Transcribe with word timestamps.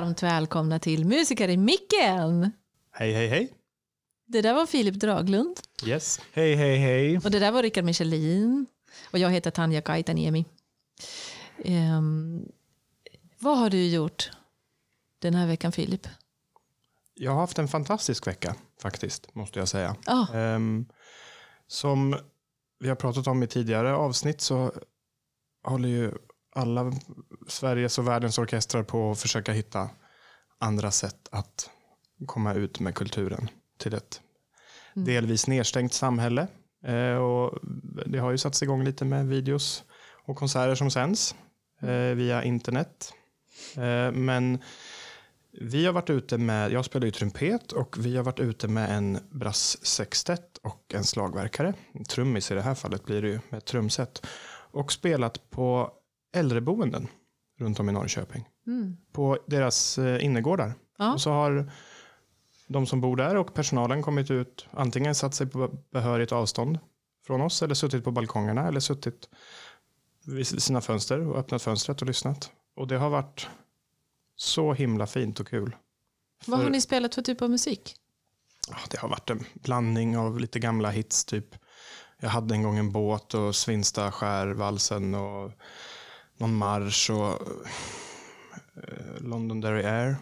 varmt 0.00 0.22
välkomna 0.22 0.78
till 0.78 1.04
Musiker 1.04 1.48
i 1.48 1.56
micken. 1.56 2.52
Hej, 2.92 3.12
hej, 3.12 3.28
hej. 3.28 3.52
Det 4.26 4.42
där 4.42 4.54
var 4.54 4.66
Filip 4.66 4.94
Draglund 4.94 5.60
Yes. 5.86 6.20
Hej, 6.32 6.54
hej, 6.54 6.76
hej. 6.76 7.18
och 7.18 7.30
det 7.30 7.38
där 7.38 7.52
var 7.52 7.62
Rickard 7.62 7.84
Michelin. 7.84 8.66
Och 9.10 9.18
jag 9.18 9.30
heter 9.30 9.50
Tanja 9.50 9.80
Kaitaniemi. 9.80 10.44
Ehm, 11.64 12.48
vad 13.38 13.58
har 13.58 13.70
du 13.70 13.86
gjort 13.88 14.30
den 15.18 15.34
här 15.34 15.46
veckan 15.46 15.72
Filip? 15.72 16.08
Jag 17.14 17.32
har 17.32 17.40
haft 17.40 17.58
en 17.58 17.68
fantastisk 17.68 18.26
vecka 18.26 18.54
faktiskt, 18.82 19.34
måste 19.34 19.58
jag 19.58 19.68
säga. 19.68 19.96
Ja. 20.06 20.34
Ehm, 20.34 20.86
som 21.66 22.16
vi 22.78 22.88
har 22.88 22.96
pratat 22.96 23.26
om 23.26 23.42
i 23.42 23.46
tidigare 23.46 23.94
avsnitt 23.94 24.40
så 24.40 24.72
håller 25.64 25.88
ju 25.88 26.12
alla 26.52 26.92
Sveriges 27.48 27.98
och 27.98 28.08
världens 28.08 28.38
orkestrar 28.38 28.82
på 28.82 29.10
att 29.10 29.20
försöka 29.20 29.52
hitta 29.52 29.90
andra 30.58 30.90
sätt 30.90 31.28
att 31.30 31.70
komma 32.26 32.54
ut 32.54 32.80
med 32.80 32.94
kulturen 32.94 33.48
till 33.78 33.94
ett 33.94 34.20
delvis 34.94 35.46
nedstängt 35.46 35.92
samhälle. 35.92 36.46
Eh, 36.84 37.14
och 37.14 37.58
det 38.06 38.18
har 38.18 38.30
ju 38.30 38.38
satts 38.38 38.62
igång 38.62 38.84
lite 38.84 39.04
med 39.04 39.26
videos 39.26 39.84
och 40.26 40.36
konserter 40.36 40.74
som 40.74 40.90
sänds 40.90 41.34
eh, 41.80 42.14
via 42.14 42.44
internet. 42.44 43.12
Eh, 43.76 44.12
men 44.12 44.58
vi 45.52 45.86
har 45.86 45.92
varit 45.92 46.10
ute 46.10 46.38
med, 46.38 46.72
jag 46.72 46.84
spelar 46.84 47.06
ju 47.06 47.10
trumpet 47.10 47.72
och 47.72 47.96
vi 47.98 48.16
har 48.16 48.24
varit 48.24 48.40
ute 48.40 48.68
med 48.68 48.96
en 48.96 49.18
brassextett 49.30 50.58
och 50.62 50.94
en 50.94 51.04
slagverkare. 51.04 51.74
Trummis 52.08 52.50
i 52.50 52.54
det 52.54 52.62
här 52.62 52.74
fallet 52.74 53.04
blir 53.04 53.22
det 53.22 53.28
ju 53.28 53.40
med 53.48 53.58
ett 53.58 53.64
trumset. 53.64 54.26
Och 54.72 54.92
spelat 54.92 55.50
på 55.50 55.92
äldreboenden 56.32 57.08
runt 57.58 57.80
om 57.80 57.88
i 57.88 57.92
Norrköping. 57.92 58.48
På 59.12 59.38
deras 59.46 59.98
eh, 59.98 60.24
innergårdar. 60.24 60.74
Ja. 60.98 61.12
Och 61.12 61.20
så 61.20 61.30
har 61.30 61.70
de 62.66 62.86
som 62.86 63.00
bor 63.00 63.16
där 63.16 63.36
och 63.36 63.54
personalen 63.54 64.02
kommit 64.02 64.30
ut, 64.30 64.66
antingen 64.70 65.14
satt 65.14 65.34
sig 65.34 65.46
på 65.46 65.68
behörigt 65.92 66.32
avstånd 66.32 66.78
från 67.26 67.40
oss 67.40 67.62
eller 67.62 67.74
suttit 67.74 68.04
på 68.04 68.10
balkongerna 68.10 68.68
eller 68.68 68.80
suttit 68.80 69.28
vid 70.26 70.46
sina 70.46 70.80
fönster 70.80 71.26
och 71.26 71.38
öppnat 71.38 71.62
fönstret 71.62 72.00
och 72.00 72.06
lyssnat. 72.06 72.50
Och 72.76 72.88
det 72.88 72.96
har 72.96 73.10
varit 73.10 73.48
så 74.36 74.72
himla 74.72 75.06
fint 75.06 75.40
och 75.40 75.48
kul. 75.48 75.76
Vad 76.46 76.58
För- 76.58 76.64
har 76.64 76.70
ni 76.70 76.80
spelat 76.80 77.14
för 77.14 77.22
typ 77.22 77.42
av 77.42 77.50
musik? 77.50 77.94
Ja, 78.70 78.76
det 78.90 78.98
har 79.00 79.08
varit 79.08 79.30
en 79.30 79.44
blandning 79.54 80.18
av 80.18 80.40
lite 80.40 80.58
gamla 80.58 80.90
hits. 80.90 81.24
typ 81.24 81.54
Jag 82.20 82.28
hade 82.28 82.54
en 82.54 82.62
gång 82.62 82.78
en 82.78 82.92
båt 82.92 83.34
och 83.34 83.56
Svinsta 83.56 84.12
skärvalsen 84.12 85.14
och 85.14 85.52
någon 86.40 86.54
marsch 86.54 87.10
och 87.10 87.32
eh, 88.76 89.20
Londonderry 89.20 89.82
Air. 89.84 90.16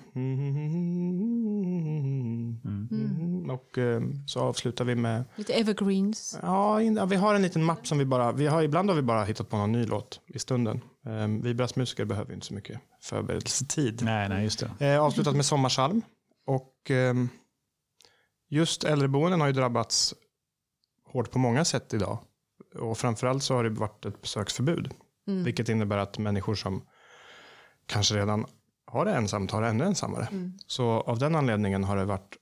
Och 3.53 3.79
eh, 3.79 4.01
så 4.27 4.41
avslutar 4.41 4.85
vi 4.85 4.95
med 4.95 5.25
Lite 5.37 5.53
evergreens? 5.53 6.39
Ja, 6.43 6.83
in- 6.83 6.97
ja, 6.97 7.05
vi 7.05 7.17
har 7.17 7.35
en 7.35 7.43
liten 7.43 7.65
mapp 7.65 7.87
som 7.87 7.99
vi 7.99 8.05
bara, 8.05 8.33
vi 8.33 8.47
har, 8.47 8.63
ibland 8.63 8.89
har 8.91 8.97
vi 8.97 9.03
bara 9.03 9.25
hittat 9.25 9.49
på 9.49 9.57
någon 9.57 9.73
ny 9.73 9.87
låt 9.87 10.21
i 10.27 10.39
stunden. 10.39 10.81
Um, 11.07 11.43
vi 11.43 11.55
brassmusiker 11.55 12.05
behöver 12.05 12.35
inte 12.35 12.47
så 12.47 12.55
mycket 12.55 12.81
förberedelsetid. 13.01 14.03
Nej, 14.05 14.29
nej, 14.29 14.45
just 14.45 14.65
det. 14.79 14.87
Eh, 14.95 15.03
avslutat 15.03 15.37
med 15.37 15.45
Sommarsalm. 15.45 16.03
Och 16.47 16.91
ehm, 16.91 17.29
just 18.49 18.85
äldreboenden 18.85 19.41
har 19.41 19.47
ju 19.47 19.53
drabbats 19.53 20.15
hårt 21.13 21.31
på 21.31 21.39
många 21.39 21.65
sätt 21.65 21.95
idag. 21.95 22.19
Och 22.75 22.99
framförallt 22.99 23.43
så 23.43 23.55
har 23.55 23.65
det 23.65 23.71
varit 23.71 24.07
ett 24.07 24.23
besöksförbud. 24.23 24.91
Vilket 25.45 25.69
innebär 25.69 25.99
att 25.99 26.19
människor 26.19 26.55
som 26.55 26.83
kanske 27.87 28.15
redan 28.15 28.47
har 28.87 29.05
det 29.05 29.13
ensamt 29.13 29.51
har 29.51 29.63
det 29.63 29.69
ännu 29.69 29.85
ensammare. 29.85 30.29
Så 30.67 30.89
av 30.91 31.19
den 31.19 31.35
anledningen 31.35 31.85
har 31.85 31.97
det 31.97 32.05
varit 32.05 32.37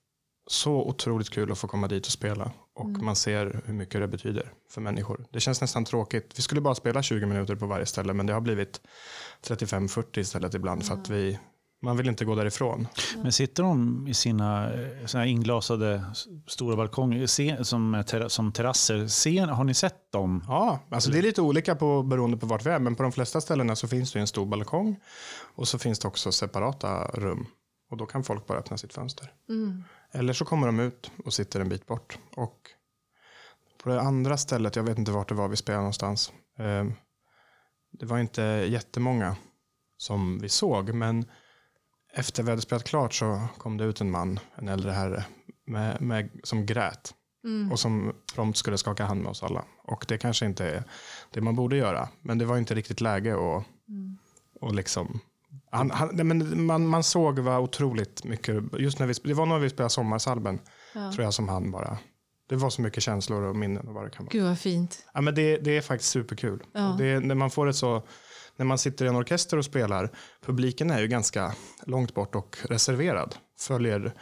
så 0.47 0.73
otroligt 0.73 1.31
kul 1.31 1.53
att 1.53 1.59
få 1.59 1.69
komma 1.69 1.89
dit 1.89 2.07
och 2.07 2.13
spela. 2.13 2.53
Och 2.75 2.89
man 2.89 3.17
ser 3.17 3.63
hur 3.65 3.75
mycket 3.75 4.01
det 4.01 4.09
betyder 4.09 4.53
för 4.71 4.81
människor. 4.81 5.27
Det 5.31 5.41
känns 5.41 5.61
nästan 5.61 5.85
tråkigt. 5.85 6.33
Vi 6.37 6.43
skulle 6.43 6.61
bara 6.61 6.75
spela 6.75 7.03
20 7.03 7.27
minuter 7.27 7.55
på 7.57 7.67
varje 7.67 7.87
ställe. 7.87 8.13
Men 8.13 8.27
det 8.27 8.33
har 8.33 8.41
blivit 8.41 8.81
35-40 9.47 10.19
istället 10.19 10.55
ibland. 10.55 10.87
För 10.87 10.95
att 10.95 11.11
vi, 11.11 11.39
man 11.83 11.97
vill 11.97 12.09
inte 12.09 12.25
gå 12.25 12.35
därifrån. 12.35 12.89
Men 13.23 13.33
sitter 13.33 13.63
de 13.63 14.07
i 14.09 14.15
sina 14.15 14.73
eh, 14.75 15.07
såna 15.07 15.25
här 15.25 15.31
inglasade 15.31 16.03
stora 16.47 16.77
balkonger 16.77 17.27
se- 17.27 17.65
som, 17.65 17.95
är 17.95 18.03
terra- 18.03 18.29
som 18.29 18.53
terrasser? 18.53 19.07
Ser, 19.07 19.47
har 19.47 19.65
ni 19.65 19.75
sett 19.75 20.13
dem? 20.13 20.45
Ja, 20.49 20.81
alltså 20.91 21.11
det 21.11 21.19
är 21.19 21.23
lite 21.23 21.43
olika 21.43 21.75
på, 21.77 22.03
beroende 22.03 22.37
på 22.37 22.47
vart 22.47 22.67
vi 22.67 22.71
är. 22.71 22.79
Men 22.79 22.95
på 22.95 23.03
de 23.03 23.13
flesta 23.13 23.41
ställena 23.41 23.77
så 23.77 23.89
finns 23.89 24.13
det 24.13 24.21
en 24.21 24.27
stor 24.27 24.47
balkong. 24.47 24.97
Och 25.55 25.69
så 25.69 25.79
finns 25.79 25.99
det 25.99 26.09
också 26.09 26.33
separata 26.33 27.05
rum. 27.15 27.47
Och 27.91 27.97
då 27.97 28.07
kan 28.07 28.25
folk 28.25 28.47
bara 28.47 28.59
öppna 28.59 28.77
sitt 28.79 28.93
fönster. 28.95 29.33
Eller 30.13 30.33
så 30.33 30.45
kommer 30.45 30.67
de 30.67 30.81
ut 30.81 31.11
och 31.25 31.33
sitter 31.33 31.61
en 31.61 31.69
bit 31.69 31.87
bort. 31.87 32.19
Och 32.37 32.61
på 33.83 33.89
det 33.89 34.01
andra 34.01 34.37
stället, 34.37 34.77
jag 34.77 34.83
vet 34.83 34.99
inte 34.99 35.13
vart 35.13 35.29
det 35.29 35.35
var 35.35 35.49
vi 35.49 35.57
spelade 35.57 35.81
någonstans. 35.83 36.33
Eh, 36.59 36.85
det 37.93 38.07
var 38.07 38.19
inte 38.19 38.43
jättemånga 38.69 39.37
som 39.99 40.39
vi 40.39 40.49
såg. 40.49 40.95
Men 40.95 41.25
efter 42.17 42.43
vi 42.43 42.51
hade 42.51 42.63
spelat 42.63 42.85
klart 42.85 43.15
så 43.15 43.43
kom 43.59 43.77
det 43.77 43.85
ut 43.85 44.01
en 44.01 44.11
man, 44.11 44.41
en 44.55 44.69
äldre 44.69 44.91
herre, 44.91 45.25
med, 45.67 46.03
med, 46.03 46.31
som 46.43 46.67
grät. 46.67 47.15
Och 47.71 47.81
som 47.81 48.13
prompt 48.35 48.59
skulle 48.59 48.79
skaka 48.79 49.05
hand 49.05 49.23
med 49.23 49.31
oss 49.31 49.43
alla. 49.43 49.65
Och 49.85 50.05
det 50.09 50.19
kanske 50.19 50.47
inte 50.47 50.65
är 50.65 50.85
det 51.31 51.41
man 51.41 51.57
borde 51.57 51.77
göra. 51.77 52.09
Men 52.23 52.39
det 52.39 52.45
var 52.45 52.59
inte 52.59 52.75
riktigt 52.75 53.01
läge 53.01 53.35
att 53.35 53.65
och 54.61 54.75
liksom 54.75 55.21
han, 55.71 55.91
han, 55.91 56.09
men 56.17 56.67
man, 56.67 56.87
man 56.87 57.03
såg 57.03 57.39
vad 57.39 57.61
otroligt 57.61 58.25
mycket, 58.25 58.65
just 58.79 58.99
när 58.99 59.07
vi, 59.07 59.15
det 59.25 59.35
var 59.35 59.47
när 59.47 59.59
vi 59.59 59.71
spelade 59.71 59.91
Sommarsalben, 59.91 60.59
tror 60.93 61.23
jag 61.23 61.35
som 61.35 61.49
han 61.49 61.71
bara, 61.71 61.99
det 62.49 62.57
var 62.57 62.71
så 62.71 62.83
mycket 62.83 63.03
känslor 63.03 63.43
och 63.43 63.57
minnen 63.57 63.89
och 63.89 63.95
vad 63.95 64.05
det 64.05 64.11
kan 64.11 64.25
vara. 64.25 64.33
Gud 64.33 64.45
vad 64.45 64.59
fint. 64.59 65.07
Ja, 65.15 65.21
men 65.21 65.35
det, 65.35 65.57
det 65.57 65.77
är 65.77 65.81
faktiskt 65.81 66.11
superkul. 66.11 66.63
Ja. 66.73 66.97
Det, 66.99 67.21
när 67.21 67.35
man 67.35 67.51
får 67.51 67.69
ett 67.69 67.77
så, 67.77 68.03
när 68.57 68.67
man 68.67 68.79
sitter 68.79 69.05
i 69.05 69.09
en 69.09 69.17
orkester 69.17 69.57
och 69.57 69.65
spelar, 69.65 70.11
publiken 70.47 70.91
är 70.91 71.01
ju 71.01 71.07
ganska 71.09 71.55
långt 71.87 72.15
bort 72.15 72.35
och 72.35 72.57
reserverad. 72.69 73.35
Följer 73.59 74.13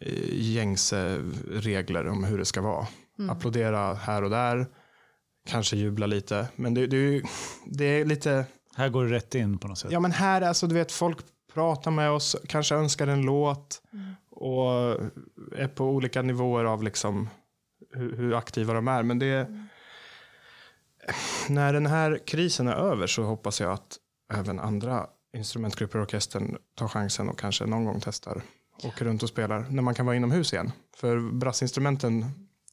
eh, 0.00 0.34
gängse 0.34 1.18
regler 1.50 2.08
om 2.08 2.24
hur 2.24 2.38
det 2.38 2.44
ska 2.44 2.60
vara. 2.60 2.86
Applådera 3.30 3.94
här 3.94 4.24
och 4.24 4.30
där, 4.30 4.66
kanske 5.46 5.76
jubla 5.76 6.06
lite. 6.06 6.46
Men 6.56 6.74
det, 6.74 6.86
det, 6.86 6.96
är, 6.96 7.00
ju, 7.00 7.22
det 7.66 7.84
är 7.84 8.04
lite, 8.04 8.44
Här 8.76 8.88
går 8.88 9.04
det 9.04 9.10
rätt 9.14 9.34
in 9.34 9.58
på 9.58 9.68
något 9.68 9.78
sätt. 9.78 9.92
ja 9.92 10.00
men 10.00 10.12
här, 10.12 10.42
alltså 10.42 10.66
du 10.66 10.74
vet, 10.74 10.92
folk 10.92 11.18
pratar 11.54 11.90
med 11.90 12.10
oss, 12.10 12.36
kanske 12.48 12.74
önskar 12.74 13.06
en 13.06 13.22
låt 13.22 13.82
och 14.30 14.70
är 15.56 15.68
på 15.68 15.84
olika 15.84 16.22
nivåer 16.22 16.64
av 16.64 16.82
liksom 16.82 17.28
hur, 17.94 18.16
hur 18.16 18.34
aktiva 18.34 18.74
de 18.74 18.88
är. 18.88 19.02
Men 19.02 19.18
det 19.18 19.66
när 21.48 21.72
den 21.72 21.86
här 21.86 22.20
krisen 22.26 22.68
är 22.68 22.74
över 22.74 23.06
så 23.06 23.22
hoppas 23.22 23.60
jag 23.60 23.72
att 23.72 23.98
även 24.34 24.60
andra 24.60 25.06
instrumentgrupper 25.36 25.98
och 25.98 26.02
orkestern 26.02 26.56
tar 26.74 26.88
chansen 26.88 27.28
och 27.28 27.38
kanske 27.38 27.66
någon 27.66 27.84
gång 27.84 28.00
testar 28.04 28.42
åker 28.84 29.04
runt 29.04 29.22
och 29.22 29.28
spelar 29.28 29.66
när 29.70 29.82
man 29.82 29.94
kan 29.94 30.06
vara 30.06 30.16
inomhus 30.16 30.52
igen. 30.52 30.72
För 30.96 31.32
brassinstrumenten 31.32 32.24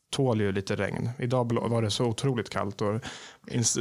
tål 0.10 0.42
ju 0.42 0.52
lite 0.52 0.76
regn. 0.76 1.10
Idag 1.20 1.70
var 1.70 1.82
det 1.82 1.92
så 1.92 2.06
otroligt 2.06 2.50
kallt 2.50 2.82
och 2.82 3.02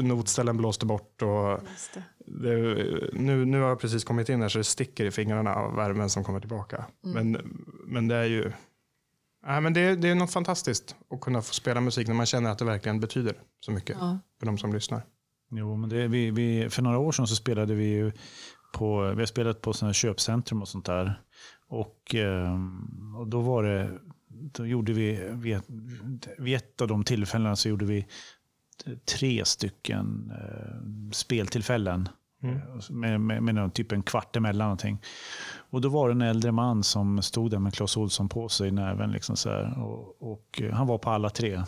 notställen 0.03 0.57
blåste 0.57 0.87
bort. 0.87 1.23
Och 1.23 1.61
det, 2.27 2.57
nu, 3.13 3.45
nu 3.45 3.61
har 3.61 3.69
jag 3.69 3.81
precis 3.81 4.05
kommit 4.05 4.29
in 4.29 4.43
här 4.43 4.49
så 4.49 4.59
det 4.59 4.65
sticker 4.65 5.05
i 5.05 5.11
fingrarna 5.11 5.55
av 5.55 5.75
värmen 5.75 6.11
som 6.11 6.25
kommer 6.25 6.41
tillbaka. 6.41 6.85
Men, 7.01 7.39
men 7.87 8.09
det 8.09 8.17
är 8.17 8.25
ju 8.25 8.53
Nej, 9.47 9.61
men 9.61 9.73
det, 9.73 9.97
det 9.97 10.09
är 10.09 10.15
något 10.15 10.33
fantastiskt 10.33 10.97
att 11.11 11.21
kunna 11.21 11.43
få 11.43 11.55
spela 11.55 11.81
musik 11.81 12.09
när 12.09 12.15
man 12.15 12.27
känner 12.27 12.51
att 12.51 12.59
det 12.59 12.65
verkligen 12.65 13.01
betyder 13.01 13.35
så 13.61 13.71
mycket 13.71 13.97
Ja. 14.01 14.19
för 14.39 14.47
de 14.47 14.59
som 14.59 14.73
lyssnar. 14.73 15.03
Jo, 15.51 15.77
men 15.77 15.89
det, 15.91 16.09
vi, 16.09 16.31
vi, 16.31 16.71
för 16.71 16.83
några 16.83 16.99
år 16.99 17.13
sedan 17.13 17.27
så 17.27 17.37
spelade 17.37 17.75
vi 17.75 17.85
ju 17.85 18.13
på, 18.73 19.11
vi 19.11 19.23
har 19.23 19.27
spelat 19.27 19.61
på 19.61 19.73
sådana 19.73 19.93
köpcentrum 19.93 20.63
och 20.63 20.69
sånt 20.69 20.87
där. 20.87 21.23
Och, 21.69 22.15
ehm, 22.15 23.15
och 23.19 23.29
då 23.29 23.41
var 23.41 23.63
det, 23.63 23.99
då 24.29 24.67
gjorde 24.67 24.93
vi, 24.93 25.29
vid 25.33 25.57
ett, 25.57 25.65
vid 26.39 26.57
ett 26.57 26.81
av 26.81 26.89
de 26.89 27.05
tillfällena 27.05 27.57
så 27.57 27.69
gjorde 27.69 27.85
vi 27.85 28.07
tre 29.05 29.45
stycken 29.45 30.33
eh, 30.41 31.11
speltillfällen. 31.13 32.09
Eh, 32.43 32.51
Med, 32.91 33.21
med, 33.21 33.43
med 33.43 33.55
någon, 33.55 33.71
typ 33.71 33.93
en 33.93 34.03
kvart 34.03 34.37
emellan 34.37 34.65
någonting. 34.65 35.03
Och 35.71 35.81
då 35.81 35.89
var 35.89 36.09
det 36.09 36.13
en 36.13 36.23
äldre 36.23 36.53
man 36.53 36.83
som 36.85 37.23
stod 37.23 37.51
där 37.51 37.59
med 37.59 37.75
Clas 37.75 37.97
Ohlson 37.97 38.29
på 38.29 38.49
sig 38.49 38.69
i 38.69 38.71
näven. 38.71 39.13
Liksom 39.13 39.37
så 39.37 39.51
här, 39.51 39.83
och, 39.83 40.33
och 40.33 40.63
eh, 40.63 40.73
han 40.75 40.87
var 40.87 40.99
på 40.99 41.11
alla 41.11 41.31
tre. 41.31 41.63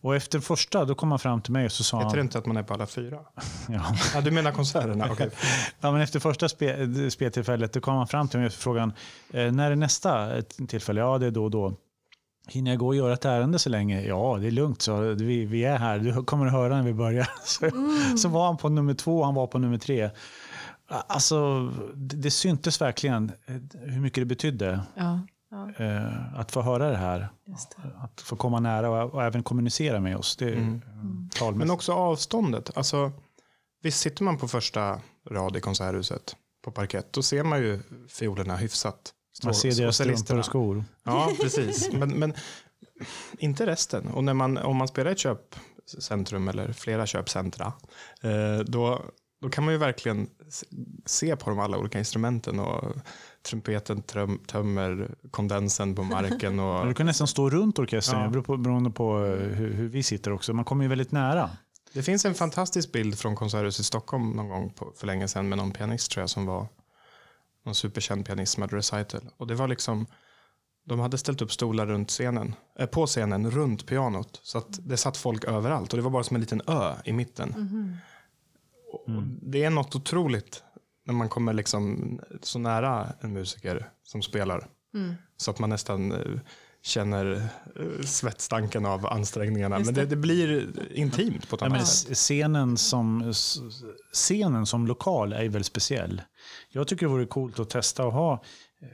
Och 0.00 0.16
efter 0.16 0.40
första, 0.40 0.84
då 0.84 0.94
kom 0.94 1.10
han 1.10 1.18
fram 1.18 1.40
till 1.42 1.52
mig 1.52 1.64
och 1.64 1.72
så 1.72 1.84
sa 1.84 1.98
Heter 1.98 2.10
det 2.10 2.16
han... 2.16 2.26
inte 2.26 2.38
att 2.38 2.46
man 2.46 2.56
är 2.56 2.62
på 2.62 2.74
alla 2.74 2.86
fyra? 2.86 3.18
Ja. 3.68 3.96
Ja, 4.14 4.20
du 4.20 4.30
menar 4.30 4.52
konserterna? 4.52 5.08
Okej. 5.10 5.30
Ja, 5.80 5.92
men 5.92 6.00
efter 6.00 6.20
första 6.20 6.48
spe, 6.48 7.10
speltillfället 7.10 7.72
då 7.72 7.80
kom 7.80 7.94
han 7.96 8.06
fram 8.06 8.28
till 8.28 8.38
mig 8.38 8.46
och 8.46 8.52
frågade 8.52 8.92
eh, 9.32 9.52
när 9.52 9.70
är 9.70 9.76
nästa 9.76 10.42
tillfälle? 10.42 11.00
Ja, 11.00 11.18
det 11.18 11.26
är 11.26 11.30
då 11.30 11.44
och 11.44 11.50
då. 11.50 11.74
Hinner 12.48 12.70
jag 12.70 12.78
gå 12.78 12.86
och 12.86 12.96
göra 12.96 13.12
ett 13.12 13.24
ärende 13.24 13.58
så 13.58 13.70
länge? 13.70 14.02
Ja, 14.02 14.38
det 14.40 14.46
är 14.46 14.50
lugnt. 14.50 14.82
Så 14.82 15.00
vi, 15.00 15.44
vi 15.44 15.64
är 15.64 15.78
här. 15.78 15.98
Du 15.98 16.24
kommer 16.24 16.46
att 16.46 16.52
höra 16.52 16.76
när 16.76 16.82
vi 16.82 16.94
börjar. 16.94 17.28
Så, 17.44 17.70
så 18.18 18.28
var 18.28 18.46
han 18.46 18.56
på 18.56 18.68
nummer 18.68 18.94
två 18.94 19.24
han 19.24 19.34
var 19.34 19.46
på 19.46 19.58
nummer 19.58 19.78
tre. 19.78 20.10
Alltså, 20.88 21.70
det, 21.94 22.16
det 22.16 22.30
syntes 22.30 22.80
verkligen 22.80 23.32
eh, 23.46 23.54
hur 23.80 24.00
mycket 24.00 24.20
det 24.22 24.26
betydde 24.26 24.80
Ja, 24.94 25.20
ja 25.50 25.84
eh, 25.84 26.38
att 26.40 26.52
få 26.52 26.62
höra 26.62 26.90
det 26.90 26.96
här. 26.96 27.28
just 27.46 27.76
det. 27.76 27.90
Att 28.04 28.20
få 28.20 28.36
komma 28.36 28.60
nära 28.60 28.90
och, 29.04 29.14
och 29.14 29.22
även 29.22 29.42
kommunicera 29.42 30.00
med 30.00 30.16
oss. 30.16 30.36
Det, 30.36 30.52
Mm. 30.52 30.82
mm. 31.42 31.58
Men 31.58 31.70
också 31.70 31.92
avståndet. 31.92 32.76
Alltså, 32.76 33.12
visst 33.82 34.00
sitter 34.00 34.24
man 34.24 34.38
på 34.38 34.48
första 34.48 35.00
rad 35.30 35.56
i 35.56 35.60
konserthuset 35.60 36.36
på 36.64 36.70
parkett, 36.70 37.12
då 37.12 37.22
ser 37.22 37.42
man 37.44 37.58
ju 37.58 37.80
fiolerna 38.08 38.56
hyfsat. 38.56 39.12
Man 39.44 39.54
ser 39.54 39.72
deras 39.72 39.94
strumpor 39.94 40.38
och 40.38 40.44
skor. 40.44 40.84
Ja, 41.04 41.32
precis. 41.40 41.92
Men, 41.92 42.18
men 42.18 42.34
inte 43.38 43.66
resten. 43.66 44.06
Och 44.08 44.24
när 44.24 44.34
man, 44.34 44.58
om 44.58 44.76
man 44.76 44.88
spelar 44.88 45.10
i 45.10 45.12
ett 45.12 45.18
köpcentrum 45.18 46.48
eller 46.48 46.72
flera 46.72 47.06
köpcentra, 47.06 47.72
eh, 48.22 48.58
då, 48.66 49.02
då 49.42 49.48
kan 49.48 49.64
man 49.64 49.74
ju 49.74 49.78
verkligen 49.78 50.26
se 51.06 51.36
på 51.36 51.50
de 51.50 51.58
alla 51.58 51.78
olika 51.78 51.98
instrumenten. 51.98 52.60
Och 52.60 52.92
trumpeten 53.48 54.02
tröm, 54.02 54.40
tömmer 54.46 55.14
kondensen 55.30 55.94
på 55.94 56.02
marken. 56.02 56.60
Och 56.60 56.86
Du 56.88 56.94
kan 56.94 57.06
nästan 57.06 57.26
stå 57.26 57.50
runt 57.50 57.78
orkestern, 57.78 58.34
Ja. 58.34 58.42
på, 58.42 58.56
beroende 58.56 58.90
på 58.90 59.24
eh, 59.26 59.38
hur, 59.48 59.72
hur 59.72 59.88
vi 59.88 60.02
sitter 60.02 60.32
också. 60.32 60.52
Man 60.52 60.64
kommer 60.64 60.84
ju 60.84 60.88
väldigt 60.88 61.12
nära. 61.12 61.50
det 61.92 62.02
finns 62.02 62.24
en 62.24 62.34
fantastisk 62.34 62.92
bild 62.92 63.18
från 63.18 63.36
Konserthuset 63.36 63.80
i 63.80 63.84
Stockholm 63.84 64.30
någon 64.30 64.48
gång 64.48 64.70
på, 64.70 64.92
för 64.96 65.06
länge 65.06 65.28
sedan 65.28 65.48
med 65.48 65.58
någon 65.58 65.72
pianist 65.72 66.10
tror 66.10 66.22
jag 66.22 66.30
som 66.30 66.46
var 66.46 66.66
någon 67.64 67.74
superkänd 67.74 68.26
pianist 68.26 68.52
som 68.52 68.62
hade 68.62 68.76
recital. 68.76 69.30
Och 69.36 69.46
det 69.46 69.54
var 69.54 69.68
liksom, 69.68 70.06
de 70.84 71.00
hade 71.00 71.18
ställt 71.18 71.42
upp 71.42 71.52
stolar 71.52 71.86
runt 71.86 72.08
scenen, 72.08 72.54
eh, 72.78 72.86
på 72.86 73.06
scenen 73.06 73.50
runt 73.50 73.86
pianot. 73.86 74.40
Så 74.42 74.58
att 74.58 74.78
det 74.88 74.96
satt 74.96 75.16
folk 75.16 75.44
överallt 75.44 75.92
och 75.92 75.96
det 75.96 76.02
var 76.02 76.10
bara 76.10 76.24
som 76.24 76.34
en 76.34 76.40
liten 76.40 76.62
ö 76.66 76.94
i 77.04 77.12
mitten. 77.12 77.48
Mhm. 77.48 77.96
Och 78.92 79.22
det 79.42 79.64
är 79.64 79.70
något 79.70 79.94
otroligt 79.94 80.62
när 81.04 81.14
man 81.14 81.28
kommer 81.28 81.52
liksom 81.52 82.20
så 82.42 82.58
nära 82.58 83.12
en 83.20 83.32
musiker 83.32 83.90
som 84.02 84.22
spelar. 84.22 84.68
Mm. 84.94 85.14
Så 85.36 85.50
att 85.50 85.58
man 85.58 85.70
nästan 85.70 86.12
eh, 86.12 86.40
känner 86.84 87.34
eh, 87.76 88.04
svettstanken 88.04 88.86
av 88.86 89.06
ansträngningarna. 89.06 89.78
Just 89.78 89.86
Men 89.86 89.94
det, 89.94 90.06
det 90.06 90.16
blir 90.16 90.70
intimt 90.98 91.48
på 91.48 91.56
ett 91.56 91.60
Ja, 91.62 91.66
annat 91.66 91.78
men 91.78 91.86
sätt. 91.86 92.16
scenen, 92.16 92.76
som, 92.76 93.32
scenen 94.12 94.66
som 94.66 94.86
lokal 94.86 95.32
är 95.32 95.42
ju 95.42 95.48
väldigt 95.48 95.66
speciell. 95.66 96.22
Jag 96.68 96.88
tycker 96.88 97.06
det 97.06 97.12
vore 97.12 97.26
coolt 97.26 97.58
att 97.60 97.70
testa 97.70 98.04
att 98.06 98.12
ha 98.12 98.42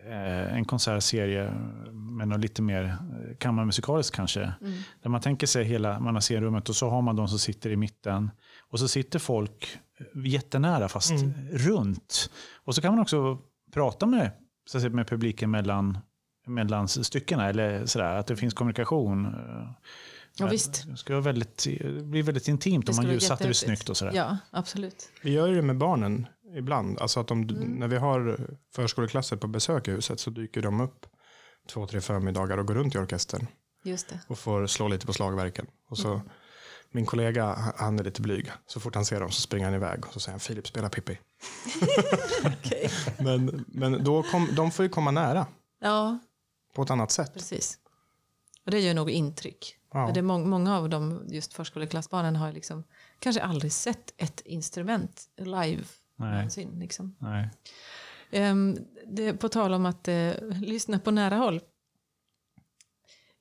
eh, 0.06 0.54
en 0.56 0.64
konsertserie 0.64 1.52
med 1.92 2.28
något 2.28 2.40
lite 2.40 2.62
mer 2.62 2.84
eh, 2.84 3.36
kammarmusikaliskt 3.38 4.16
kanske. 4.16 4.40
Mm. 4.42 4.72
Där 5.02 5.10
man 5.10 5.20
tänker 5.20 5.46
sig 5.46 5.64
hela 5.64 6.00
man 6.00 6.14
har 6.14 6.20
scenrummet 6.20 6.68
och 6.68 6.76
så 6.76 6.88
har 6.90 7.02
man 7.02 7.16
de 7.16 7.28
som 7.28 7.38
sitter 7.38 7.70
i 7.70 7.76
mitten. 7.76 8.30
Och 8.70 8.78
så 8.78 8.88
sitter 8.88 9.18
folk 9.18 9.78
jättenära 10.24 10.88
fast 10.88 11.10
Mm. 11.10 11.32
runt. 11.52 12.30
Och 12.64 12.74
så 12.74 12.80
kan 12.82 12.92
man 12.92 13.02
också 13.02 13.38
prata 13.74 14.06
med, 14.06 14.30
så 14.70 14.78
att 14.78 14.82
säga, 14.82 14.94
med 14.94 15.06
publiken 15.08 15.50
mellan, 15.50 15.98
mellan 16.50 16.88
styckena. 16.88 17.48
Eller 17.48 17.86
sådär, 17.86 18.16
att 18.16 18.26
det 18.26 18.36
finns 18.36 18.54
kommunikation. 18.54 19.34
Ja, 20.38 20.46
visst. 20.46 20.86
Det 20.86 20.96
ska 20.96 21.12
vara 21.12 21.22
väldigt, 21.22 21.64
det 21.80 22.04
blir 22.04 22.22
väldigt 22.22 22.48
intimt 22.48 22.88
om 22.88 22.96
man 22.96 23.08
ljussätter 23.10 23.48
det 23.48 23.54
snyggt 23.54 23.88
och 23.88 23.96
sådär. 23.96 24.12
Ja, 24.14 24.36
absolut. 24.50 25.08
Vi 25.22 25.30
gör 25.32 25.46
ju 25.48 25.54
det 25.54 25.62
med 25.62 25.78
barnen 25.78 26.26
ibland. 26.56 26.98
Alltså 27.00 27.20
att 27.20 27.26
de, 27.28 27.42
Mm. 27.42 27.56
när 27.68 27.88
vi 27.88 27.96
har 27.96 28.40
förskoleklasser 28.74 29.36
på 29.36 29.46
besök 29.46 29.88
i 29.88 29.90
huset 29.90 30.20
så 30.20 30.30
dyker 30.30 30.62
de 30.62 30.80
upp 30.80 31.06
två, 31.68 31.86
tre 31.86 32.00
förmiddagar 32.00 32.58
och 32.58 32.66
går 32.66 32.74
runt 32.74 32.94
i 32.94 32.98
orkestern 32.98 33.46
Just 33.84 34.08
det. 34.08 34.20
och 34.26 34.38
får 34.38 34.66
slå 34.66 34.88
lite 34.88 35.06
på 35.06 35.12
slagverken. 35.12 35.66
Och 35.88 35.98
så, 35.98 36.08
Mm. 36.14 36.28
Min 36.92 37.06
kollega, 37.06 37.72
han 37.76 37.98
är 37.98 38.04
lite 38.04 38.20
blyg. 38.22 38.50
Så 38.66 38.80
fort 38.80 38.94
han 38.94 39.04
ser 39.04 39.20
dem 39.20 39.30
så 39.30 39.40
springer 39.40 39.66
han 39.66 39.74
iväg 39.74 40.06
och 40.06 40.12
så 40.12 40.20
säger 40.20 40.32
han 40.32 40.40
Filip, 40.40 40.66
spela 40.66 40.88
Pippi. 40.88 41.18
Okej. 42.44 42.90
Men, 43.18 43.64
men 43.68 44.04
då 44.04 44.22
kom, 44.22 44.48
de 44.56 44.70
får 44.70 44.82
ju 44.84 44.88
komma 44.88 45.10
nära 45.10 45.46
Ja, 45.80 46.18
på 46.72 46.82
ett 46.82 46.90
annat 46.90 47.10
sätt. 47.10 47.34
precis. 47.34 47.78
Och 48.64 48.70
det 48.70 48.80
gör 48.80 48.94
nog 48.94 49.10
intryck. 49.10 49.76
Ja. 49.92 50.10
Det 50.14 50.20
är 50.20 50.22
må- 50.22 50.38
många 50.38 50.76
av 50.76 50.88
dem, 50.88 51.24
just 51.28 51.52
förskoleklassbarnen, 51.52 52.36
har 52.36 52.52
liksom 52.52 52.84
kanske 53.18 53.42
aldrig 53.42 53.72
sett 53.72 54.14
ett 54.16 54.40
instrument 54.44 55.28
live. 55.36 55.84
Nej. 56.16 56.34
någonsin, 56.34 56.78
Liksom. 56.80 57.16
Nej. 57.18 57.48
Ehm, 58.30 58.78
det, 59.06 59.32
på 59.32 59.48
tal 59.48 59.74
om 59.74 59.86
att 59.86 60.08
eh, 60.08 60.32
lyssna 60.60 60.98
på 60.98 61.10
nära 61.10 61.36
håll. 61.36 61.60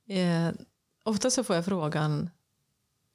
Eh, 0.08 0.50
ofta 1.04 1.30
så 1.30 1.44
får 1.44 1.56
jag 1.56 1.64
frågan 1.64 2.30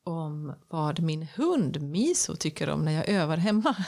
om 0.03 0.53
vad 0.69 0.99
min 0.99 1.27
hund 1.35 1.81
Miso 1.81 2.35
tycker 2.35 2.69
om 2.69 2.85
när 2.85 2.91
jag 2.91 3.09
övar 3.09 3.37
hemma. 3.37 3.75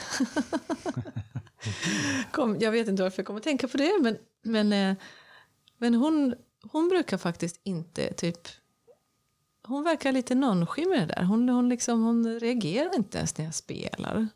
Kom, 2.32 2.56
jag 2.60 2.72
vet 2.72 2.88
inte 2.88 3.02
varför 3.02 3.18
jag 3.18 3.26
kommer 3.26 3.40
att 3.40 3.44
tänka 3.44 3.68
på 3.68 3.76
det, 3.76 3.92
men, 4.02 4.18
men, 4.42 4.72
eh, 4.72 4.96
men 5.78 5.94
hon, 5.94 6.34
hon 6.62 6.88
brukar 6.88 7.16
faktiskt 7.16 7.60
inte 7.64 8.12
typ 8.12 8.48
hon 9.68 9.84
verkar 9.84 10.12
lite 10.12 10.34
nonchig 10.34 10.88
med 10.88 11.08
det 11.08 11.14
där. 11.14 11.22
Hon, 11.22 11.48
hon, 11.48 11.68
liksom, 11.68 12.02
hon 12.02 12.40
reagerar 12.40 12.96
inte 12.96 13.18
ens 13.18 13.38
när 13.38 13.44
jag 13.44 13.54
spelar. 13.54 14.28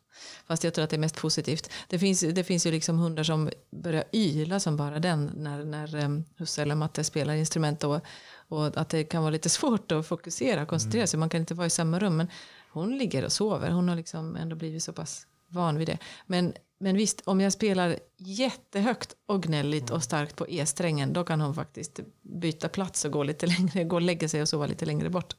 Fast 0.46 0.64
jag 0.64 0.74
tror 0.74 0.84
att 0.84 0.90
det 0.90 0.96
är 0.96 1.00
mest 1.00 1.16
positivt. 1.16 1.70
Det 1.88 1.98
finns, 1.98 2.20
det 2.20 2.44
finns 2.44 2.66
ju 2.66 2.70
liksom 2.70 2.98
hundar 2.98 3.22
som 3.22 3.50
börjar 3.70 4.04
yla 4.12 4.60
som 4.60 4.76
bara 4.76 4.98
den 4.98 5.30
när, 5.36 5.64
när 5.64 6.04
um, 6.04 6.24
husse 6.36 6.62
eller 6.62 6.74
matte 6.74 7.04
spelar 7.04 7.34
instrument. 7.34 7.84
Och, 7.84 8.00
och 8.48 8.76
att 8.76 8.88
det 8.88 9.04
kan 9.04 9.22
vara 9.22 9.30
lite 9.30 9.48
svårt 9.48 9.92
att 9.92 10.06
fokusera 10.06 10.62
och 10.62 10.68
koncentrera 10.68 11.06
sig. 11.06 11.20
Man 11.20 11.28
kan 11.28 11.40
inte 11.40 11.54
vara 11.54 11.66
i 11.66 11.70
samma 11.70 11.98
rum. 11.98 12.16
Men 12.16 12.28
hon 12.70 12.98
ligger 12.98 13.24
och 13.24 13.32
sover. 13.32 13.70
Hon 13.70 13.88
har 13.88 13.96
liksom 13.96 14.36
ändå 14.36 14.56
blivit 14.56 14.82
så 14.82 14.92
pass 14.92 15.26
van 15.48 15.78
vid 15.78 15.88
det. 15.88 15.98
Men, 16.26 16.52
men 16.82 16.96
visst, 16.96 17.22
om 17.24 17.40
jag 17.40 17.52
spelar 17.52 17.98
jättehögt 18.18 19.14
och 19.26 19.42
gnälligt 19.42 19.90
och 19.90 20.02
starkt 20.02 20.36
på 20.36 20.48
E-strängen 20.48 21.12
då 21.12 21.24
kan 21.24 21.40
hon 21.40 21.54
faktiskt 21.54 22.00
byta 22.22 22.68
plats 22.68 23.04
och 23.04 23.12
gå 23.12 23.22
lite 23.22 23.46
längre, 23.58 23.84
gå 23.84 23.96
och 23.96 24.02
lägga 24.02 24.28
sig 24.28 24.42
och 24.42 24.48
sova 24.48 24.66
lite 24.66 24.86
längre 24.86 25.10
bort. 25.10 25.36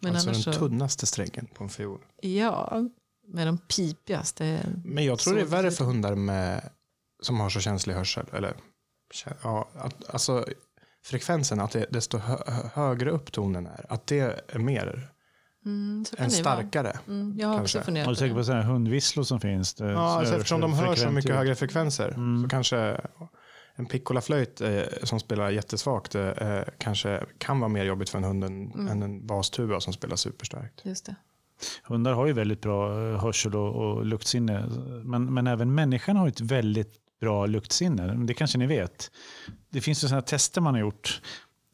Men 0.00 0.12
alltså 0.14 0.30
den 0.30 0.42
så, 0.42 0.52
tunnaste 0.52 1.06
strängen 1.06 1.46
på 1.54 1.64
en 1.64 1.70
fiol. 1.70 2.00
ja, 2.22 2.88
med 3.28 3.46
de 3.46 3.58
pipigaste. 3.58 4.66
Men 4.84 5.04
jag 5.04 5.18
tror 5.18 5.34
det 5.34 5.40
är 5.40 5.44
värre 5.44 5.70
för 5.70 5.84
hundar 5.84 6.14
med, 6.14 6.70
som 7.22 7.40
har 7.40 7.50
så 7.50 7.60
känslig 7.60 7.94
hörsel. 7.94 8.26
Eller, 8.32 8.54
ja, 9.42 9.68
att, 9.74 10.10
alltså, 10.10 10.46
frekvensen, 11.04 11.60
att 11.60 11.70
det, 11.70 11.86
desto 11.90 12.18
hö- 12.18 12.68
högre 12.74 13.10
upp 13.10 13.32
tonen 13.32 13.66
är, 13.66 13.86
att 13.88 14.06
det 14.06 14.44
är 14.48 14.58
mer, 14.58 15.08
Mm, 15.66 16.04
en 16.18 16.24
det 16.28 16.30
starkare. 16.30 16.98
Mm, 17.08 17.34
jag 17.38 17.48
har 17.48 17.56
kanske. 17.56 17.78
också 17.78 17.84
funderat 17.84 18.06
Har 18.06 18.12
du 18.12 18.16
på 18.16 18.20
tänkt 18.20 18.32
på 18.32 18.38
det. 18.38 18.44
sådana 18.44 18.62
hundvisslor 18.62 19.24
som 19.24 19.40
finns? 19.40 19.74
Det, 19.74 19.92
Ja, 19.92 19.98
alltså, 19.98 20.32
så- 20.32 20.36
eftersom 20.36 20.60
de 20.60 20.72
hör 20.74 20.94
så 20.94 21.10
mycket 21.10 21.34
högre 21.34 21.54
frekvenser 21.54 22.08
Mm. 22.08 22.42
så 22.42 22.48
kanske 22.48 23.00
en 23.74 23.86
piccolaflöjt 23.86 24.60
eh, 24.60 24.82
som 25.02 25.20
spelar 25.20 25.50
jättesvagt 25.50 26.14
eh, 26.14 26.60
kanske 26.78 27.24
kan 27.38 27.60
vara 27.60 27.68
mer 27.68 27.84
jobbigt 27.84 28.08
för 28.10 28.18
en 28.18 28.24
hund 28.24 28.44
än, 28.44 28.72
Mm. 28.72 28.88
än 28.88 29.02
en 29.02 29.26
bastuba 29.26 29.80
som 29.80 29.92
spelar 29.92 30.16
superstarkt. 30.16 30.80
Just 30.84 31.06
det. 31.06 31.14
Hundar 31.84 32.12
har 32.12 32.26
ju 32.26 32.32
väldigt 32.32 32.60
bra 32.62 33.08
eh, 33.12 33.20
hörsel 33.20 33.54
och, 33.56 33.74
och 33.74 34.06
luktsinne. 34.06 34.66
Men, 35.04 35.34
men 35.34 35.46
även 35.46 35.74
människan 35.74 36.16
har 36.16 36.26
ju 36.26 36.30
ett 36.30 36.40
väldigt 36.40 36.92
bra 37.20 37.46
luktsinne. 37.46 38.14
Det 38.26 38.34
kanske 38.34 38.58
ni 38.58 38.66
vet. 38.66 39.10
Det 39.70 39.80
finns 39.80 40.04
ju 40.04 40.08
sådana 40.08 40.20
här 40.20 40.26
tester 40.26 40.60
man 40.60 40.74
har 40.74 40.80
gjort. 40.80 41.20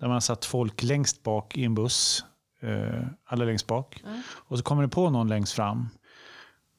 Där 0.01 0.07
man 0.07 0.15
har 0.15 0.21
satt 0.21 0.45
folk 0.45 0.83
längst 0.83 1.23
bak 1.23 1.57
i 1.57 1.65
en 1.65 1.75
buss. 1.75 2.25
Eh, 2.63 3.07
alla 3.25 3.45
längst 3.45 3.67
bak. 3.67 4.01
Ja. 4.05 4.11
Och 4.29 4.59
så 4.59 4.65
kommer 4.65 4.83
det 4.83 4.89
på 4.89 5.11
någon 5.11 5.29
längst 5.29 5.53
fram. 5.53 5.89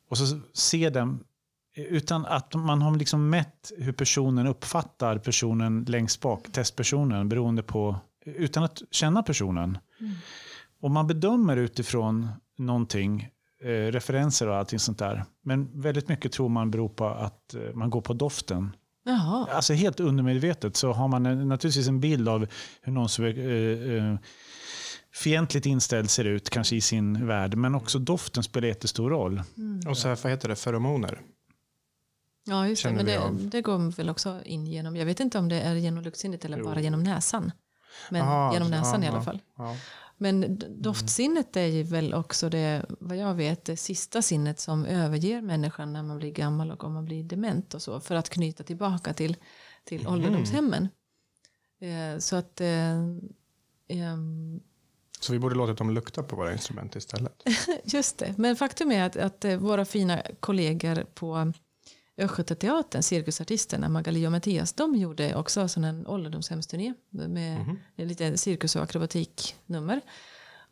Och 0.10 0.18
så 0.18 0.40
ser 0.54 0.92
den, 0.92 1.24
utan 1.76 2.26
att 2.26 2.56
man 2.56 2.82
har 2.82 2.96
liksom 2.96 3.30
mätt 3.30 3.72
hur 3.78 3.92
personen 3.92 4.48
uppfattar 4.48 5.18
personen 5.18 5.86
längst 5.88 6.22
bak, 6.22 6.52
testpersonen, 6.52 7.30
beroende 7.30 7.64
på, 7.64 8.00
utan 8.26 8.64
att 8.64 8.82
känna 8.92 9.24
personen. 9.24 9.78
Och 10.82 10.92
man 10.92 11.08
bedömer 11.08 11.58
utifrån 11.58 12.28
någonting, 12.58 13.30
eh, 13.64 13.68
referenser 13.68 14.48
och 14.50 14.56
allting 14.56 14.80
sånt 14.80 15.00
där. 15.00 15.26
Men 15.42 15.82
väldigt 15.82 16.08
mycket 16.10 16.32
tror 16.32 16.50
man 16.50 16.72
beror 16.72 16.90
på 16.90 17.06
att 17.06 17.54
eh, 17.54 17.74
man 17.74 17.90
går 17.90 18.02
på 18.02 18.14
doften. 18.14 18.76
Jaha, 19.06 19.48
Alltså 19.52 19.74
helt 19.74 20.00
undermedvetet 20.00 20.76
så 20.76 20.92
har 20.92 21.08
man 21.08 21.26
en, 21.26 21.48
naturligtvis 21.48 21.88
en 21.88 22.00
bild 22.00 22.30
av 22.30 22.48
hur 22.82 22.94
någon 22.94 23.10
som 23.10 23.26
är 23.26 23.38
eh, 23.38 24.12
eh, 24.12 24.18
fientligt 25.14 25.66
inställd 25.66 26.10
ser 26.10 26.26
ut, 26.26 26.50
kanske 26.50 26.76
i 26.76 26.82
sin 26.82 27.28
värld. 27.28 27.56
Men 27.56 27.76
också 27.76 28.00
doften 28.00 28.44
spelar 28.44 28.68
jättestor 28.68 29.10
roll. 29.10 29.44
Och 29.88 29.98
så 29.98 30.08
här, 30.08 30.20
vad 30.24 30.32
heter 30.32 30.50
det, 30.50 30.56
feromoner. 30.56 31.22
ja 32.46 32.68
just 32.68 32.84
det. 32.84 32.92
Men 32.94 33.06
det, 33.06 33.32
det 33.40 33.62
går 33.62 33.92
väl 33.98 34.10
också 34.10 34.42
in 34.46 34.68
genom, 34.68 34.96
jag 34.96 35.06
vet 35.06 35.20
inte 35.20 35.38
om 35.40 35.50
det 35.50 35.62
är 35.62 35.76
genom 35.76 36.04
luktsinnet 36.04 36.46
eller 36.46 36.58
Jo. 36.58 36.64
bara 36.66 36.82
genom 36.82 37.04
näsan. 37.04 37.52
Men 38.10 38.22
Aha, 38.22 38.54
genom 38.54 38.72
näsan 38.72 39.02
ja, 39.02 39.08
i 39.08 39.12
alla 39.12 39.22
fall. 39.22 39.40
Ja. 39.58 39.76
Men 40.18 40.60
d- 40.60 40.68
doftsinnet 40.70 41.58
är 41.58 41.66
ju 41.66 41.84
väl 41.84 42.14
också 42.14 42.50
det, 42.50 42.86
vad 43.00 43.18
jag 43.18 43.34
vet, 43.34 43.66
det 43.66 43.78
sista 43.78 44.22
sinnet 44.22 44.60
som 44.60 44.86
överger 44.86 45.42
människan 45.42 45.94
när 45.94 46.04
man 46.04 46.18
blir 46.18 46.32
gammal 46.32 46.72
och 46.72 46.84
om 46.84 46.94
man 46.94 47.06
blir 47.06 47.24
dement 47.24 47.74
och 47.74 47.82
så. 47.82 48.00
För 48.00 48.16
att 48.16 48.30
knyta 48.30 48.64
tillbaka 48.64 49.14
till, 49.14 49.38
till 49.84 50.08
ålderdomshemmen. 50.08 50.88
Eh, 51.80 52.20
så 52.20 52.36
att... 52.36 52.62
Eh, 52.62 52.98
ehm, 53.88 54.60
Så 55.24 55.34
vi 55.34 55.40
borde 55.40 55.56
låtit 55.56 55.78
dem 55.78 55.90
lukta 55.90 56.24
på 56.24 56.36
våra 56.36 56.52
instrument 56.54 56.96
istället. 56.96 57.44
Just 57.84 58.18
det, 58.18 58.34
men 58.38 58.56
faktum 58.56 58.92
är 58.92 59.04
att, 59.04 59.16
att 59.18 59.46
eh, 59.46 59.58
våra 59.58 59.86
fina 59.86 60.22
kollegor 60.40 61.06
på 61.14 61.54
Östgötateatern, 62.18 63.04
cirkusartisterna 63.04 63.90
Magali 63.90 64.28
och 64.28 64.32
Mattias, 64.32 64.74
de 64.74 64.96
gjorde 64.96 65.36
också 65.36 65.68
en 65.78 66.08
ålderdomshemsturné 66.08 66.94
med 67.10 67.60
Mhm. 67.60 67.80
lite 67.96 68.38
cirkus 68.38 68.76
och 68.76 68.84
akrobatiknummer. 68.84 70.02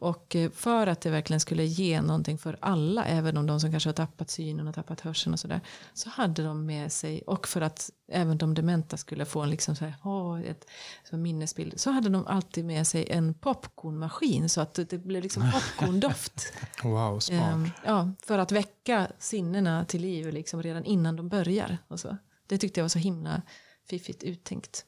Och 0.01 0.35
eh, 0.35 0.51
för 0.51 0.87
att 0.87 1.01
det 1.01 1.09
verkligen 1.09 1.39
skulle 1.39 1.65
ge 1.65 2.01
någonting 2.01 2.37
för 2.37 2.57
alla, 2.61 3.05
även 3.05 3.37
om 3.37 3.47
de 3.47 3.59
som 3.59 3.71
kanske 3.71 3.89
har 3.89 3.93
tappat 3.93 4.29
synen 4.29 4.67
och 4.67 4.75
tappat 4.75 5.01
hörseln 5.01 5.33
och 5.33 5.39
sådär, 5.39 5.61
så 5.93 6.09
hade 6.09 6.43
de 6.43 6.65
med 6.65 6.91
sig, 6.91 7.21
och 7.21 7.47
för 7.47 7.61
att 7.61 7.89
även 8.07 8.37
de 8.37 8.53
dementa 8.53 8.97
skulle 8.97 9.25
få 9.25 9.41
en 9.41 9.49
liksom 9.49 9.75
så 9.75 9.85
här, 9.85 9.95
åh, 10.03 10.41
ett, 10.41 10.65
så 11.09 11.17
minnesbild, 11.17 11.79
så 11.79 11.91
hade 11.91 12.09
de 12.09 12.27
alltid 12.27 12.65
med 12.65 12.87
sig 12.87 13.11
en 13.11 13.33
popcornmaskin 13.33 14.49
så 14.49 14.61
att 14.61 14.73
det, 14.73 14.97
blev 14.97 15.23
liksom 15.23 15.51
popcorndoft. 15.53 16.53
Wow, 16.83 17.19
smart. 17.19 17.53
Ehm, 17.53 17.69
ja, 17.85 18.11
för 18.23 18.39
att 18.39 18.51
väcka 18.51 19.11
sinnena 19.19 19.85
till 19.85 20.01
liv 20.01 20.33
liksom 20.33 20.63
redan 20.63 20.85
innan 20.85 21.15
de 21.15 21.29
börjar. 21.29 21.77
Och 21.87 21.99
så. 21.99 22.17
Det 22.47 22.57
tyckte 22.57 22.79
jag 22.79 22.83
var 22.83 22.89
så 22.89 22.99
himla 22.99 23.41
fiffigt 23.89 24.23
uttänkt. 24.23 24.85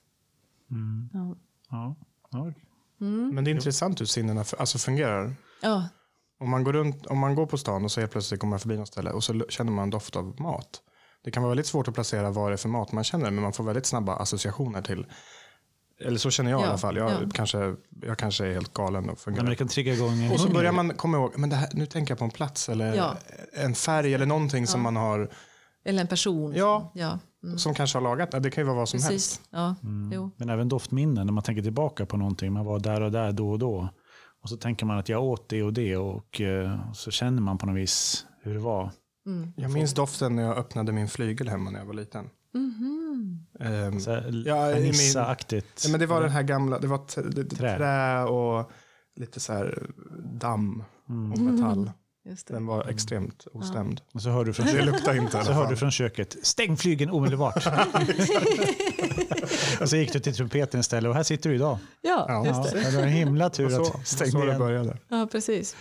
Mm. 0.71 1.09
Ja. 1.13 1.35
Ja. 1.69 1.95
Ja. 2.31 2.53
Men 3.33 3.43
det 3.43 3.51
är 3.51 3.55
intressant 3.55 4.01
hur 4.01 4.05
sinnena 4.05 4.45
alltså 4.57 4.77
fungerar. 4.77 5.35
Ja, 5.61 5.87
Om 6.39 6.49
man, 6.49 6.63
går 6.63 6.73
runt, 6.73 7.05
om 7.05 7.17
man 7.19 7.35
går 7.35 7.45
på 7.45 7.57
stan 7.57 7.83
och 7.83 7.91
så 7.91 7.99
helt 7.99 8.11
plötsligt 8.11 8.39
kommer 8.39 8.49
man 8.49 8.59
förbi 8.59 8.77
något 8.77 8.87
ställe 8.87 9.11
och 9.11 9.23
så 9.23 9.45
känner 9.49 9.71
man 9.71 9.89
doft 9.89 10.15
av 10.15 10.41
mat. 10.41 10.81
Det 11.23 11.31
kan 11.31 11.43
vara 11.43 11.49
väldigt 11.51 11.65
svårt 11.67 11.87
att 11.87 11.93
placera 11.93 12.29
vad 12.29 12.49
det 12.51 12.55
är 12.55 12.57
för 12.57 12.69
mat 12.69 12.91
man 12.91 13.03
känner 13.03 13.31
men 13.31 13.43
man 13.43 13.53
får 13.53 13.63
väldigt 13.63 13.85
snabba 13.85 14.15
associationer 14.15 14.81
till 14.81 15.05
eller 15.99 16.17
så 16.17 16.29
känner 16.31 16.51
jag 16.51 16.59
i 16.59 16.63
Ja, 16.63 16.69
alla 16.69 16.77
fall. 16.77 16.97
Jag, 16.97 17.11
ja. 17.11 17.17
kanske, 17.33 17.75
jag 18.01 18.17
kanske 18.17 18.45
är 18.47 18.53
helt 18.53 18.73
galen 18.73 19.09
och 19.09 19.19
fungerar. 19.19 19.49
det 19.49 19.55
kan 19.55 19.67
trigga 19.67 19.93
igång 19.93 20.31
Och 20.31 20.39
så 20.39 20.49
börjar 20.49 20.71
man 20.71 20.93
komma 20.93 21.17
ihåg, 21.17 21.31
men 21.35 21.49
det 21.49 21.55
här, 21.55 21.69
nu 21.73 21.85
tänker 21.85 22.11
jag 22.11 22.19
på 22.19 22.25
en 22.25 22.31
plats 22.31 22.69
eller 22.69 22.95
Ja. 22.95 23.17
en 23.53 23.75
färg 23.75 24.13
eller 24.13 24.25
någonting 24.25 24.67
som 24.67 24.81
man 24.81 24.95
har, 24.95 25.29
eller 25.85 26.01
en 26.01 26.07
person. 26.07 26.53
Ja. 26.55 26.91
ja 26.95 27.19
mm, 27.43 27.57
som 27.57 27.73
kanske 27.73 27.97
har 27.97 28.03
lagat. 28.03 28.43
Det 28.43 28.51
kan 28.51 28.61
ju 28.61 28.65
vara 28.65 28.77
vad 28.77 28.89
som 28.89 28.97
helst. 28.97 29.09
precis. 29.09 29.41
Ja, 29.49 29.75
Mm. 29.83 30.11
jo. 30.13 30.31
Men 30.37 30.49
även 30.49 30.69
doftminnen, 30.69 31.25
när 31.25 31.33
man 31.33 31.43
tänker 31.43 31.63
tillbaka 31.63 32.05
på 32.05 32.17
någonting. 32.17 32.53
Man 32.53 32.65
var 32.65 32.79
där 32.79 33.01
och 33.01 33.11
där 33.11 33.31
då 33.31 33.49
och 33.51 33.59
då. 33.59 33.89
Och 34.43 34.49
så 34.49 34.57
tänker 34.57 34.85
man 34.85 34.97
att 34.97 35.09
jag 35.09 35.23
åt 35.23 35.49
det 35.49 35.63
och 35.63 35.73
det 35.73 35.97
och 35.97 36.41
eh, 36.41 36.91
så 36.93 37.11
känner 37.11 37.41
man 37.41 37.57
på 37.57 37.65
något 37.65 37.75
vis 37.77 38.25
hur 38.41 38.53
det 38.53 38.59
var. 38.59 38.91
Mm. 39.25 39.53
Jag 39.57 39.71
minns 39.71 39.93
doften 39.93 40.35
när 40.35 40.43
jag 40.43 40.57
öppnade 40.57 40.91
min 40.91 41.07
flygel 41.07 41.49
hemma 41.49 41.69
när 41.71 41.79
jag 41.79 41.85
var 41.85 41.93
liten. 41.93 42.29
Mhm. 42.53 43.45
Ehm, 43.59 43.99
Så 43.99 44.11
här, 44.11 44.43
Ja, 44.47 44.69
i 44.71 44.73
min- 44.73 44.81
Vanissa-aktigt. 44.83 45.83
Ja, 45.85 45.91
men 45.91 45.99
det 45.99 46.05
var 46.05 46.21
den 46.21 46.31
här 46.31 46.43
gamla, 46.43 46.79
det 46.79 46.87
var 46.87 46.97
t- 46.97 47.21
det, 47.21 47.43
det, 47.43 47.55
Trä. 47.55 47.77
trä 47.77 48.23
och 48.23 48.71
lite 49.15 49.39
så 49.39 49.53
här 49.53 49.87
damm 50.33 50.83
Mm. 51.09 51.31
och 51.31 51.39
metall. 51.39 51.91
Just 52.25 52.47
det. 52.47 52.53
Den 52.53 52.65
var 52.65 52.87
extremt 52.89 53.47
ostämd. 53.53 54.01
Och 54.13 54.21
så 54.21 54.29
hör 54.29 54.45
du 54.45 54.53
från, 54.53 54.65
Det 54.65 54.71
köket, 54.71 54.85
luktar 54.85 55.15
inte 55.15 55.43
så 55.45 55.51
hör 55.51 55.67
du 55.69 55.75
från 55.75 55.91
köket, 55.91 56.35
stäng 56.43 56.77
flygen 56.77 57.09
omedelbart. 57.09 57.67
och 59.81 59.89
så 59.89 59.95
gick 59.97 60.13
du 60.13 60.19
till 60.19 60.35
trumpeten 60.35 60.79
istället 60.79 61.09
och 61.09 61.15
här 61.15 61.23
sitter 61.23 61.49
du 61.49 61.55
idag. 61.55 61.77
Ja, 62.01 62.25
Ja. 62.27 62.45
just 62.45 62.73
Ja, 62.73 62.79
det. 62.81 62.89
det 62.91 62.95
var 62.97 63.03
en 63.03 63.09
himla 63.09 63.49
tur 63.49 63.65
Och 63.79 63.85
så, 63.87 63.93
att 63.97 64.07
stängde 64.07 64.31
så 64.31 64.45
det 64.45 64.57
började. 64.57 64.97
Ja, 65.07 65.27
precis. 65.31 65.75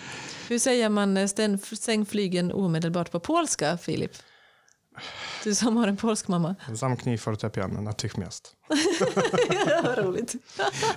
Hur 0.48 0.58
säger 0.58 0.88
man 0.88 1.16
eh, 1.16 1.26
stäng, 1.26 1.58
stäng 1.58 2.06
flygen 2.06 2.52
omedelbart 2.52 3.10
på 3.10 3.20
polska, 3.20 3.78
Filip? 3.78 4.12
Du 5.44 5.54
som 5.54 5.76
har 5.76 5.88
en 5.88 5.96
polsk 5.96 6.28
mamma. 6.28 6.54
Zamknij 6.76 7.18
fortepiano 7.18 7.80
natychmiast. 7.80 8.52
Vad 9.84 9.98
roligt. 9.98 10.34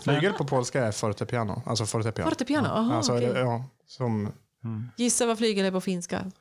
Flygel 0.04 0.34
på 0.34 0.46
polska 0.46 0.86
är 0.86 0.92
fortepiano. 0.92 1.62
Alltså 1.66 1.86
fortepiano. 1.86 2.30
Fortepiano, 2.30 2.68
aha, 2.68 2.94
Alltså, 2.96 3.14
okej. 3.16 3.32
ja, 3.36 3.64
som 3.88 4.32
Gissa 4.98 5.26
vad 5.26 5.38
flygel 5.38 5.66
är 5.66 5.72
på 5.72 5.82
finska? 5.82 6.32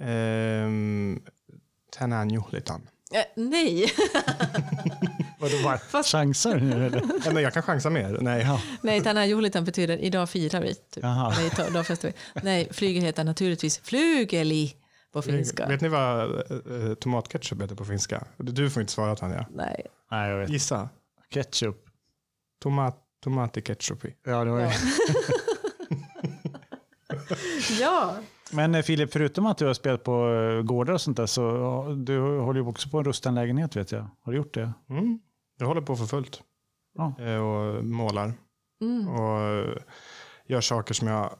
ehm, 0.00 1.20
tänään 1.98 2.30
juhlitaan. 2.30 2.88
Eh, 3.14 3.24
nej. 3.36 3.92
Vadå, 5.40 5.54
var, 5.64 6.02
chansar 6.02 6.54
du 6.54 6.60
nu 6.60 6.86
eller? 6.86 7.02
Ja, 7.24 7.32
men 7.32 7.42
jag 7.42 7.54
kan 7.54 7.62
chansa 7.62 7.90
mer. 7.90 8.18
Nej. 8.20 8.46
nej, 8.82 9.00
tänä 9.02 9.24
juhlitan 9.26 9.64
betyder 9.64 9.96
idag 9.98 10.30
firar 10.30 10.60
vi. 10.60 10.74
Typ. 10.74 11.02
Jaha. 11.04 11.32
Eller 11.34 11.46
idag- 11.46 11.68
idag 11.70 11.86
festar 11.86 12.08
vi. 12.08 12.14
Nej, 12.42 12.68
flygel 12.72 13.02
heter 13.02 13.24
naturligtvis 13.24 13.78
flygeli 13.78 14.74
på 15.12 15.22
finska. 15.22 15.66
Vet 15.68 15.80
ni 15.80 15.88
vad 15.88 16.34
eh, 16.34 16.94
tomatketchup 16.94 17.62
heter 17.62 17.74
på 17.74 17.84
finska? 17.84 18.24
Du 18.36 18.70
får 18.70 18.80
inte 18.80 18.92
svara 18.92 19.16
Tanja. 19.16 19.46
Nej. 19.54 19.86
Nej, 20.10 20.30
jag 20.30 20.38
vet. 20.38 20.50
Gissa. 20.50 20.88
Ketchup. 21.30 21.76
Tomat, 22.62 22.96
tomat 23.24 23.56
i 23.56 23.60
ketchup 23.62 24.04
i. 24.04 24.14
Ja, 24.26 24.44
det 24.44 24.50
var 24.50 24.60
Ja. 24.60 24.72
ja. 27.80 28.14
Men 28.52 28.74
eh, 28.74 28.82
Filip, 28.82 29.12
förutom 29.12 29.46
att 29.46 29.58
du 29.58 29.66
har 29.66 29.74
spelat 29.74 30.04
på 30.04 30.28
eh, 30.32 30.62
gårdar 30.62 30.94
och 30.94 31.00
sånt 31.00 31.16
där 31.16 31.26
så 31.26 31.42
du 31.98 32.20
håller 32.38 32.60
ju 32.60 32.66
också 32.66 32.88
på 32.88 32.98
en 32.98 33.04
rusten 33.04 33.34
lägenhet 33.34 33.76
vet 33.76 33.92
jag. 33.92 34.06
Har 34.20 34.32
du 34.32 34.38
gjort 34.38 34.54
det? 34.54 34.72
Mm. 34.90 35.18
Jag 35.58 35.66
håller 35.66 35.80
på 35.80 35.96
för 35.96 36.06
fullt. 36.06 36.42
Ja. 36.94 37.14
Eh, 37.20 37.36
Och 37.36 37.84
målar. 37.84 38.32
Mm. 38.80 39.08
Och 39.08 39.64
gör 40.46 40.60
saker 40.60 40.94
som 40.94 41.08
jag... 41.08 41.32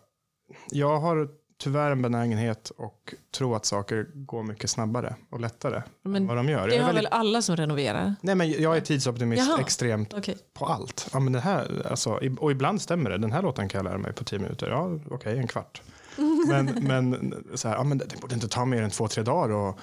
Jag 0.71 1.01
har 1.01 1.29
tyvärr 1.59 1.91
en 1.91 2.03
benägenhet 2.03 2.71
och 2.77 3.15
tro 3.35 3.55
att 3.55 3.67
saker 3.67 4.07
går 4.15 4.43
mycket 4.43 4.71
snabbare 4.71 5.15
och 5.31 5.41
lättare 5.41 5.83
Men 6.03 6.17
än 6.17 6.27
vad 6.27 6.37
de 6.37 6.49
gör. 6.49 6.69
Det 6.69 6.79
har 6.79 6.87
väldigt, 6.87 7.05
väl 7.05 7.13
alla 7.13 7.43
som 7.43 7.57
renoverar? 7.57 8.15
nej, 8.21 8.35
men 8.35 8.51
jag 8.51 8.77
är 8.77 8.81
tidsoptimist 8.81 9.49
Jaha. 9.49 9.61
extremt 9.61 10.15
Okej. 10.15 10.39
på 10.55 10.67
allt. 10.67 11.09
Ja, 11.13 11.21
men 11.21 11.33
det 11.33 11.41
här, 11.41 11.87
alltså, 11.91 12.21
och 12.39 12.51
ibland 12.51 12.83
stämmer 12.83 13.11
det. 13.11 13.19
Den 13.19 13.33
här 13.33 13.43
låten 13.43 13.69
kan 13.69 13.79
jag 13.79 13.85
lära 13.85 13.99
mig 13.99 14.13
på 14.13 14.25
tio 14.25 14.39
minuter. 14.39 14.71
Ja, 14.71 14.99
okej, 15.11 15.39
en 15.39 15.47
kvart. 15.47 15.83
Men, 16.49 16.67
men, 16.67 17.35
så 17.55 17.69
här, 17.69 17.77
ja, 17.77 17.85
men 17.85 17.99
det 17.99 18.21
borde 18.21 18.35
inte 18.35 18.49
ta 18.49 18.65
mer 18.65 18.83
än 18.83 18.91
två, 18.91 19.09
tre 19.09 19.23
dagar 19.23 19.55
och 19.55 19.79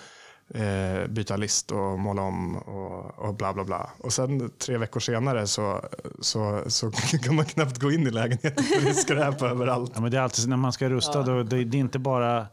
eh, 0.53 1.07
byta 1.07 1.37
list 1.37 1.71
och 1.71 1.99
måla 1.99 2.21
om 2.21 2.57
och, 2.57 3.19
och 3.19 3.35
bla 3.35 3.53
bla 3.53 3.63
bla. 3.63 3.89
Och 3.99 4.13
sen 4.13 4.51
tre 4.57 4.77
veckor 4.77 4.99
senare 4.99 5.47
så, 5.47 5.81
så, 6.19 6.63
så 6.67 6.91
kan 7.23 7.35
man 7.35 7.45
knappt 7.45 7.79
gå 7.79 7.91
in 7.91 8.07
i 8.07 8.11
lägenheten 8.11 8.63
för 8.63 8.81
det 8.81 8.89
är 8.89 8.93
skräp 8.93 9.41
överallt. 9.51 9.91
Ja, 9.95 10.01
men 10.01 10.11
det 10.11 10.17
är 10.17 10.21
alltid 10.21 10.49
när 10.49 10.57
man 10.57 10.73
ska 10.73 10.89
rusta, 10.89 11.23
då, 11.23 11.43
det, 11.43 11.63
det 11.63 11.77
är 11.77 11.79
inte 11.79 11.99
bara... 11.99 12.47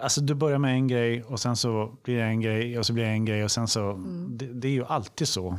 Alltså 0.00 0.20
du 0.20 0.34
börjar 0.34 0.58
med 0.58 0.72
en 0.74 0.88
grej 0.88 1.22
och 1.22 1.40
sen 1.40 1.56
så 1.56 1.94
blir 2.04 2.16
det 2.16 2.22
en 2.24 2.40
grej 2.40 2.78
och 2.78 2.86
så 2.86 2.92
blir 2.92 3.04
det 3.04 3.10
en 3.10 3.24
grej 3.24 3.44
och 3.44 3.50
sen 3.50 3.68
så... 3.68 3.92
Det, 4.28 4.46
det 4.46 4.68
är 4.68 4.72
ju 4.72 4.84
alltid 4.84 5.28
så. 5.28 5.58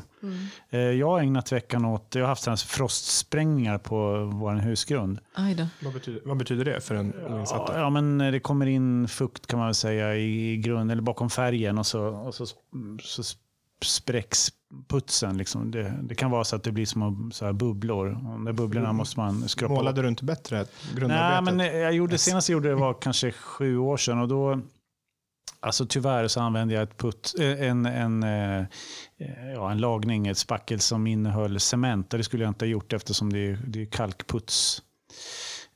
Eh, 0.69 0.79
Jag 0.79 1.07
har 1.09 1.19
ägnat 1.19 1.51
veckan 1.51 1.85
åt, 1.85 2.15
jag 2.15 2.21
har 2.21 2.27
haft 2.27 2.61
frostsprängningar 2.61 3.77
på 3.77 4.25
vår 4.33 4.53
husgrund. 4.55 5.19
Aj 5.33 5.55
då. 5.55 5.67
Vad 5.83 5.93
betyder, 5.93 6.21
vad 6.25 6.37
betyder 6.37 6.65
det 6.65 6.81
för 6.81 6.95
en 6.95 7.13
Ja, 7.29 7.35
oinsatta? 7.35 7.79
ja, 7.79 7.89
men 7.89 8.17
det 8.17 8.39
kommer 8.39 8.65
in 8.65 9.07
fukt 9.07 9.47
kan 9.47 9.59
man 9.59 9.67
väl 9.67 9.75
säga 9.75 10.15
i 10.15 10.57
grund 10.57 10.91
eller 10.91 11.01
bakom 11.01 11.29
färgen 11.29 11.77
och 11.77 11.85
så, 11.87 12.01
och 12.07 12.35
så, 12.35 12.45
så 13.03 13.23
spräcks 13.85 14.49
putsen. 14.87 15.37
Liksom. 15.37 15.71
Det, 15.71 15.93
det 16.03 16.15
kan 16.15 16.31
vara 16.31 16.43
så 16.43 16.55
att 16.55 16.63
det 16.63 16.71
blir 16.71 16.85
små 16.85 17.29
så 17.33 17.45
här 17.45 17.53
bubblor. 17.53 18.07
Och 18.47 18.55
bubblorna 18.55 18.93
måste 18.93 19.19
man 19.19 19.49
skrapa. 19.49 19.73
Målade 19.73 20.01
du 20.01 20.07
inte 20.07 20.23
bättre 20.23 20.57
Nej, 20.57 20.67
grundarbetet? 20.95 21.55
men 21.55 21.81
jag 21.81 21.93
gjorde, 21.93 22.17
senast 22.17 22.49
jag 22.49 22.53
gjorde 22.53 22.69
det 22.69 22.75
var 22.75 22.93
kanske 22.93 23.31
sju 23.31 23.77
år 23.77 23.97
sedan 23.97 24.19
och 24.19 24.27
då 24.27 24.61
Alltså 25.65 25.85
tyvärr 25.85 26.27
så 26.27 26.39
använde 26.39 26.73
jag 26.73 26.83
ett 26.83 26.97
putt, 26.97 27.35
eh, 27.39 27.61
en, 27.61 27.85
en, 27.85 28.23
eh, 28.23 28.65
ja, 29.53 29.71
en 29.71 29.77
lagning, 29.77 30.27
ett 30.27 30.37
spackel 30.37 30.79
som 30.79 31.07
innehöll 31.07 31.59
cement. 31.59 32.09
Det 32.09 32.23
skulle 32.23 32.43
jag 32.43 32.49
inte 32.49 32.65
ha 32.65 32.69
gjort 32.69 32.93
eftersom 32.93 33.33
det 33.33 33.39
är, 33.39 33.59
det 33.67 33.81
är 33.81 33.85
kalkputs. 33.85 34.81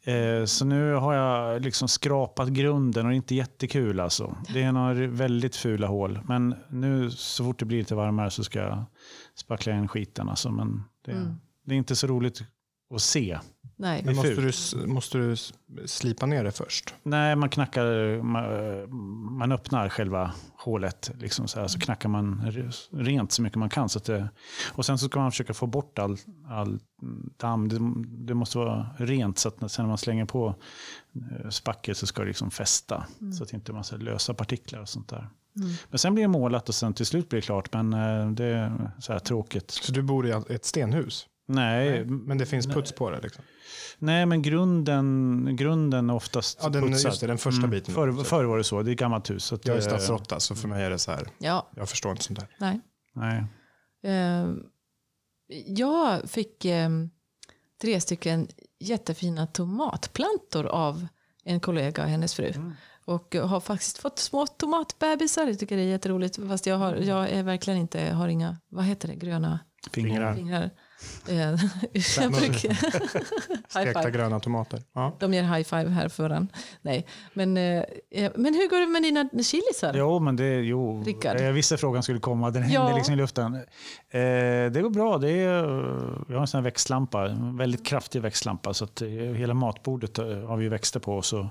Eh, 0.03 0.45
Så 0.45 0.65
nu 0.65 0.93
har 0.93 1.13
jag 1.13 1.61
liksom 1.61 1.87
skrapat 1.87 2.47
grunden 2.49 3.05
och 3.05 3.09
det 3.09 3.15
är 3.15 3.17
inte 3.17 3.35
jättekul. 3.35 3.99
Alltså. 3.99 4.37
Det 4.53 4.63
är 4.63 4.71
några 4.71 4.93
väldigt 5.07 5.55
fula 5.55 5.87
hål. 5.87 6.19
Men 6.25 6.55
nu 6.69 7.11
så 7.11 7.43
fort 7.43 7.59
det 7.59 7.65
blir 7.65 7.77
lite 7.77 7.95
varmare 7.95 8.29
så 8.31 8.43
ska 8.43 8.59
jag 8.59 8.85
spackla 9.35 9.71
igen 9.73 9.87
skiten. 9.87 10.29
Alltså. 10.29 10.51
Men 10.51 10.83
det, 11.05 11.11
Mm. 11.11 11.35
det 11.65 11.73
är 11.73 11.77
inte 11.77 11.95
så 11.95 12.07
roligt 12.07 12.43
att 12.95 13.01
se. 13.01 13.39
Nej. 13.75 14.01
Men 14.05 14.15
måste, 14.15 14.35
du, 14.75 14.87
måste 14.87 15.17
du 15.17 15.35
slipa 15.87 16.25
ner 16.25 16.43
det 16.43 16.51
först? 16.51 16.95
Nej, 17.03 17.35
man 17.35 17.49
knackar, 17.49 18.21
man, 18.21 18.43
man 19.37 19.51
öppnar 19.51 19.89
själva 19.89 20.31
hålet. 20.57 21.11
Liksom 21.19 21.47
så, 21.47 21.59
här, 21.59 21.67
så 21.67 21.79
knackar 21.79 22.09
man 22.09 22.41
re- 22.41 22.87
rent 22.91 23.31
så 23.31 23.41
mycket 23.41 23.59
man 23.59 23.69
kan. 23.69 23.89
Så 23.89 23.97
att 23.97 24.05
det, 24.05 24.29
och 24.71 24.85
sen 24.85 24.97
så 24.97 25.07
ska 25.07 25.19
man 25.19 25.31
försöka 25.31 25.53
få 25.53 25.67
bort 25.67 25.99
all, 25.99 26.17
all 26.47 26.79
damm. 27.37 27.69
Det, 27.69 27.79
det 28.25 28.33
måste 28.33 28.57
vara 28.57 28.89
rent 28.97 29.39
så 29.39 29.47
att 29.47 29.61
när, 29.61 29.67
sen 29.67 29.85
när 29.85 29.89
man 29.89 29.97
slänger 29.97 30.25
på 30.25 30.55
eh, 31.15 31.49
spacket 31.49 31.97
så 31.97 32.07
ska 32.07 32.21
det 32.21 32.27
liksom 32.27 32.51
fästa. 32.51 33.05
Så 33.37 33.43
att 33.43 33.49
det 33.49 33.55
inte 33.55 33.71
är 33.71 33.73
massa 33.73 33.95
lösa 33.95 34.33
partiklar 34.33 34.79
och 34.81 34.89
sånt 34.89 35.09
där. 35.09 35.29
Mm. 35.57 35.69
Men 35.89 35.99
sen 35.99 36.13
blir 36.13 36.23
det 36.23 36.27
målat 36.27 36.69
och 36.69 36.75
sen 36.75 36.93
till 36.93 37.05
slut 37.05 37.29
blir 37.29 37.41
det 37.41 37.45
klart. 37.45 37.73
Men 37.73 37.93
eh, 37.93 38.31
det 38.31 38.45
är 38.45 38.91
så 38.99 39.13
här 39.13 39.19
tråkigt. 39.19 39.71
Så 39.71 39.91
du 39.91 40.01
bor 40.01 40.27
i 40.27 40.31
ett 40.31 40.65
stenhus? 40.65 41.27
Nej, 41.49 42.05
Men 42.05 42.37
det 42.37 42.45
finns 42.45 42.67
puts 42.67 42.91
på 42.91 43.09
det? 43.09 43.21
Liksom. 43.21 43.43
nej 43.99 44.25
men 44.25 44.41
grunden, 44.41 45.49
grunden 45.55 46.09
är 46.09 46.13
oftast 46.13 46.59
Ja, 46.63 46.69
den, 46.69 46.81
putsad. 46.83 47.09
just 47.11 47.21
det, 47.21 47.27
den 47.27 47.37
första 47.37 47.67
biten. 47.67 47.93
Förr, 47.93 48.23
förr 48.23 48.43
var 48.43 48.57
det 48.57 48.63
så, 48.63 48.81
det 48.83 48.89
är 48.89 48.93
ett 48.93 48.99
gammalt 48.99 49.29
hus. 49.29 49.43
Så 49.43 49.55
att, 49.55 49.65
Jag 49.67 49.77
är 49.77 49.81
eh, 49.81 49.85
stadsråtta 49.87 50.39
så 50.39 50.55
för 50.55 50.67
mig 50.67 50.83
är 50.83 50.89
det 50.89 50.97
så 50.99 51.11
här. 51.11 51.27
Ja, 51.37 51.69
Jag 51.75 51.89
förstår 51.89 52.11
inte 52.11 52.23
sånt 52.23 52.39
där. 52.39 52.47
nej. 52.59 52.79
Nej. 53.13 53.43
Eh, 54.03 54.49
jag 55.67 56.29
fick 56.29 56.65
eh, 56.65 56.89
tre 57.81 58.01
stycken 58.01 58.47
jättefina 58.79 59.47
tomatplantor 59.47 60.65
av 60.65 61.07
en 61.43 61.59
kollega 61.59 62.03
och 62.03 62.09
hennes 62.09 62.33
fru. 62.33 62.53
Och 63.05 63.35
har 63.35 63.59
faktiskt 63.59 63.97
fått 63.97 64.19
små 64.19 64.47
tomatbebisar. 64.47 65.47
Jag 65.47 65.59
tycker 65.59 65.77
det 65.77 65.81
är 65.83 65.87
jätteroligt. 65.87 66.35
Fast 66.47 66.65
jag, 66.65 66.77
har, 66.77 66.95
jag 66.95 67.29
är 67.29 67.43
verkligen 67.43 67.79
inte, 67.79 68.01
har 68.01 68.27
inga, 68.27 68.57
vad 68.69 68.85
heter 68.85 69.07
det, 69.07 69.15
gröna 69.15 69.59
Fingrar. 69.91 70.35
fingrar. 70.35 70.69
Eh, 71.27 71.35
jag 71.93 72.55
Stekta 73.69 74.09
gröna 74.09 74.39
tomater. 74.39 74.83
Ja. 74.93 75.15
De 75.19 75.33
ger 75.33 75.43
high 75.43 75.63
five 75.63 75.89
här 75.89 76.09
för 76.09 76.23
varandra. 76.23 76.53
Nej. 76.81 77.05
Men, 77.33 77.57
eh, 77.57 77.83
eh, 78.11 78.31
men 78.35 78.53
hur 78.53 78.69
går 78.69 78.79
det 78.79 78.87
med 78.87 79.03
dina 79.03 79.29
chilisar? 79.43 79.93
Jo, 79.95 80.19
men 80.19 80.35
det, 80.35 80.55
jo. 80.55 81.03
Rickard. 81.03 81.39
Jag 81.39 81.53
visste 81.53 81.77
frågan 81.77 82.03
skulle 82.03 82.19
komma. 82.19 82.51
Den 82.51 82.69
Ja. 82.71 82.81
hängde 82.81 82.95
liksom 82.95 83.13
i 83.13 83.17
luften. 83.17 83.55
Eh, 83.55 83.61
det 84.71 84.81
går 84.81 84.89
bra. 84.89 85.17
Det 85.17 85.29
är, 85.31 85.63
vi 86.27 86.33
har 86.33 86.41
en 86.41 86.47
sån 86.47 86.57
här 86.57 86.63
växtlampa. 86.63 87.29
En 87.29 87.57
väldigt 87.57 87.85
kraftig 87.85 88.21
växtlampa. 88.21 88.73
Så 88.73 88.83
att 88.83 89.01
hela 89.35 89.53
matbordet 89.53 90.17
har 90.17 90.57
vi 90.57 90.67
växter 90.69 90.99
på. 90.99 91.21
Så 91.21 91.49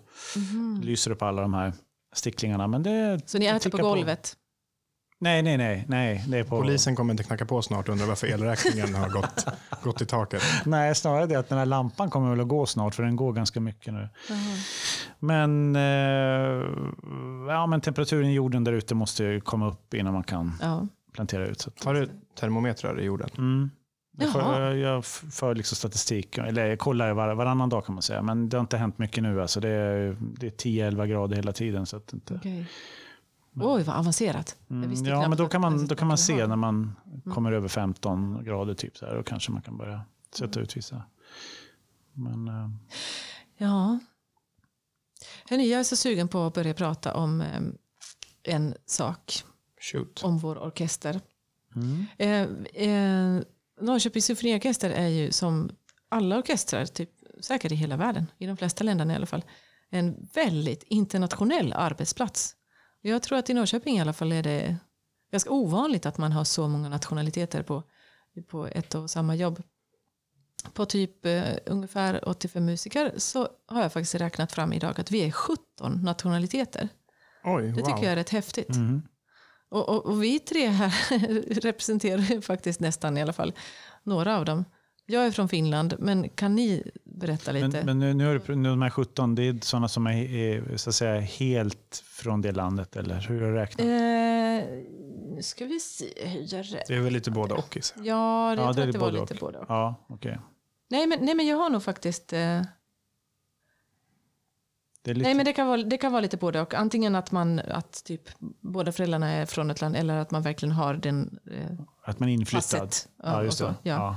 lyser 0.83 1.11
det 1.11 1.17
på 1.17 1.25
alla 1.25 1.43
de 1.43 1.55
här 1.55 1.73
sticklingarna. 2.15 2.67
Men 2.67 2.83
det. 2.83 3.21
Så 3.27 3.39
ni 3.39 3.47
äter 3.47 3.71
på 3.71 3.77
golvet? 3.77 4.37
Nej, 5.21 5.43
nej, 5.43 5.57
nej. 5.57 5.85
nej 5.89 6.25
det 6.29 6.39
är 6.39 6.45
på, 6.45 6.61
Polisen 6.61 6.97
kommer 6.97 7.13
inte 7.13 7.23
knacka 7.25 7.45
på 7.47 7.63
snart 7.63 7.89
och 7.89 7.93
undra 7.93 8.07
varför 8.07 8.27
elräkningen 8.27 8.95
har 8.95 9.09
gått, 9.09 9.47
gått 9.83 10.01
i 10.01 10.07
taket. 10.07 10.43
Nej, 10.67 10.95
snarare 10.95 11.27
det 11.27 11.37
att 11.37 11.49
den 11.49 11.59
här 11.59 11.67
lampan 11.67 12.11
kommer 12.11 12.31
väl 12.31 12.41
att 12.41 12.49
gå 12.49 12.67
snart. 12.67 12.95
För 12.95 13.03
den 13.03 13.17
går 13.17 13.33
ganska 13.33 13.61
mycket 13.61 13.95
nu. 13.95 14.09
Men, 15.19 15.77
eh, 15.77 16.67
ja, 17.49 17.67
men 17.67 17.81
temperaturen 17.81 18.29
i 18.31 18.35
jorden 18.35 18.65
där 18.65 18.73
ute 18.73 18.95
måste 18.95 19.25
ju 19.25 19.41
komma 19.41 19.69
upp 19.69 19.95
innan 19.95 20.13
man 20.13 20.23
kan 20.25 20.53
Ja. 20.61 20.87
plantera 21.13 21.47
ut. 21.47 21.61
Så 21.61 21.71
att, 21.71 21.85
Har 21.85 21.95
du 21.95 22.09
termometrar 22.41 23.01
i 23.01 23.05
jorden? 23.05 23.31
Mm. 23.39 23.71
Jag, 24.19 24.33
får, 24.33 24.41
Jaha. 24.43 24.61
jag, 24.61 24.77
jag 24.79 25.05
för 25.05 25.55
liksom 25.55 25.77
statistik, 25.77 26.39
eller 26.39 26.67
jag 26.67 26.79
kollar 26.79 27.13
var, 27.13 27.35
varannan 27.35 27.69
dag 27.69 27.85
kan 27.87 27.95
man 27.95 28.03
säga. 28.03 28.23
Men 28.23 28.49
det 28.49 28.57
har 28.57 28.61
inte 28.61 28.77
hänt 28.77 28.99
mycket 28.99 29.23
nu. 29.23 29.43
Alltså 29.43 29.61
det, 29.61 29.69
är, 29.69 30.17
det 30.21 30.47
är 30.47 30.51
10-11 30.91 31.07
grader 31.07 31.37
hela 31.37 31.53
tiden. 31.53 31.87
Så 31.87 31.97
att 31.97 32.13
inte, 32.13 32.35
Okej. 32.35 32.67
Oj, 33.63 33.83
vad 33.83 33.97
avancerat. 33.97 34.57
Mm, 34.71 35.05
ja, 35.05 35.29
men 35.29 35.39
då 35.39 35.49
kan 35.49 35.61
man, 35.61 35.87
då 35.87 35.95
kan 35.95 36.09
man 36.09 36.19
se 36.19 36.47
när 36.47 36.57
man 36.57 36.97
kommer 37.35 37.53
över 37.53 37.69
15 37.69 38.45
grader. 38.45 38.75
Typ 38.75 38.97
så 38.97 39.07
här, 39.07 39.15
och 39.17 39.27
kanske 39.27 39.53
man 39.53 39.63
kan 39.63 39.77
börja 39.77 40.01
sätta 40.35 40.61
ut 40.61 40.77
vissa. 40.77 41.03
Men, 42.13 42.49
eh, 42.49 42.71
Ja. 43.57 43.99
Hörrni, 45.51 45.71
jag 45.71 45.81
är 45.81 45.85
så 45.85 45.97
sugen 45.97 46.29
på 46.29 46.47
att 46.47 46.55
börja 46.55 46.75
prata 46.75 47.15
om 47.15 47.41
eh, 47.41 47.61
en 48.43 48.75
sak. 48.87 49.45
Shoot. 49.81 50.25
Om 50.25 50.39
vår 50.39 50.59
orkester. 50.59 51.21
mm. 51.77 52.07
Eh, 52.19 52.91
eh, 52.91 53.43
Norrköpings 53.81 54.25
symfoniorkester 54.25 54.91
är 54.91 55.09
ju 55.09 55.33
som 55.33 55.71
alla 56.09 56.39
orkestrar, 56.39 56.87
typ, 56.87 57.11
säkert 57.41 57.73
i 57.73 57.75
hela 57.75 57.97
världen, 57.97 58.27
i 58.39 58.47
de 58.47 58.57
flesta 58.57 58.85
länderna 58.85 59.13
i 59.13 59.17
alla 59.17 59.27
fall, 59.27 59.45
en 59.91 60.29
väldigt 60.35 60.83
internationell 60.83 61.73
arbetsplats. 61.73 62.55
Jag 63.01 63.23
tror 63.23 63.39
att 63.39 63.51
i 63.51 63.55
Norrköping 63.55 63.97
i 63.97 64.01
alla 64.01 64.13
fall 64.13 64.33
är 64.33 64.43
det 64.43 64.77
ganska 65.33 65.51
ovanligt 65.51 66.07
att 66.07 66.19
man 66.19 66.33
har 66.33 66.45
så 66.45 66.69
många 66.69 66.89
nationaliteter 66.89 67.63
på, 67.63 67.83
på 68.49 68.67
ett 68.67 68.95
och 68.95 69.11
samma 69.11 69.35
jobb. 69.35 69.63
På 70.73 70.85
typ 70.85 71.27
eh, 71.27 71.55
ungefär 71.67 72.29
85 72.29 72.65
musiker 72.65 73.13
så 73.17 73.49
har 73.67 73.83
jag 73.83 73.93
faktiskt 73.93 74.15
räknat 74.15 74.53
fram 74.53 74.73
idag 74.73 75.01
att 75.01 75.11
vi 75.11 75.27
är 75.27 75.31
17 75.31 76.01
nationaliteter. 76.03 76.89
Oj, 77.45 77.63
Det 77.63 77.81
wow. 77.81 77.87
tycker 77.87 78.03
jag 78.03 78.13
är 78.13 78.17
rätt 78.17 78.31
häftigt. 78.31 78.77
Mm. 78.77 79.03
Och, 79.69 79.89
och, 79.89 80.07
och 80.07 80.23
vi 80.23 80.39
tre 80.39 80.67
här 80.67 80.93
representerar 81.61 82.41
faktiskt 82.41 82.81
nästan 82.81 83.17
i 83.17 83.23
alla 83.23 83.33
fall 83.33 83.53
några 84.03 84.39
av 84.39 84.45
dem. 84.45 84.65
Jag 85.11 85.27
är 85.27 85.31
från 85.31 85.49
Finland, 85.49 85.95
men 85.99 86.29
kan 86.29 86.55
ni 86.55 86.91
berätta 87.05 87.53
lite? 87.53 87.69
Men, 87.69 87.87
men 87.87 87.99
nu, 87.99 88.15
nu 88.15 88.31
är 88.31 88.39
det, 88.47 88.55
nu 88.57 88.69
de 88.69 88.83
här 88.83 88.91
17, 88.91 89.35
det 89.35 89.43
är 89.43 89.59
sådana 89.63 89.89
som 89.89 90.07
är, 90.07 90.35
är 90.35 90.77
så 90.77 90.91
att 90.91 90.95
säga, 90.97 91.21
helt 91.21 92.03
från 92.07 92.41
det 92.43 92.53
landet? 92.53 92.97
Eller 92.97 93.21
hur 93.21 93.41
har 93.41 93.49
du 93.49 93.55
räknat? 93.55 93.81
eh, 93.87 94.85
nu 95.35 95.43
ska 95.43 95.65
vi 95.65 95.81
se 95.81 96.05
hur 96.17 96.41
jag 96.55 96.65
räknar. 96.65 96.83
Det 96.89 96.95
är 96.95 97.01
väl 97.01 97.13
lite 97.13 97.31
både 97.31 97.55
och 97.55 97.77
jag. 97.77 98.07
Ja, 98.07 98.55
det, 98.57 98.63
jag 98.63 98.69
Ja, 98.69 98.73
tror 98.75 98.83
det 98.85 98.89
att 98.89 98.93
det 98.93 98.99
var 98.99 99.13
lite 99.13 99.35
och. 99.35 99.41
både 99.41 99.59
och. 99.59 99.67
Ja, 99.69 99.95
okej. 100.09 100.39
Nej 100.91 101.07
men, 101.07 101.19
nej, 101.25 101.35
men 101.35 101.47
jag 101.47 101.57
har 101.57 101.71
nog 101.71 101.83
faktiskt... 101.83 102.33
Eh, 102.33 102.61
lite, 105.05 105.21
nej, 105.21 105.35
men 105.35 105.45
det 105.45 105.53
kan, 105.53 105.67
vara, 105.67 105.83
det 105.83 105.97
kan 105.99 106.13
vara 106.13 106.21
lite 106.23 106.37
både 106.37 106.61
och. 106.61 106.75
Antingen 106.75 107.15
att 107.15 107.33
man 107.33 107.59
att 107.59 108.05
typ 108.05 108.23
båda 108.61 108.93
föräldrarna 108.93 109.29
är 109.31 109.47
från 109.47 109.71
ett 109.71 109.81
land 109.81 109.97
eller 109.97 110.17
att 110.17 110.31
man 110.31 110.43
verkligen 110.43 110.73
har 110.73 110.95
den 110.95 111.39
eh, 111.51 111.71
Att 112.05 112.19
man 112.21 112.29
är 112.29 112.33
inflyttad. 112.33 112.81
passet. 112.81 113.09
Ja, 113.23 113.43
just 113.45 113.59
det. 113.59 113.65
så, 113.65 113.75
ja. 113.83 113.95
Ja. 113.95 114.17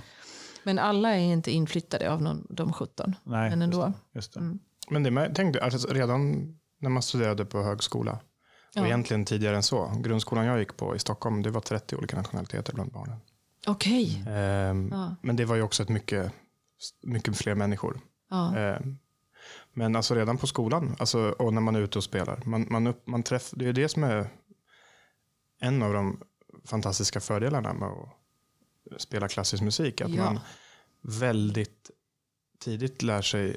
Men 0.63 0.79
alla 0.79 1.09
är 1.15 1.19
inte 1.33 1.51
inflyttade 1.51 2.11
av 2.11 2.21
någon, 2.21 2.47
de 2.49 2.73
17. 2.73 3.15
Nej, 3.23 3.49
Men 3.49 3.61
ändå. 3.61 3.77
Just 3.85 3.93
det, 4.13 4.17
just 4.17 4.33
det. 4.33 4.39
Mm. 4.39 4.59
Men 4.89 5.03
det 5.03 5.11
med, 5.11 5.35
tänkte, 5.35 5.63
alltså, 5.63 5.93
redan 5.93 6.31
när 6.79 6.89
man 6.89 7.01
studerade 7.03 7.45
på 7.45 7.61
högskola, 7.63 8.19
Ja. 8.73 8.81
och 8.81 8.87
egentligen 8.87 9.25
tidigare 9.25 9.55
än 9.55 9.63
så, 9.63 9.91
grundskolan 10.03 10.45
jag 10.45 10.59
gick 10.59 10.77
på 10.77 10.95
i 10.95 10.99
Stockholm, 10.99 11.41
det 11.41 11.49
var 11.49 11.61
30 11.61 11.95
olika 11.95 12.17
nationaliteter 12.17 12.73
bland 12.73 12.91
barnen. 12.91 13.17
Okej. 13.67 14.23
Ehm, 14.29 14.89
Ja. 14.91 15.15
Men 15.21 15.35
det 15.35 15.45
var 15.45 15.55
ju 15.55 15.61
också 15.61 15.83
ett 15.83 15.89
mycket, 15.89 16.31
mycket 17.03 17.37
fler 17.37 17.55
människor. 17.55 17.99
Ja. 18.29 18.55
Ehm, 18.57 18.97
Men 19.73 19.95
alltså 19.95 20.15
redan 20.15 20.37
på 20.37 20.47
skolan, 20.47 20.95
alltså, 20.99 21.19
och 21.39 21.53
när 21.53 21.61
man 21.61 21.75
är 21.75 21.79
ute 21.79 21.97
och 21.97 22.03
spelar, 22.03 22.41
man, 22.45 22.67
man, 22.69 22.87
upp, 22.87 23.07
man 23.07 23.23
träff, 23.23 23.51
det 23.53 23.67
är 23.67 23.73
det 23.73 23.89
som 23.89 24.03
är 24.03 24.29
en 25.61 25.81
av 25.83 25.93
de 25.93 26.21
fantastiska 26.65 27.19
fördelarna 27.19 27.73
med 27.73 27.87
att 27.89 28.09
spela 28.97 29.27
klassisk 29.27 29.63
musik. 29.63 30.01
Att 30.01 30.09
Ja. 30.11 30.23
man 30.25 30.39
väldigt 31.01 31.91
tidigt 32.59 33.01
lär 33.01 33.21
sig 33.21 33.55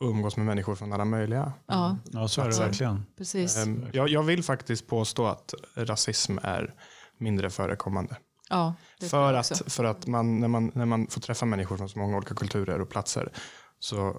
umgås 0.00 0.36
med 0.36 0.46
människor 0.46 0.74
från 0.74 0.92
alla 0.92 1.04
möjliga. 1.04 1.52
ja, 1.66 1.96
Ja, 2.12 2.28
så 2.28 2.40
är 2.42 2.48
det 2.48 2.58
verkligen. 2.58 3.06
precis. 3.16 3.56
Ehm, 3.56 3.86
Jag, 3.92 4.08
jag 4.08 4.22
vill 4.22 4.42
faktiskt 4.44 4.86
påstå 4.86 5.26
att 5.26 5.54
rasism 5.74 6.38
är 6.42 6.74
mindre 7.18 7.50
förekommande. 7.50 8.16
Ja, 8.50 8.74
För 9.10 9.34
att, 9.34 9.62
för 9.72 9.84
att 9.84 10.06
man, 10.06 10.40
när, 10.40 10.48
man, 10.48 10.70
när 10.74 10.84
man 10.84 11.06
får 11.06 11.20
träffa 11.20 11.46
människor 11.46 11.76
från 11.76 11.88
så 11.88 11.98
många 11.98 12.16
olika 12.16 12.34
kulturer 12.34 12.80
och 12.80 12.88
platser 12.90 13.32
så 13.78 14.18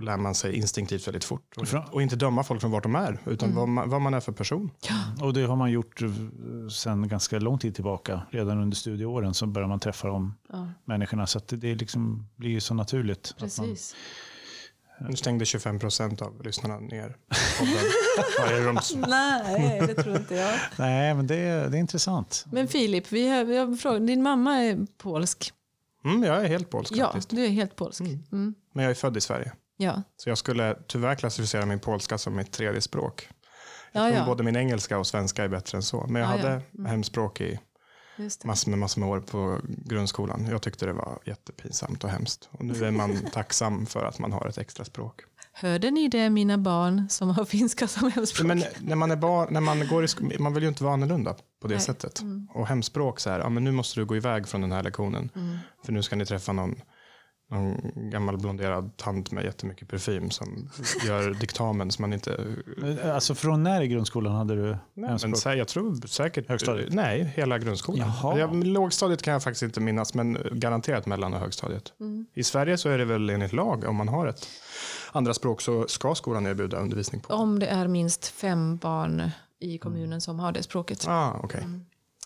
lär 0.00 0.16
man 0.16 0.34
sig 0.34 0.56
instinktivt 0.56 1.06
väldigt 1.08 1.24
fort. 1.24 1.54
Och, 1.56 1.94
och 1.94 2.02
inte 2.02 2.16
döma 2.16 2.44
folk 2.44 2.60
från 2.60 2.70
vart 2.70 2.82
de 2.82 2.94
är, 2.94 3.18
utan 3.26 3.48
Mm. 3.48 3.56
vad, 3.60 3.68
man, 3.68 3.90
vad 3.90 4.00
man 4.00 4.14
är 4.14 4.20
för 4.20 4.32
person. 4.32 4.70
Och 5.22 5.32
det 5.32 5.42
har 5.42 5.56
man 5.56 5.70
gjort 5.70 6.02
eh, 6.02 6.08
sedan 6.70 7.08
ganska 7.08 7.38
lång 7.38 7.58
tid 7.58 7.74
tillbaka. 7.74 8.22
Redan 8.30 8.60
under 8.62 8.76
studieåren 8.76 9.34
så 9.34 9.46
börjar 9.46 9.68
man 9.68 9.80
träffa 9.80 10.08
de 10.08 10.34
Ja, 10.52 10.68
människorna. 10.84 11.26
Så 11.26 11.38
att 11.38 11.48
det, 11.48 11.56
det 11.56 11.74
liksom 11.74 12.28
blir 12.36 12.50
ju 12.50 12.60
så 12.60 12.74
naturligt. 12.74 13.34
Att 13.36 13.40
man, 13.40 13.48
precis. 13.48 13.94
Nu 15.00 15.16
stängde 15.16 15.44
25 15.44 15.78
procent 15.78 16.22
av 16.22 16.42
lyssnarna 16.44 16.78
ner. 16.80 17.16
Nej, 19.06 19.80
det 19.86 19.94
tror 19.94 20.16
inte 20.16 20.34
jag. 20.34 20.58
nej, 20.78 21.14
men 21.14 21.26
det, 21.26 21.36
är- 21.36 21.68
det 21.68 21.76
är 21.76 21.80
intressant. 21.80 22.44
Men 22.52 22.68
Filip, 22.68 23.12
vi 23.12 23.28
har, 23.28 23.44
vi 23.44 23.56
har 23.56 23.76
frågat, 23.76 24.06
din 24.06 24.22
mamma 24.22 24.54
är 24.56 24.86
polsk. 24.98 25.52
Mm, 26.04 26.22
jag 26.22 26.44
är 26.44 26.48
helt 26.48 26.70
polsk 26.70 26.92
Ja, 26.96 27.06
faktiskt. 27.06 27.30
du 27.30 27.44
är 27.44 27.48
helt 27.48 27.76
polsk. 27.76 28.00
Mm. 28.00 28.54
Men 28.72 28.84
jag 28.84 28.90
är 28.90 28.94
född 28.94 29.16
i 29.16 29.20
Sverige. 29.20 29.52
Ja. 29.76 30.02
Så 30.16 30.28
jag 30.28 30.38
skulle 30.38 30.76
tyvärr 30.88 31.14
klassificera 31.14 31.66
min 31.66 31.78
polska 31.78 32.18
som 32.18 32.36
mitt 32.36 32.52
tredje 32.52 32.80
språk. 32.80 33.28
Ja, 33.92 34.10
ja. 34.10 34.24
både 34.26 34.42
min 34.42 34.56
engelska 34.56 34.98
och 34.98 35.06
svenska 35.06 35.44
är 35.44 35.48
bättre 35.48 35.78
än 35.78 35.82
så. 35.82 36.06
Men 36.08 36.22
jag 36.22 36.30
Ja, 36.30 36.36
ja. 36.42 36.48
hade 36.48 36.88
hemspråk 36.88 37.40
i 37.40 37.60
massor 38.44 38.70
med, 38.70 38.78
massor 38.78 39.00
med 39.00 39.10
år 39.10 39.20
på 39.20 39.60
grundskolan. 39.66 40.46
Jag 40.50 40.62
tyckte 40.62 40.86
det 40.86 40.92
var 40.92 41.18
jättepinsamt 41.24 42.04
och 42.04 42.10
hemskt. 42.10 42.48
Och 42.52 42.64
nu 42.64 42.84
är 42.84 42.90
man 42.90 43.16
tacksam 43.32 43.86
för 43.86 44.04
att 44.04 44.18
man 44.18 44.32
har 44.32 44.46
ett 44.46 44.58
extra 44.58 44.84
språk. 44.84 45.20
Hörde 45.52 45.90
ni 45.90 46.08
det, 46.08 46.30
mina 46.30 46.58
barn 46.58 47.08
som 47.08 47.28
har 47.30 47.44
finska 47.54 47.88
som 47.88 48.10
hemspråk? 48.12 48.46
Men 48.46 48.64
när 48.80 48.96
man, 48.96 49.10
är 49.10 49.16
barn, 49.16 49.48
när 49.50 49.60
man 49.60 49.88
går 49.88 50.04
i 50.04 50.06
sk- 50.06 50.38
man 50.38 50.54
vill 50.54 50.62
ju 50.62 50.68
inte 50.68 50.84
vara 50.84 50.94
annorlunda 50.94 51.34
på 51.62 51.68
det 51.68 51.74
Nej. 51.74 51.84
sättet. 51.84 52.22
Och 52.54 52.66
hemspråk 52.66 53.20
så 53.20 53.30
här, 53.30 53.38
ja 53.38 53.48
men 53.48 53.64
nu 53.64 53.72
måste 53.72 54.00
du 54.00 54.04
gå 54.06 54.16
iväg 54.16 54.48
från 54.48 54.60
den 54.60 54.72
här 54.72 54.82
lektionen. 54.82 55.30
Mm. 55.34 55.58
För 55.84 55.92
nu 55.92 56.02
ska 56.02 56.16
ni 56.16 56.26
träffa 56.26 56.52
någon, 56.52 56.80
någon 57.50 57.92
gammal 58.10 58.38
blonderad 58.38 58.96
tant 58.96 59.30
med 59.30 59.44
jättemycket 59.44 59.88
parfym 59.88 60.30
som 60.30 60.70
gör 61.06 61.34
diktamen 61.40 61.90
som 61.90 62.02
man 62.02 62.12
inte... 62.12 62.56
Alltså 63.04 63.34
från 63.34 63.62
när 63.62 63.82
i 63.82 63.88
grundskolan 63.88 64.34
hade 64.34 64.54
du 64.54 64.76
Nej, 64.94 65.18
men 65.22 65.36
så 65.36 65.48
jag 65.48 65.68
tror 65.68 66.06
säkert... 66.06 66.48
Högstadiet? 66.48 66.92
Nej, 66.92 67.32
hela 67.34 67.58
grundskolan. 67.58 68.08
Jaha. 68.22 68.38
Jag, 68.38 68.64
lågstadiet 68.64 69.22
kan 69.22 69.32
jag 69.32 69.42
faktiskt 69.42 69.62
inte 69.62 69.80
minnas, 69.80 70.14
men 70.14 70.38
garanterat 70.52 71.06
mellan 71.06 71.34
och 71.34 71.40
högstadiet. 71.40 71.92
Mm. 72.00 72.26
I 72.34 72.44
Sverige 72.44 72.78
så 72.78 72.88
är 72.88 72.98
det 72.98 73.04
väl 73.04 73.30
enligt 73.30 73.52
lag, 73.52 73.84
om 73.84 73.96
man 73.96 74.08
har 74.08 74.26
ett 74.26 74.48
andra 75.12 75.34
språk 75.34 75.60
så 75.60 75.88
ska 75.88 76.14
skolan 76.14 76.46
erbjuda 76.46 76.76
undervisning 76.78 77.20
på. 77.20 77.34
Om 77.34 77.58
det 77.58 77.66
är 77.66 77.88
minst 77.88 78.26
fem 78.26 78.76
barn 78.76 79.30
i 79.60 79.78
kommunen 79.78 80.20
som 80.20 80.40
har 80.40 80.52
det 80.52 80.62
språket. 80.62 81.04
Ah, 81.08 81.40
okej. 81.42 81.66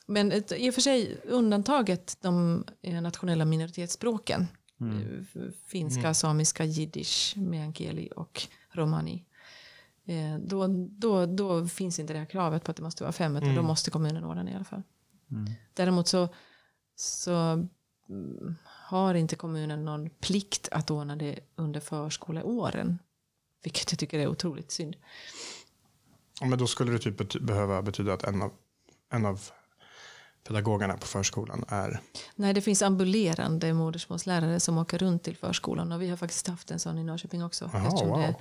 Men 0.06 0.32
ett, 0.32 0.52
i 0.52 0.70
och 0.70 0.74
för 0.74 0.80
sig 0.80 1.20
undantaget 1.24 2.16
de 2.20 2.64
eh, 2.82 3.02
nationella 3.02 3.44
minoritetsspråken. 3.44 4.46
Mm. 4.80 5.26
Eh, 5.34 5.42
Finska, 5.66 6.14
samiska, 6.14 6.64
jiddisch, 6.64 7.34
meänkieli 7.36 8.08
och 8.16 8.42
romani. 8.70 9.24
Eh, 10.04 10.38
Då, 10.38 10.66
då, 10.88 11.26
då 11.26 11.66
finns 11.66 11.98
inte 11.98 12.12
det 12.12 12.18
här 12.18 12.26
kravet 12.26 12.64
på 12.64 12.70
att 12.70 12.76
det 12.76 12.82
måste 12.82 13.04
vara 13.04 13.12
fem, 13.12 13.36
utan 13.36 13.54
då 13.54 13.62
måste 13.62 13.90
kommunen 13.90 14.24
ordna 14.24 14.44
det 14.44 14.50
i 14.50 14.54
alla 14.54 14.64
fall. 14.64 14.82
Mm. 15.30 15.52
Däremot 15.74 16.08
så, 16.08 16.28
så 16.96 17.32
mm, 18.08 18.56
har 18.64 19.14
inte 19.14 19.36
kommunen 19.36 19.84
någon 19.84 20.10
plikt 20.10 20.68
att 20.72 20.90
ordna 20.90 21.16
det 21.16 21.40
under 21.56 21.80
förskoleåren. 21.80 22.98
Vilket 23.62 23.92
jag 23.92 23.98
tycker 23.98 24.18
är 24.18 24.26
otroligt 24.26 24.70
synd. 24.70 24.96
Ja, 26.40 26.46
men 26.46 26.58
då 26.58 26.66
skulle 26.66 26.92
det 26.92 26.98
typ 26.98 27.40
behöva 27.40 27.82
betyda 27.82 28.12
att 28.12 28.24
en 28.24 28.42
av, 28.42 28.52
en 29.12 29.26
av 29.26 29.40
pedagogerna 30.44 30.96
på 30.96 31.06
förskolan 31.06 31.64
är... 31.68 32.00
Nej, 32.34 32.54
det 32.54 32.60
finns 32.60 32.82
ambulerande 32.82 33.72
modersmålslärare 33.72 34.60
som 34.60 34.78
åker 34.78 34.98
runt 34.98 35.22
till 35.22 35.36
förskolan 35.36 35.92
och 35.92 36.02
vi 36.02 36.08
har 36.08 36.16
faktiskt 36.16 36.48
haft 36.48 36.70
en 36.70 36.78
sån 36.78 36.98
i 36.98 37.04
Norrköping 37.04 37.44
också. 37.44 37.64
Eftersom 37.64 38.08
wow. 38.08 38.18
det 38.18 38.34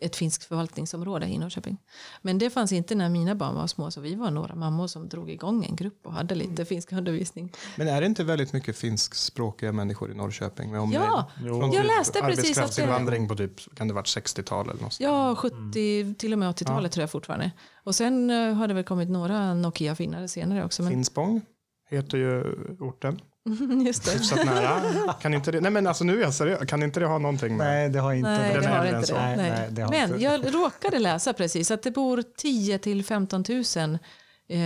ett 0.00 0.16
finskt 0.16 0.44
förvaltningsområde 0.44 1.26
i 1.26 1.38
Norrköping. 1.38 1.76
Men 2.22 2.38
det 2.38 2.50
fanns 2.50 2.72
inte 2.72 2.94
när 2.94 3.08
mina 3.08 3.34
barn 3.34 3.54
var 3.54 3.66
små 3.66 3.90
så 3.90 4.00
vi 4.00 4.14
var 4.14 4.30
några 4.30 4.54
mammor 4.54 4.86
som 4.86 5.08
drog 5.08 5.30
igång 5.30 5.64
en 5.64 5.76
grupp 5.76 6.06
och 6.06 6.12
hade 6.12 6.34
lite 6.34 6.64
finsk 6.64 6.92
undervisning. 6.92 7.52
Men 7.76 7.88
är 7.88 8.00
det 8.00 8.06
inte 8.06 8.24
väldigt 8.24 8.52
mycket 8.52 8.76
finskspråkiga 8.76 9.72
människor 9.72 10.10
i 10.10 10.14
Norrköping? 10.14 10.72
Med? 10.72 10.80
Ja, 10.92 11.30
jag 11.44 11.72
typ 11.72 11.84
läste 11.84 11.88
precis 11.92 12.12
att 12.12 12.14
det, 12.14 12.22
Arbetskraftsinvandring 12.22 13.28
på 13.28 13.36
typ, 13.36 13.74
kan 13.74 13.88
det 13.88 13.94
varit 13.94 14.06
60-tal 14.06 14.70
eller 14.70 14.82
något? 14.82 15.00
Ja, 15.00 15.36
70, 15.36 16.14
till 16.14 16.32
och 16.32 16.38
med 16.38 16.50
80-talet 16.50 16.92
tror 16.92 17.02
jag 17.02 17.10
fortfarande. 17.10 17.52
Och 17.84 17.94
sen 17.94 18.30
eh, 18.30 18.54
har 18.54 18.68
det 18.68 18.74
väl 18.74 18.84
kommit 18.84 19.08
några 19.08 19.54
Nokia-finnare 19.54 20.28
senare 20.28 20.64
också. 20.64 20.82
Men, 20.82 20.92
Finspång 20.92 21.42
heter 21.90 22.18
ju 22.18 22.56
orten. 22.80 23.20
just 23.86 24.04
det. 24.04 24.10
Hyfsat 24.12 24.44
nära. 24.46 25.12
Kan 25.12 25.34
inte 25.34 25.52
det, 25.52 25.60
nej 25.60 25.70
men 25.70 25.86
alltså 25.86 26.04
nu 26.04 26.18
är 26.18 26.22
jag 26.22 26.34
seriös. 26.34 26.68
Kan 26.68 26.82
inte 26.82 27.00
det 27.00 27.06
ha 27.06 27.18
någonting 27.18 27.56
med... 27.56 27.66
Nej, 27.66 27.88
det 27.88 27.98
har 28.00 28.12
inte 28.12 28.30
Nej, 28.30 28.54
det 28.60 28.66
är 28.66 28.78
har 28.78 28.86
inte 28.86 29.12
det. 29.12 29.20
Nej, 29.20 29.36
Nej. 29.36 29.68
det 29.70 29.82
har 29.82 29.90
Men 29.90 30.10
inte. 30.12 30.24
jag 30.24 30.54
råkade 30.54 30.98
läsa 30.98 31.32
precis 31.32 31.70
att 31.70 31.82
det 31.82 31.90
bor 31.90 32.22
10 32.36 32.78
till 32.78 33.04
15 33.04 33.44
000 33.48 33.98
eh, 34.48 34.58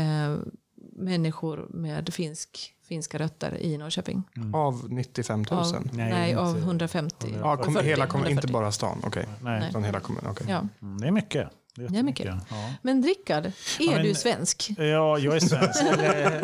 människor 0.96 1.66
med 1.70 2.14
finsk, 2.14 2.74
finska 2.88 3.18
rötter 3.18 3.56
i 3.60 3.78
Norrköping. 3.78 4.22
Av 4.54 4.86
95 4.92 5.44
000? 5.50 5.60
Av, 5.60 5.88
Nej, 5.92 6.10
nej, 6.10 6.34
av 6.34 6.56
150. 6.58 7.34
Ja, 7.40 7.56
kom, 7.56 7.74
40, 7.74 7.86
hela 7.86 8.06
kommun, 8.06 8.26
inte 8.26 8.32
140. 8.46 8.52
bara 8.52 8.72
stan. 8.72 9.02
Okej. 9.06 9.26
Nej. 9.42 9.68
Utan 9.70 9.84
hela 9.84 10.00
kommunen. 10.00 10.30
okej. 10.30 10.46
Ja. 10.50 10.62
Mm, 10.82 11.00
Det 11.00 11.06
är 11.06 11.10
mycket. 11.10 11.48
Det 11.76 11.84
är, 11.84 11.88
Det 11.88 11.98
är 11.98 12.02
mycket. 12.02 12.24
jättemycket. 12.26 12.50
Ja. 12.50 12.70
Men 12.82 13.02
Rickard, 13.02 13.46
är 13.46 13.52
Ja, 13.80 13.90
men- 13.92 14.02
du 14.02 14.14
svensk? 14.14 14.70
Ja, 14.78 15.18
jag 15.18 15.36
är 15.36 15.40
svensk. 15.40 15.82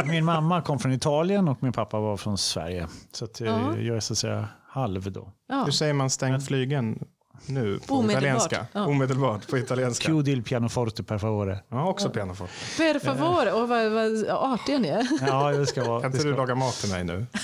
Min 0.06 0.24
mamma 0.24 0.62
kom 0.62 0.78
från 0.78 0.92
Italien 0.92 1.48
och 1.48 1.62
min 1.62 1.72
pappa 1.72 2.00
var 2.00 2.16
från 2.16 2.38
Sverige. 2.38 2.86
Så 3.12 3.24
att, 3.24 3.40
eh, 3.40 3.46
Ja. 3.46 3.76
jag 3.78 3.96
är 3.96 4.00
så 4.00 4.12
att 4.12 4.18
säga 4.18 4.48
halv 4.68 5.12
då. 5.12 5.32
Ja. 5.48 5.62
Hur 5.64 5.72
säger 5.72 5.92
man 5.94 6.10
stäng 6.10 6.40
flygen 6.40 6.98
nu 7.46 7.78
på 7.78 7.94
Omedelbart. 7.94 8.12
italienska? 8.22 8.66
Ja. 8.72 8.86
Omedelbart 8.86 9.48
på 9.48 9.58
italienska. 9.58 10.08
Q 10.24 10.42
pianoforte 10.42 11.02
per 11.02 11.18
favore. 11.18 11.58
Ja, 11.68 11.86
också 11.88 12.10
pianoforte. 12.10 12.52
Per 12.76 12.98
favore, 12.98 13.52
och 13.52 13.68
vad, 13.68 13.92
vad 13.92 14.28
artiga 14.28 14.78
ni 14.78 14.88
är. 14.88 15.06
Ja, 15.26 15.50
det 15.52 15.66
ska 15.66 15.84
vara. 15.84 16.00
Kan 16.02 16.12
inte 16.12 16.24
du 16.24 16.36
laga 16.36 16.54
mat 16.54 16.74
till 16.74 16.90
mig 16.90 17.04
nu? 17.04 17.26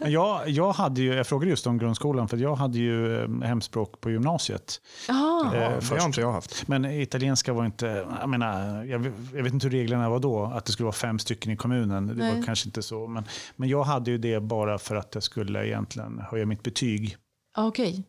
Men 0.00 0.12
jag, 0.12 0.48
jag, 0.48 0.72
hade 0.72 1.00
ju, 1.00 1.14
jag 1.14 1.26
frågade 1.26 1.50
just 1.50 1.66
om 1.66 1.78
grundskolan, 1.78 2.28
för 2.28 2.36
jag 2.36 2.54
hade 2.56 2.78
ju 2.78 3.22
eh, 3.22 3.28
hemspråk 3.42 4.00
på 4.00 4.10
gymnasiet. 4.10 4.80
Jaha. 5.08 5.54
Eh, 5.56 5.62
Ja, 5.62 5.70
det 5.90 6.00
har 6.00 6.06
inte 6.06 6.20
jag 6.20 6.32
haft. 6.32 6.68
Men 6.68 6.84
italienska 6.84 7.52
var 7.52 7.64
inte, 7.64 8.06
jag 8.20 8.28
menar, 8.28 8.84
jag, 8.84 8.98
vet- 8.98 9.12
jag 9.34 9.42
vet 9.42 9.52
inte 9.52 9.66
hur 9.66 9.72
reglerna 9.72 10.10
var 10.10 10.18
då, 10.18 10.44
att 10.44 10.64
det 10.64 10.72
skulle 10.72 10.84
vara 10.84 10.92
fem 10.92 11.18
stycken 11.18 11.52
i 11.52 11.56
kommunen. 11.56 12.06
Det 12.06 12.14
Nej. 12.14 12.36
var 12.36 12.42
kanske 12.42 12.68
inte 12.68 12.82
så. 12.82 13.06
Men, 13.06 13.24
men 13.56 13.68
jag 13.68 13.82
hade 13.84 14.10
ju 14.10 14.18
det 14.18 14.40
bara 14.40 14.78
för 14.78 14.96
att 14.96 15.10
jag 15.14 15.22
skulle 15.22 15.66
egentligen 15.66 16.20
höja 16.30 16.46
mitt 16.46 16.62
betyg. 16.62 17.16
Ah, 17.56 17.66
Okej. 17.66 17.90
Eh, 17.98 18.02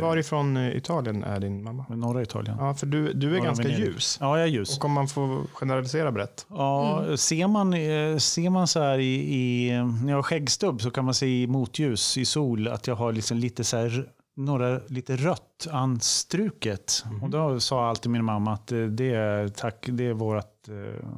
Varifrån 0.00 0.56
i 0.56 0.76
Italien 0.76 1.24
är 1.24 1.40
din 1.40 1.64
mamma? 1.64 1.86
norra 1.88 2.22
Italien. 2.22 2.56
Ja, 2.60 2.74
för 2.74 2.86
du, 2.86 3.12
du 3.12 3.26
är 3.26 3.30
Norra 3.32 3.44
ganska 3.44 3.68
Venedig. 3.68 3.84
ljus. 3.86 4.18
Ja, 4.20 4.38
jag 4.38 4.48
är 4.48 4.50
ljus. 4.52 4.78
Och 4.78 4.84
om 4.84 4.92
man 4.92 5.08
får 5.08 5.46
generalisera 5.52 6.12
brett. 6.12 6.46
Ja, 6.48 7.04
ser, 7.16 7.46
man, 7.48 7.74
eh, 7.74 8.16
ser 8.16 8.50
man 8.50 8.66
så 8.68 8.80
här 8.80 8.98
i, 8.98 9.14
i, 9.14 9.70
när 10.04 10.10
jag 10.10 10.18
har 10.18 10.22
skäggstubb 10.22 10.82
så 10.82 10.90
kan 10.90 11.04
man 11.04 11.14
se 11.14 11.42
i 11.42 11.46
motljus, 11.46 12.18
i 12.18 12.24
sol, 12.24 12.68
att 12.68 12.86
jag 12.86 12.94
har 12.94 13.12
liksom 13.12 13.38
lite 13.38 13.64
så 13.64 13.76
här, 13.76 14.08
några, 14.36 14.80
lite 14.86 15.16
rött 15.16 15.66
anstruket. 15.70 17.04
Och 17.22 17.30
då 17.30 17.60
sa 17.60 17.88
alltid 17.88 18.10
min 18.12 18.24
mamma 18.24 18.52
att 18.52 18.72
eh, 18.72 18.78
det 18.78 19.14
är, 19.14 19.48
tack, 19.48 19.86
det 19.88 20.06
är 20.06 20.12
vårt 20.12 20.68
eh, 20.68 21.08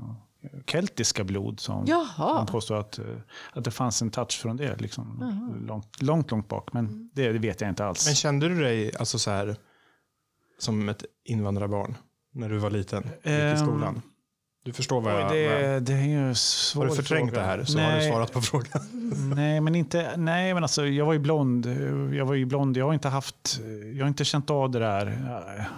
keltiska 0.66 1.24
blod 1.24 1.60
som 1.60 1.84
Jaha. 1.86 2.46
påstår 2.46 2.76
att, 2.76 2.98
eh, 2.98 3.04
att 3.52 3.64
det 3.64 3.70
fanns 3.70 4.02
en 4.02 4.10
touch 4.10 4.40
från 4.42 4.56
det. 4.56 4.80
Liksom, 4.80 5.18
långt, 5.68 6.02
långt, 6.02 6.30
långt 6.30 6.48
bak. 6.48 6.72
Men 6.72 7.10
det, 7.14 7.32
det 7.32 7.38
vet 7.38 7.60
jag 7.60 7.70
inte 7.70 7.84
alls. 7.86 8.06
Men 8.06 8.14
kände 8.14 8.48
du 8.48 8.60
dig 8.62 8.96
alltså 8.96 9.18
så 9.18 9.30
här, 9.30 9.56
som 10.58 10.88
ett 10.88 11.04
invandrarbarn 11.24 11.94
när 12.32 12.48
du 12.48 12.58
var 12.58 12.70
liten? 12.70 13.02
Gick 13.02 13.26
i 13.26 13.30
Ehm, 13.30 13.56
skolan? 13.58 14.02
Du 14.64 14.72
förstår 14.72 15.00
vad 15.00 15.12
jag... 15.12 15.32
Oj, 15.32 15.38
jag 15.38 15.62
det, 15.62 15.80
det 15.80 15.92
är 15.92 16.28
ju 16.28 16.34
svår 16.34 16.82
har 16.82 16.90
du 16.90 16.96
förträngt 16.96 17.30
fråga. 17.30 17.42
det 17.42 17.48
här 17.48 17.64
så 17.64 17.78
har 17.78 17.90
du 17.90 17.96
Nej. 17.96 18.10
svarat 18.10 18.32
på 18.32 18.40
frågan. 18.40 18.82
Nej, 19.36 19.60
men 19.60 19.74
inte. 19.74 20.16
Nej, 20.16 20.54
men 20.54 20.62
alltså, 20.62 20.86
jag 20.86 21.06
var 21.06 21.12
ju 21.12 21.18
blond. 21.18 21.66
Jag 22.14 22.26
var 22.26 22.34
ju 22.34 22.44
blond. 22.44 22.76
Jag 22.76 22.86
har 22.86 22.94
inte 22.94 23.08
haft. 23.08 23.60
Jag 23.94 24.04
har 24.04 24.08
inte 24.08 24.24
känt 24.24 24.50
av 24.50 24.70
det 24.70 24.78
där 24.78 25.24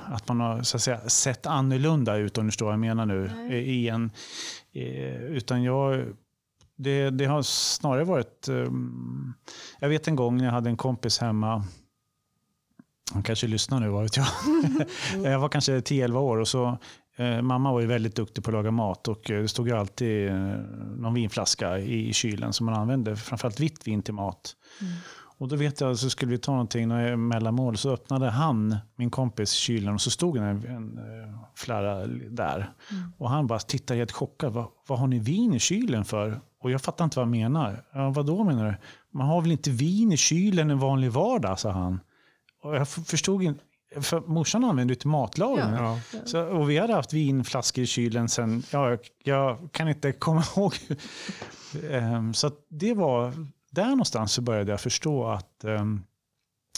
att 0.06 0.28
man 0.28 0.40
har 0.40 0.62
så 0.62 0.76
att 0.76 0.82
säga, 0.82 1.08
sett 1.08 1.46
annorlunda 1.46 2.16
ut 2.16 2.38
om 2.38 2.44
du 2.44 2.50
förstår 2.50 2.66
vad 2.66 2.72
jag 2.72 2.80
menar 2.80 3.06
nu. 3.06 3.30
Nej. 3.34 3.58
I 3.58 3.88
en, 3.88 4.10
utan 5.28 5.62
jag. 5.62 6.04
Det, 6.76 7.10
det 7.10 7.24
har 7.24 7.42
snarare 7.42 8.04
varit. 8.04 8.48
um, 8.48 9.34
Jag 9.80 9.88
vet 9.88 10.08
en 10.08 10.16
gång 10.16 10.36
när 10.36 10.44
jag 10.44 10.52
hade 10.52 10.70
en 10.70 10.76
kompis 10.76 11.18
hemma. 11.18 11.64
Han 13.12 13.22
kanske 13.22 13.46
lyssnar 13.46 13.80
nu, 13.80 13.88
vad 13.88 14.02
vet 14.02 14.16
jag. 14.16 14.26
jag 15.32 15.38
var 15.38 15.48
kanske 15.48 15.78
10-11 15.78 16.16
år 16.16 16.36
och 16.36 16.48
så 16.48 16.78
mamma 17.42 17.72
var 17.72 17.80
ju 17.80 17.86
väldigt 17.86 18.16
duktig 18.16 18.44
på 18.44 18.50
att 18.50 18.54
laga 18.54 18.70
mat 18.70 19.08
och 19.08 19.30
eh, 19.30 19.42
det 19.42 19.48
stod 19.48 19.68
ju 19.68 19.76
alltid 19.76 20.28
eh, 20.28 20.34
någon 20.96 21.14
vinflaska 21.14 21.78
i, 21.78 22.12
kylen 22.12 22.52
som 22.52 22.66
man 22.66 22.74
använde, 22.74 23.16
framförallt 23.16 23.60
vitt 23.60 23.86
vin 23.86 24.02
till 24.02 24.14
mat. 24.14 24.56
Och 25.38 25.48
då 25.48 25.56
vet 25.56 25.80
jag, 25.80 25.98
så 25.98 26.10
skulle 26.10 26.30
vi 26.30 26.38
ta 26.38 26.52
någonting, 26.52 26.88
några 26.88 27.16
mellanmål, 27.16 27.76
så 27.76 27.90
öppnade 27.90 28.30
han, 28.30 28.76
min 28.96 29.10
kompis, 29.10 29.50
kylen 29.50 29.94
och 29.94 30.00
så 30.00 30.10
stod 30.10 30.36
en, 30.36 30.44
en 30.44 30.98
eh, 30.98 31.38
flarra 31.54 32.06
där. 32.30 32.70
Och 33.18 33.30
han 33.30 33.46
bara 33.46 33.58
tittade 33.58 33.98
helt 33.98 34.12
chockad. 34.12 34.52
Vad, 34.52 34.66
vad 34.88 34.98
har 34.98 35.06
ni 35.06 35.18
vin 35.18 35.54
i 35.54 35.58
kylen 35.58 36.04
för? 36.04 36.40
Och 36.62 36.70
jag 36.70 36.80
fattar 36.80 37.04
inte 37.04 37.18
vad 37.18 37.26
han 37.26 37.30
menar. 37.30 37.84
Ja, 37.92 38.10
vad 38.10 38.26
då 38.26 38.44
menar 38.44 38.66
du? 38.66 38.74
Man 39.18 39.26
har 39.26 39.42
väl 39.42 39.52
inte 39.52 39.70
vin 39.70 40.12
i 40.12 40.16
kylen 40.16 40.70
en 40.70 40.78
vanlig 40.78 41.10
vardag, 41.10 41.58
sa 41.58 41.70
han. 41.70 42.00
Och 42.62 42.76
jag 42.76 42.88
förstod 42.88 43.42
inte. 43.42 43.64
För 44.00 44.20
morsan 44.20 44.64
använde 44.64 44.94
det 44.94 45.00
till 45.00 45.08
matlagning. 45.08 45.74
Ja. 45.74 45.98
Så, 46.24 46.42
och 46.46 46.70
vi 46.70 46.78
hade 46.78 46.92
haft 46.94 47.12
vinflaskor 47.12 47.84
i 47.84 47.86
kylen 47.86 48.28
sen, 48.28 48.62
ja, 48.70 48.90
jag, 48.90 48.98
jag 49.24 49.68
kan 49.72 49.88
inte 49.88 50.12
komma 50.12 50.44
ihåg. 50.56 50.74
Ehm, 51.90 52.34
så 52.34 52.50
det 52.70 52.94
var, 52.94 53.32
där 53.70 53.86
någonstans 53.88 54.32
så 54.32 54.42
började 54.42 54.70
jag 54.70 54.80
förstå 54.80 55.26
att, 55.28 55.64
ehm, 55.64 56.02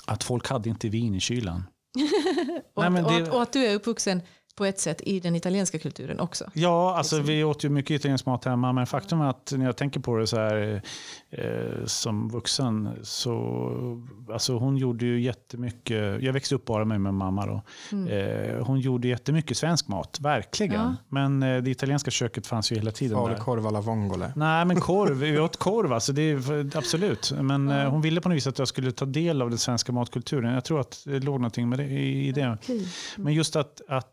att 0.06 0.24
folk 0.24 0.48
hade 0.48 0.68
inte 0.68 0.88
vin 0.88 1.14
i 1.14 1.20
kylen. 1.20 1.62
Och, 2.74 2.82
Nej, 2.82 2.90
men 2.90 3.04
och, 3.04 3.12
det- 3.12 3.22
att, 3.22 3.28
och 3.28 3.42
att 3.42 3.52
du 3.52 3.66
är 3.66 3.74
uppvuxen 3.74 4.22
på 4.56 4.64
ett 4.64 4.80
sätt 4.80 5.00
i 5.00 5.20
den 5.20 5.36
italienska 5.36 5.78
kulturen 5.78 6.20
också. 6.20 6.50
Ja, 6.54 6.96
alltså 6.96 7.20
vi 7.20 7.44
åt 7.44 7.64
ju 7.64 7.68
mycket 7.68 7.90
italiensk 7.90 8.26
mat 8.26 8.44
hemma, 8.44 8.72
men 8.72 8.86
faktum 8.86 9.20
är 9.20 9.30
att 9.30 9.52
när 9.56 9.64
jag 9.66 9.76
tänker 9.76 10.00
på 10.00 10.16
det 10.16 10.26
så 10.26 10.36
här 10.36 10.82
eh, 11.30 11.84
som 11.84 12.28
vuxen 12.28 12.90
så, 13.02 14.02
alltså 14.32 14.58
hon 14.58 14.76
gjorde 14.76 15.06
ju 15.06 15.20
jättemycket, 15.20 16.22
jag 16.22 16.32
växte 16.32 16.54
upp 16.54 16.64
bara 16.64 16.84
med 16.84 17.00
min 17.00 17.14
mamma 17.14 17.46
då. 17.46 17.62
Eh, 18.10 18.66
hon 18.66 18.80
gjorde 18.80 19.08
jättemycket 19.08 19.56
svensk 19.56 19.88
mat, 19.88 20.18
verkligen. 20.20 20.74
Ja. 20.74 20.96
Men 21.08 21.42
eh, 21.42 21.62
det 21.62 21.70
italienska 21.70 22.10
köket 22.10 22.46
fanns 22.46 22.72
ju 22.72 22.76
hela 22.76 22.90
tiden 22.90 23.18
där. 23.18 23.26
Falukorv 23.26 23.66
alla 23.66 23.80
vongole. 23.80 24.32
Nej, 24.36 24.64
men 24.64 24.80
korv. 24.80 25.16
Vi 25.16 25.38
åt 25.38 25.56
korv, 25.56 25.92
alltså, 25.92 26.12
det 26.12 26.22
är, 26.22 26.76
absolut. 26.76 27.32
Men 27.40 27.68
eh, 27.68 27.90
hon 27.90 28.00
ville 28.00 28.20
på 28.20 28.28
något 28.28 28.36
vis 28.36 28.46
att 28.46 28.58
jag 28.58 28.68
skulle 28.68 28.92
ta 28.92 29.04
del 29.04 29.42
av 29.42 29.50
den 29.50 29.58
svenska 29.58 29.92
matkulturen. 29.92 30.54
Jag 30.54 30.64
tror 30.64 30.80
att 30.80 31.02
det 31.04 31.20
låg 31.20 31.40
någonting 31.40 31.68
med 31.68 31.78
det, 31.78 31.84
i, 31.84 32.28
i 32.28 32.32
det. 32.32 32.58
Okej. 32.62 32.88
Men 33.16 33.34
just 33.34 33.56
att, 33.56 33.80
att 33.88 34.12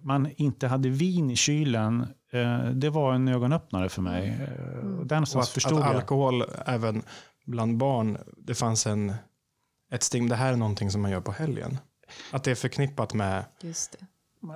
man 0.00 0.28
inte 0.36 0.66
hade 0.66 0.88
vin 0.88 1.30
i 1.30 1.36
kylen, 1.36 2.06
det 2.72 2.90
var 2.90 3.14
en 3.14 3.28
ögonöppnare 3.28 3.88
för 3.88 4.02
mig. 4.02 4.28
Eh, 4.28 4.98
och 4.98 5.06
Där 5.06 5.22
Och 5.36 5.42
att, 5.42 5.48
förstod 5.48 5.78
att 5.78 5.84
jag. 5.86 5.96
alkohol 5.96 6.44
även 6.66 7.02
bland 7.46 7.76
barn, 7.76 8.18
det 8.36 8.54
fanns 8.54 8.86
en, 8.86 9.14
ett 9.92 10.02
stim, 10.02 10.28
det 10.28 10.36
här 10.36 10.52
är 10.52 10.56
någonting 10.56 10.90
som 10.90 11.02
man 11.02 11.10
gör 11.10 11.20
på 11.20 11.32
helgen. 11.32 11.78
Att 12.30 12.44
det 12.44 12.50
är 12.50 12.54
förknippat 12.54 13.14
med, 13.14 13.44
Just 13.60 13.92
det. 13.92 14.06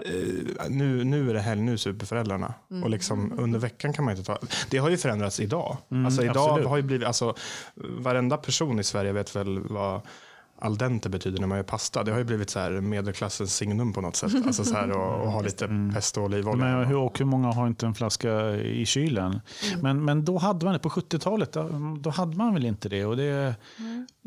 eh, 0.09 0.71
nu, 0.71 1.05
nu 1.05 1.31
är 1.31 1.35
det 1.35 1.41
helg, 1.41 1.61
nu 1.63 1.79
super 1.79 2.07
föräldrarna. 2.07 2.55
Mm. 2.71 2.83
Och 2.83 2.91
liksom, 2.91 3.39
under 3.39 3.59
veckan 3.59 3.93
kan 3.93 4.05
man 4.05 4.17
inte 4.17 4.27
ta, 4.27 4.39
det 4.71 4.79
har 4.79 4.91
ju 4.91 4.97
förändrats 4.97 5.41
idag. 5.41 5.77
Mm, 5.91 6.07
alltså 6.07 6.23
idag 6.23 6.37
absolut. 6.37 6.69
har 6.69 6.77
ju 6.77 6.83
blivit, 6.83 7.07
alltså 7.07 7.35
varenda 7.75 8.37
person 8.37 8.79
i 8.81 8.85
Sverige 8.85 9.13
vet 9.13 9.37
väl 9.37 9.59
vad 9.59 10.01
al 10.59 10.77
dente 10.77 11.09
betyder 11.09 11.41
när 11.41 11.47
man 11.47 11.59
gör 11.59 11.63
pasta. 11.63 12.05
Det 12.05 12.11
har 12.11 12.19
ju 12.19 12.25
blivit 12.25 12.51
så 12.51 12.59
här 12.59 12.71
medelklassens 12.71 13.57
signum 13.57 13.93
på 13.93 14.01
något 14.01 14.17
sätt. 14.17 14.33
Alltså 14.47 14.65
så 14.65 14.75
här 14.75 14.91
och, 14.91 15.21
och 15.21 15.33
ha 15.33 15.41
lite 15.41 15.91
pesto 15.95 16.21
och 16.21 16.27
olivolja. 16.27 16.65
Men 16.65 16.85
hur, 16.85 16.97
och 16.97 17.19
hur 17.19 17.25
många 17.25 17.53
har 17.53 17.67
inte 17.67 17.87
en 17.87 17.95
flaska 17.95 18.57
i 18.57 18.87
kylen? 18.87 19.41
Men, 19.83 20.05
men 20.05 20.25
då 20.25 20.39
hade 20.39 20.65
man 20.65 20.73
det 20.73 20.79
på 20.79 20.89
70-talet. 20.89 21.53
Då, 21.53 21.71
då 22.01 22.11
hade 22.11 22.37
man 22.37 22.55
väl 22.55 22.67
inte 22.67 22.89
det. 22.89 23.05
Och 23.05 23.17
det, 23.17 23.55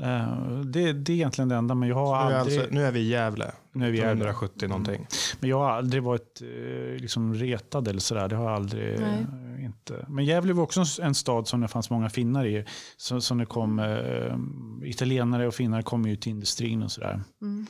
eh, 0.01 0.47
det, 0.65 0.93
det 0.93 1.11
är 1.11 1.15
egentligen 1.15 1.49
det 1.49 1.55
enda. 1.55 1.75
Men 1.75 1.89
jag 1.89 1.95
har 1.95 2.29
nu, 2.29 2.35
är 2.35 2.39
aldrig, 2.39 2.59
alltså, 2.59 2.75
nu 2.75 2.85
är 2.85 2.91
vi 2.91 2.99
i 2.99 3.09
Gävle. 3.09 3.51
Nu 3.73 3.87
är 3.87 3.91
vi 3.91 3.97
Gävle. 3.97 4.23
170 4.23 4.67
någonting. 4.67 5.07
men 5.39 5.49
jag 5.49 5.59
har 5.59 5.69
aldrig 5.69 6.03
varit 6.03 6.41
eh, 6.41 7.01
liksom 7.01 7.33
retad 7.33 7.87
eller 7.87 7.99
sådär. 7.99 8.27
Det 8.27 8.35
har 8.35 8.43
jag 8.43 8.53
aldrig. 8.53 8.99
Nej. 8.99 9.25
eh, 9.57 9.65
inte. 9.65 10.05
Men 10.07 10.25
Gävle 10.25 10.53
var 10.53 10.63
också 10.63 10.83
en 11.01 11.15
stad 11.15 11.47
som 11.47 11.61
det 11.61 11.67
fanns 11.67 11.89
många 11.89 12.09
finnar 12.09 12.45
i. 12.45 12.65
Så, 12.97 13.21
som 13.21 13.37
det 13.37 13.45
kom, 13.45 13.79
eh, 13.79 14.89
italienare 14.89 15.47
och 15.47 15.53
finnar 15.53 15.81
kom 15.81 16.05
ju 16.05 16.15
till 16.15 16.31
industrin 16.31 16.83
och 16.83 16.91
sådär. 16.91 17.21
Mm. 17.41 17.67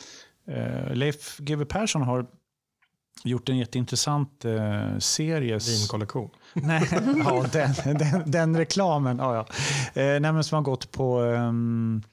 Eh, 0.47 0.95
Leif 0.95 1.37
GW 1.37 1.65
Persson 1.65 2.01
har 2.01 2.27
gjort 3.23 3.49
en 3.49 3.57
jätteintressant 3.57 4.45
eh, 4.45 4.97
serie. 4.97 5.59
Vinkollektion. 5.59 6.29
Nej, 6.53 6.89
ja, 7.25 7.45
den, 7.51 7.97
den, 7.97 8.31
den 8.31 8.57
reklamen. 8.57 9.17
Ja, 9.17 9.35
ja. 9.35 10.01
Eh, 10.01 10.19
nej, 10.19 10.43
som 10.43 10.55
har 10.55 10.61
gått 10.61 10.91
på... 10.91 11.19
ehm, 11.19 12.03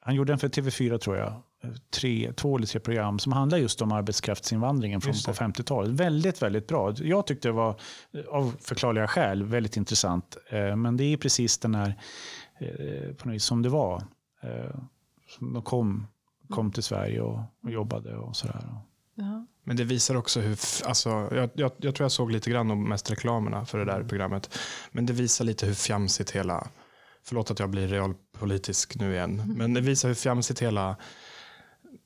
han 0.00 0.14
gjorde 0.14 0.32
den 0.32 0.38
för 0.38 0.48
TV4 0.48 0.98
tror 0.98 1.16
jag. 1.16 1.42
Tre, 1.90 2.32
två 2.36 2.56
eller 2.56 2.66
tre 2.66 2.80
program 2.80 3.18
som 3.18 3.32
handlar 3.32 3.58
just 3.58 3.82
om 3.82 3.92
arbetskraftsinvandringen 3.92 5.00
från 5.00 5.14
på 5.26 5.30
det. 5.30 5.38
50-talet. 5.38 5.90
Väldigt, 5.90 6.42
väldigt 6.42 6.66
bra. 6.66 6.94
Jag 6.96 7.26
tyckte 7.26 7.48
det 7.48 7.52
var 7.52 7.80
av 8.28 8.56
förklarliga 8.60 9.06
skäl 9.06 9.44
väldigt 9.44 9.76
intressant. 9.76 10.36
Eh, 10.48 10.76
men 10.76 10.96
det 10.96 11.04
är 11.04 11.16
precis 11.16 11.58
den 11.58 11.74
här, 11.74 11.94
eh, 12.58 13.14
på 13.14 13.28
något 13.28 13.34
vis 13.34 13.44
som 13.44 13.62
det 13.62 13.68
var. 13.68 14.02
Eh, 14.42 14.80
som 15.28 15.52
de 15.52 15.62
kom, 15.62 16.06
kom 16.48 16.72
till 16.72 16.82
Sverige 16.82 17.20
och, 17.20 17.40
och 17.62 17.70
jobbade 17.70 18.16
och 18.16 18.36
sådär. 18.36 18.64
Ja. 19.14 19.46
Men 19.64 19.76
det 19.76 19.84
visar 19.84 20.14
också 20.14 20.40
hur, 20.40 20.58
alltså, 20.84 21.08
jag, 21.10 21.50
jag, 21.54 21.72
jag 21.76 21.94
tror 21.94 22.04
jag 22.04 22.12
såg 22.12 22.32
lite 22.32 22.50
grann 22.50 22.70
om 22.70 22.88
mest 22.88 23.10
reklamerna 23.10 23.64
för 23.64 23.78
det 23.78 23.84
där 23.84 24.04
programmet. 24.04 24.58
Men 24.92 25.06
det 25.06 25.12
visar 25.12 25.44
lite 25.44 25.66
hur 25.66 25.74
fjamsigt 25.74 26.30
hela, 26.30 26.68
förlåt 27.24 27.50
att 27.50 27.58
jag 27.58 27.70
blir 27.70 27.88
realpolitisk 27.88 28.96
nu 28.96 29.14
igen, 29.14 29.54
men 29.56 29.74
det 29.74 29.80
visar 29.80 30.08
hur 30.08 30.14
fjamsigt 30.14 30.62
hela 30.62 30.96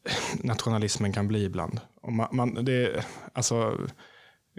nationalismen 0.43 1.13
kan 1.13 1.29
bli 1.29 1.45
ibland. 1.45 1.81
Och 2.03 2.13
man, 2.13 2.29
man, 2.33 2.65
det, 2.65 3.05
alltså, 3.33 3.79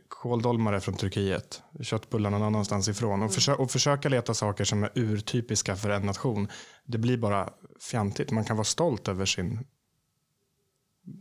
kåldolmare 0.08 0.82
från 0.82 0.96
Turkiet, 0.96 1.62
köttbullar 1.82 2.30
någon 2.30 2.44
annanstans 2.44 2.88
ifrån 2.88 3.22
och, 3.24 3.34
försö, 3.34 3.54
och 3.54 3.72
försöka 3.72 4.10
leta 4.10 4.34
saker 4.34 4.64
som 4.64 4.84
är 4.84 4.92
urtypiska 4.96 5.76
för 5.76 5.90
en 5.90 6.06
nation. 6.06 6.48
Det 6.86 6.98
blir 6.98 7.18
bara 7.18 7.50
fjantigt. 7.92 8.32
Man 8.32 8.44
kan 8.46 8.58
vara 8.58 8.66
stolt 8.66 9.08
över 9.08 9.26
sin 9.26 9.66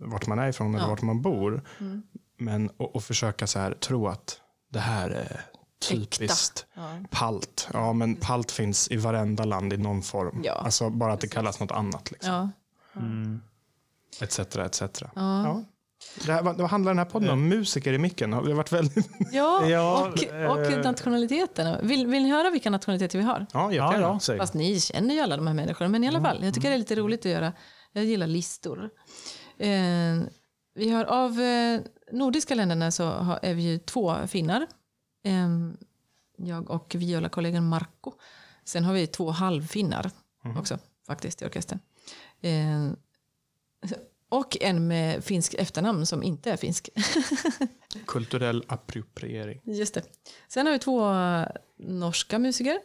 vart 0.00 0.26
man 0.26 0.38
är 0.38 0.48
ifrån 0.48 0.74
eller 0.74 0.85
Ja. 0.85 0.90
vart 0.90 1.02
man 1.02 1.22
bor. 1.22 1.62
Men 2.38 2.68
och, 2.70 2.96
och 2.96 3.04
försöka 3.04 3.46
så 3.46 3.58
här, 3.58 3.74
tro 3.74 4.06
att 4.06 4.40
det 4.68 4.78
här 4.80 5.11
är 5.11 5.40
typiskt 5.88 6.66
Ja. 6.74 6.98
palt. 7.11 7.68
Ja, 7.72 7.92
men 7.92 8.16
palt 8.16 8.50
finns 8.50 8.90
i 8.90 8.96
varenda 8.96 9.44
land 9.44 9.72
i 9.72 9.76
någon 9.76 10.02
form. 10.02 10.40
Ja, 10.44 10.52
alltså 10.52 10.90
bara 10.90 11.12
att 11.12 11.20
det 11.20 11.28
kallas 11.28 11.61
något 11.61 11.70
annat. 11.70 12.11
Liksom. 12.11 12.32
Ja. 12.94 13.00
Etc, 14.20 14.38
etc. 14.38 14.83
Ja. 14.83 15.11
Ja. 15.14 15.64
Det 16.27 16.33
här, 16.33 16.42
vad, 16.42 16.61
handlar 16.61 16.90
den 16.90 16.98
här 16.98 17.05
podden 17.05 17.31
om? 17.31 17.48
Musiker 17.48 17.92
i 17.92 17.98
micken? 17.98 18.31
Det 18.31 18.37
har 18.37 18.53
varit 18.53 18.72
väldigt... 18.72 19.11
Ja, 19.33 19.68
Ja, 19.68 20.09
och, 20.09 20.25
eh, 20.25 20.51
och 20.51 20.85
nationaliteterna. 20.85 21.81
Vill, 21.83 22.07
vill 22.07 22.22
ni 22.22 22.31
höra 22.31 22.51
vilka 22.51 22.70
nationaliteter 22.70 23.18
vi 23.18 23.25
har? 23.25 23.46
Ja, 23.53 23.72
Ja, 23.72 24.01
ja, 24.01 24.20
säg. 24.20 24.38
Fast 24.38 24.55
ni 24.55 24.81
känner 24.81 25.14
ju 25.14 25.20
alla 25.20 25.37
de 25.37 25.46
här 25.46 25.55
människorna. 25.55 25.88
Men 25.88 26.05
i 26.05 26.09
alla 26.09 26.20
fall, 26.20 26.44
jag 26.44 26.55
tycker 26.55 26.68
det 26.68 26.75
är 26.75 26.79
lite 26.79 26.94
roligt 26.94 27.27
att 27.27 27.33
göra. 27.33 27.53
Jag 27.92 28.05
gillar 28.05 28.27
listor. 28.27 28.90
Eh, 29.59 29.70
vi 30.75 30.90
har 30.90 31.05
av 31.05 31.40
eh, 31.40 31.81
nordiska 32.12 32.55
länderna 32.55 32.90
så 32.90 33.11
har, 33.11 33.38
är 33.42 33.55
vi 33.55 33.62
ju 33.62 33.79
två 33.79 34.14
finnar. 34.27 34.66
Eh, 35.25 35.48
jag 36.37 36.70
och 36.70 36.94
viola-kollegan 36.98 37.68
Marco. 37.68 38.12
Sen 38.64 38.85
har 38.85 38.94
vi 38.94 39.07
två 39.07 39.31
halvfinnar 39.31 40.11
också 40.59 40.79
faktiskt 41.07 41.42
i 41.42 41.44
orkestern. 41.44 41.79
Och 44.29 44.57
en 44.61 44.88
med 44.88 45.25
finsk 45.25 45.55
efternamn 45.55 46.07
som 46.07 46.23
inte 46.23 46.51
är 46.51 46.57
finsk. 46.57 46.88
Kulturell 48.07 48.64
appropriering. 48.68 49.61
Just 49.64 49.95
det. 49.95 50.03
Sen 50.49 50.66
har 50.66 50.73
vi 50.73 50.79
två 50.79 51.14
norska 51.77 52.38
musiker 52.38 52.81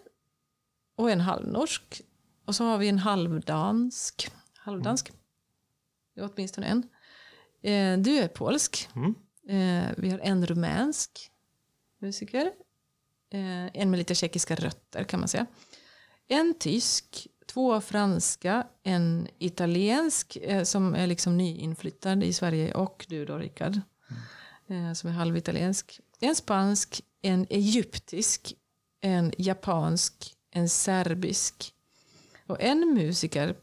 och 0.96 1.12
en 1.12 1.22
halvnorsk. 1.22 2.02
Och 2.46 2.56
så 2.56 2.64
har 2.64 2.78
vi 2.78 2.90
en 2.90 2.98
halvdansk. 2.98 4.32
Halvdansk. 4.58 5.12
Är 6.16 6.30
åtminstone 6.34 6.68
en. 6.68 6.90
Eh, 7.62 8.04
du 8.04 8.18
är 8.18 8.28
polsk. 8.28 8.90
Mm. 8.96 9.16
Eh, 9.50 9.92
vi 9.98 10.10
har 10.10 10.20
en 10.20 10.46
rumänsk 10.46 11.32
musiker. 12.00 12.52
Eh, 13.30 13.66
en 13.74 13.90
med 13.90 13.98
lite 13.98 14.16
tjeckiska 14.16 14.56
rötter 14.56 15.04
kan 15.04 15.20
man 15.20 15.30
säga. 15.30 15.46
En 16.28 16.54
tysk, 16.60 17.28
två 17.48 17.82
franska, 17.82 18.68
en 18.84 19.28
italiensk 19.38 20.38
eh, 20.42 20.64
som 20.64 20.96
är 20.96 21.08
liksom 21.08 21.38
nyinflyttad 21.38 22.24
i 22.24 22.34
Sverige 22.34 22.74
och 22.74 23.06
du 23.10 23.26
då 23.26 23.38
Rickard 23.38 23.82
eh, 24.68 24.94
som 24.94 25.10
är 25.10 25.14
halvitaliensk. 25.14 26.00
En 26.20 26.36
spansk, 26.36 27.02
en 27.22 27.48
egyptisk, 27.50 28.54
en 29.02 29.34
japansk, 29.38 30.34
en 30.52 30.70
serbisk 30.70 31.74
och 32.48 32.62
en 32.62 32.94
musiker 32.94 33.56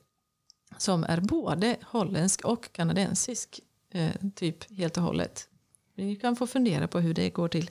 som 0.79 1.05
är 1.05 1.21
både 1.21 1.77
holländsk 1.83 2.45
och 2.45 2.73
kanadensisk. 2.73 3.61
Eh, 3.91 4.11
typ 4.35 4.71
helt 4.71 4.97
och 4.97 5.03
hållet. 5.03 5.49
Vi 5.95 6.17
kan 6.17 6.37
få 6.37 6.47
fundera 6.47 6.89
på 6.89 7.01
hur 7.01 7.15
det 7.15 7.31
går 7.31 7.49
till. 7.49 7.71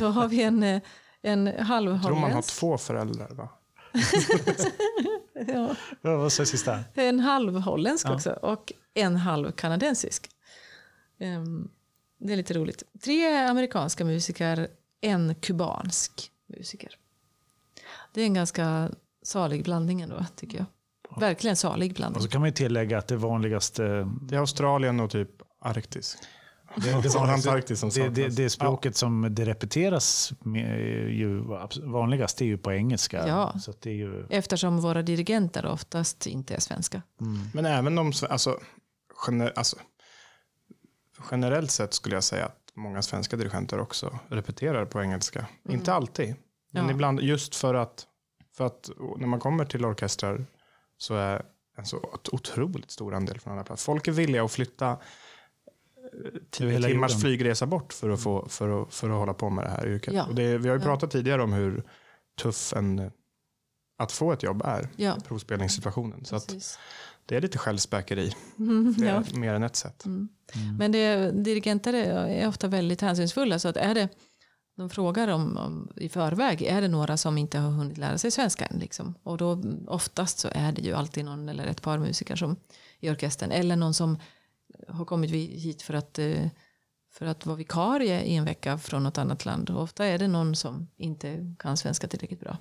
Då 0.00 0.06
har 0.06 0.28
vi 0.28 0.42
en, 0.42 0.62
en 0.62 1.46
Jag 1.46 1.66
tror 1.66 1.66
man 1.66 1.86
har 1.86 1.94
halvholländsk. 1.94 2.54
två 2.60 2.78
föräldrar 2.78 3.30
va? 3.30 3.48
Ja, 5.48 5.74
Vad 6.00 6.32
det 6.42 6.46
sista? 6.46 6.84
en 6.94 7.20
halvholländsk 7.20 8.06
Ja. 8.06 8.14
också 8.14 8.30
och 8.30 8.72
en 8.94 9.16
halv 9.16 9.52
kanadensisk. 9.52 10.30
Ehm, 11.18 11.68
det 12.18 12.32
är 12.32 12.36
lite 12.36 12.54
roligt. 12.54 12.82
Tre 13.04 13.36
amerikanska 13.36 14.04
musiker, 14.04 14.68
en 15.00 15.34
kubansk 15.34 16.30
musiker. 16.46 16.90
Det 18.14 18.20
är 18.20 18.24
en 18.26 18.34
ganska 18.34 18.90
salig 19.22 19.64
blandning 19.64 20.00
ändå, 20.00 20.24
tycker 20.36 20.58
jag. 20.58 20.66
Verkligen 21.20 21.56
salig 21.56 21.90
Och 21.90 21.96
blandning. 21.96 22.22
så 22.22 22.28
kan 22.28 22.40
man 22.40 22.48
ju 22.48 22.54
tillägga 22.54 22.98
att 22.98 23.06
det 23.08 23.16
vanligaste... 23.16 24.08
Det 24.22 24.34
är 24.36 24.38
Australien 24.40 25.00
och 25.00 25.10
typ 25.10 25.30
Arktis. 25.60 26.18
Det, 26.74 27.02
Det 27.02 27.14
är 27.14 27.32
Antarktis 27.32 27.80
som 27.80 27.88
det, 27.88 28.08
det, 28.08 28.28
det 28.28 28.50
språket 28.50 28.96
som 28.96 29.34
det 29.34 29.44
repeteras 29.44 30.32
med, 30.40 30.80
är 30.80 31.08
ju 31.08 31.44
vanligast 31.82 32.40
är 32.40 32.44
ju 32.44 32.58
på 32.58 32.72
engelska. 32.72 33.28
Ja. 33.28 33.58
Så 33.58 33.70
att 33.70 33.80
det 33.82 33.90
är 33.90 33.94
ju, 33.94 34.26
Eftersom 34.30 34.80
våra 34.80 35.02
dirigenter 35.02 35.66
oftast 35.66 36.26
inte 36.26 36.54
är 36.54 36.60
svenska. 36.60 37.02
Men 37.54 37.66
även 37.66 37.98
om, 37.98 38.12
alltså, 38.30 38.60
gener, 39.26 39.52
alltså, 39.56 39.76
generellt 41.30 41.70
sett 41.70 41.94
skulle 41.94 42.16
jag 42.16 42.24
säga 42.24 42.44
att 42.46 42.72
många 42.74 43.02
svenska 43.02 43.36
dirigenter 43.36 43.80
också 43.80 44.18
repeterar 44.28 44.84
på 44.84 45.02
engelska. 45.02 45.46
Inte 45.68 45.92
alltid, 45.92 46.34
men 46.72 46.84
Ja. 46.84 46.90
ibland 46.90 47.20
just 47.20 47.54
för 47.54 47.74
att, 47.74 48.06
för 48.56 48.66
att 48.66 48.90
när 49.18 49.26
man 49.26 49.40
kommer 49.40 49.64
till 49.64 49.84
orkestrar 49.84 50.46
så 50.98 51.14
är 51.14 51.42
en 51.78 51.86
så 51.86 52.10
otroligt 52.32 52.90
stor 52.90 53.14
andel 53.14 53.40
från 53.40 53.50
andra 53.52 53.64
plats. 53.64 53.84
Folk 53.84 54.08
är 54.08 54.12
villiga 54.12 54.44
att 54.44 54.52
flytta 54.52 54.96
tio 56.50 56.70
hela 56.70 56.88
timmars 56.88 57.10
jorden. 57.12 57.20
flygresa 57.20 57.66
bort 57.66 57.92
för 57.92 58.10
att, 58.10 58.20
få, 58.20 58.46
för, 58.48 58.82
att, 58.82 58.94
för 58.94 59.10
att 59.10 59.16
hålla 59.16 59.34
på 59.34 59.50
med 59.50 59.64
det 59.64 59.70
här 59.70 59.86
yrket. 59.88 60.14
Ja. 60.14 60.24
Och 60.24 60.34
det, 60.34 60.58
vi 60.58 60.68
har 60.68 60.76
ju 60.76 60.82
Ja. 60.82 60.86
pratat 60.86 61.10
tidigare 61.10 61.42
om 61.42 61.52
hur 61.52 61.82
tuff 62.42 62.72
en, 62.72 63.10
att 63.98 64.12
få 64.12 64.32
ett 64.32 64.42
jobb 64.42 64.62
är, 64.64 64.88
Ja, 64.96 65.16
provspelningssituationen. 65.28 66.24
Så 66.24 66.36
att 66.36 66.54
det 67.26 67.36
är 67.36 67.40
lite 67.40 67.58
självspäkeri. 67.58 68.32
Mm, 68.58 68.94
ja. 68.98 69.22
mer 69.34 69.54
än 69.54 69.62
ett 69.62 69.76
sätt. 69.76 70.04
Men 70.78 70.92
det, 70.92 71.30
dirigenter 71.30 71.92
är 71.92 72.26
är 72.28 72.48
ofta 72.48 72.68
väldigt 72.68 73.00
hänsynsfulla. 73.00 73.58
Så 73.58 73.68
att 73.68 73.76
är 73.76 73.94
det, 73.94 74.08
de 74.76 74.90
frågar 74.90 75.28
om, 75.28 75.56
om, 75.56 75.92
i 75.96 76.08
förväg, 76.08 76.62
är 76.62 76.80
det 76.80 76.88
några 76.88 77.16
som 77.16 77.38
inte 77.38 77.58
har 77.58 77.70
hunnit 77.70 77.98
lära 77.98 78.18
sig 78.18 78.30
svenska 78.30 78.66
än? 78.66 78.78
Liksom? 78.78 79.14
Och 79.22 79.36
då 79.38 79.62
oftast 79.86 80.38
så 80.38 80.48
är 80.52 80.72
det 80.72 80.82
ju 80.82 80.92
alltid 80.94 81.24
någon 81.24 81.48
eller 81.48 81.66
ett 81.66 81.82
par 81.82 81.98
musiker 81.98 82.36
som, 82.36 82.56
i 83.00 83.10
orkestern. 83.10 83.50
Eller 83.50 83.76
någon 83.76 83.94
som 83.94 84.18
har 84.88 85.04
kommit 85.04 85.30
hit 85.30 85.82
för 85.82 85.94
att, 85.94 86.18
eh, 86.18 86.48
för 87.10 87.26
att 87.26 87.46
vara 87.46 87.56
vikarie 87.56 88.22
i 88.22 88.36
en 88.36 88.44
vecka 88.44 88.78
från 88.78 89.02
något 89.02 89.18
annat 89.18 89.44
land. 89.44 89.70
Och 89.70 89.82
ofta 89.82 90.06
är 90.06 90.18
det 90.18 90.28
någon 90.28 90.56
som 90.56 90.88
inte 90.96 91.54
kan 91.58 91.76
svenska 91.76 92.08
tillräckligt 92.08 92.40
bra. 92.40 92.56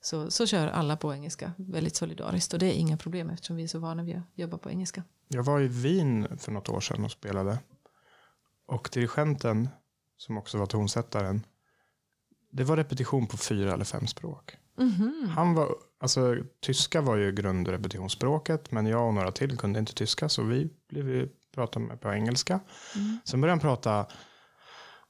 Så, 0.00 0.30
så 0.30 0.46
kör 0.46 0.68
alla 0.68 0.96
på 0.96 1.14
engelska 1.14 1.52
väldigt 1.56 1.96
solidariskt. 1.96 2.52
Och 2.52 2.58
det 2.58 2.66
är 2.66 2.78
inga 2.78 2.96
problem 2.96 3.30
eftersom 3.30 3.56
vi 3.56 3.64
är 3.64 3.68
så 3.68 3.78
vana 3.78 4.02
vid 4.02 4.16
att 4.16 4.22
jobba 4.34 4.58
på 4.58 4.70
engelska. 4.70 5.02
Jag 5.28 5.42
var 5.42 5.60
i 5.60 5.68
Wien 5.68 6.38
för 6.38 6.52
något 6.52 6.68
år 6.68 6.80
sedan 6.80 7.04
och 7.04 7.10
spelade. 7.10 7.58
Och 8.66 8.88
dirigenten, 8.92 9.68
som 10.16 10.38
också 10.38 10.58
var 10.58 10.66
tonsättaren, 10.66 11.46
det 12.50 12.64
var 12.64 12.76
repetition 12.76 13.26
på 13.26 13.36
fyra 13.36 13.72
eller 13.72 13.84
fem 13.84 14.06
språk. 14.06 14.56
Mhm. 14.76 15.32
Han 15.34 15.54
var, 15.54 15.74
alltså, 16.00 16.36
tyska 16.60 17.00
var 17.00 17.16
ju 17.16 17.32
grundrepetitionsspråket, 17.32 18.70
men 18.70 18.86
jag 18.86 19.06
och 19.06 19.14
några 19.14 19.32
till 19.32 19.58
kunde 19.58 19.78
inte 19.78 19.94
tyska, 19.94 20.28
så 20.28 20.42
vi 20.42 20.70
blev 20.88 21.08
ju 21.08 21.28
prata 21.54 21.78
med 21.78 22.00
på 22.00 22.12
engelska. 22.12 22.60
Mm. 22.94 23.18
Sen 23.24 23.40
började 23.40 23.52
han 23.52 23.60
prata 23.60 24.06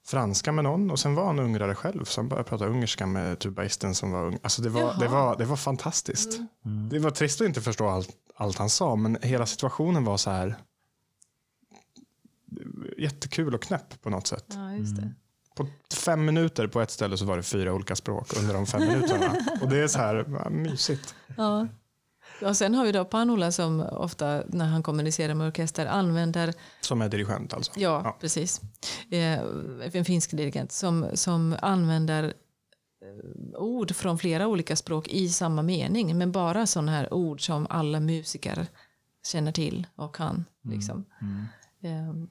franska 0.07 0.53
med 0.53 0.65
någon 0.65 0.91
och 0.91 0.99
sen 0.99 1.15
var 1.15 1.27
han 1.27 1.39
ungrare 1.39 1.75
själv. 1.75 2.05
Så 2.05 2.21
han 2.21 2.29
började 2.29 2.49
prata 2.49 2.67
ungerska 2.67 3.07
med 3.07 3.39
tubaisten 3.39 3.95
som 3.95 4.11
var 4.11 4.25
ung. 4.25 4.39
Alltså 4.43 4.63
det 4.63 4.69
var, 4.69 4.95
det 5.01 5.09
var, 5.09 5.37
det 5.37 5.45
var 5.45 5.57
fantastiskt. 5.57 6.41
Det 6.91 6.99
var 6.99 7.11
trist 7.11 7.41
att 7.41 7.47
inte 7.47 7.61
förstå 7.61 7.89
allt, 7.89 8.11
allt 8.35 8.59
han 8.59 8.71
sa, 8.71 8.97
men 8.97 9.19
hela 9.23 9.47
situationen 9.47 10.05
var 10.05 10.17
så 10.17 10.31
här 10.31 10.57
jättekul 12.99 13.55
och 13.55 13.63
knäpp 13.63 14.03
på 14.03 14.11
något 14.11 14.27
sätt. 14.27 14.47
Ja, 14.49 14.73
just 14.73 14.97
det. 14.97 15.15
På 15.57 15.67
fem 15.95 16.25
minuter 16.25 16.67
på 16.67 16.81
ett 16.81 16.91
ställe 16.91 17.17
så 17.17 17.25
var 17.25 17.37
det 17.37 17.43
fyra 17.43 17.73
olika 17.75 17.97
språk 17.97 18.37
under 18.37 18.55
de 18.55 18.67
fem 18.67 18.81
minuterna. 18.81 19.37
Och 19.63 19.69
det 19.69 19.79
är 19.79 19.89
så 19.89 19.99
här 19.99 20.25
ja, 20.45 20.51
mysigt. 20.51 21.15
Ja. 21.37 21.67
Och 22.43 22.57
sen 22.57 22.75
har 22.75 22.85
vi 22.85 22.93
då 22.93 23.05
Panola 23.05 23.53
som 23.53 23.81
ofta 23.81 24.43
när 24.49 24.65
han 24.67 24.83
kommunicerar 24.83 25.35
med 25.35 25.47
orkester 25.47 25.87
använder, 25.87 26.55
Som 26.81 27.03
är 27.03 27.09
dirigent 27.09 27.55
alltså? 27.55 27.73
ja, 27.77 28.01
Ja. 28.05 28.17
precis, 28.21 28.61
eh, 29.11 29.41
en 29.97 30.05
finsk 30.05 30.31
dirigent 30.31 30.73
som, 30.73 31.07
som 31.15 31.57
använder 31.63 32.25
eh, 32.25 33.59
ord 33.61 33.95
från 33.95 34.19
flera 34.19 34.47
olika 34.47 34.77
språk 34.77 35.09
i 35.09 35.29
samma 35.29 35.63
mening. 35.63 36.19
Men 36.19 36.33
bara 36.33 36.67
sådana 36.67 36.93
här 36.93 37.15
ord 37.15 37.47
som 37.47 37.67
alla 37.71 38.01
musiker 38.01 38.67
känner 39.27 39.53
till 39.53 39.87
och 39.97 40.15
kan. 40.17 40.45
Liksom. 40.65 41.05
Eh, 41.21 41.27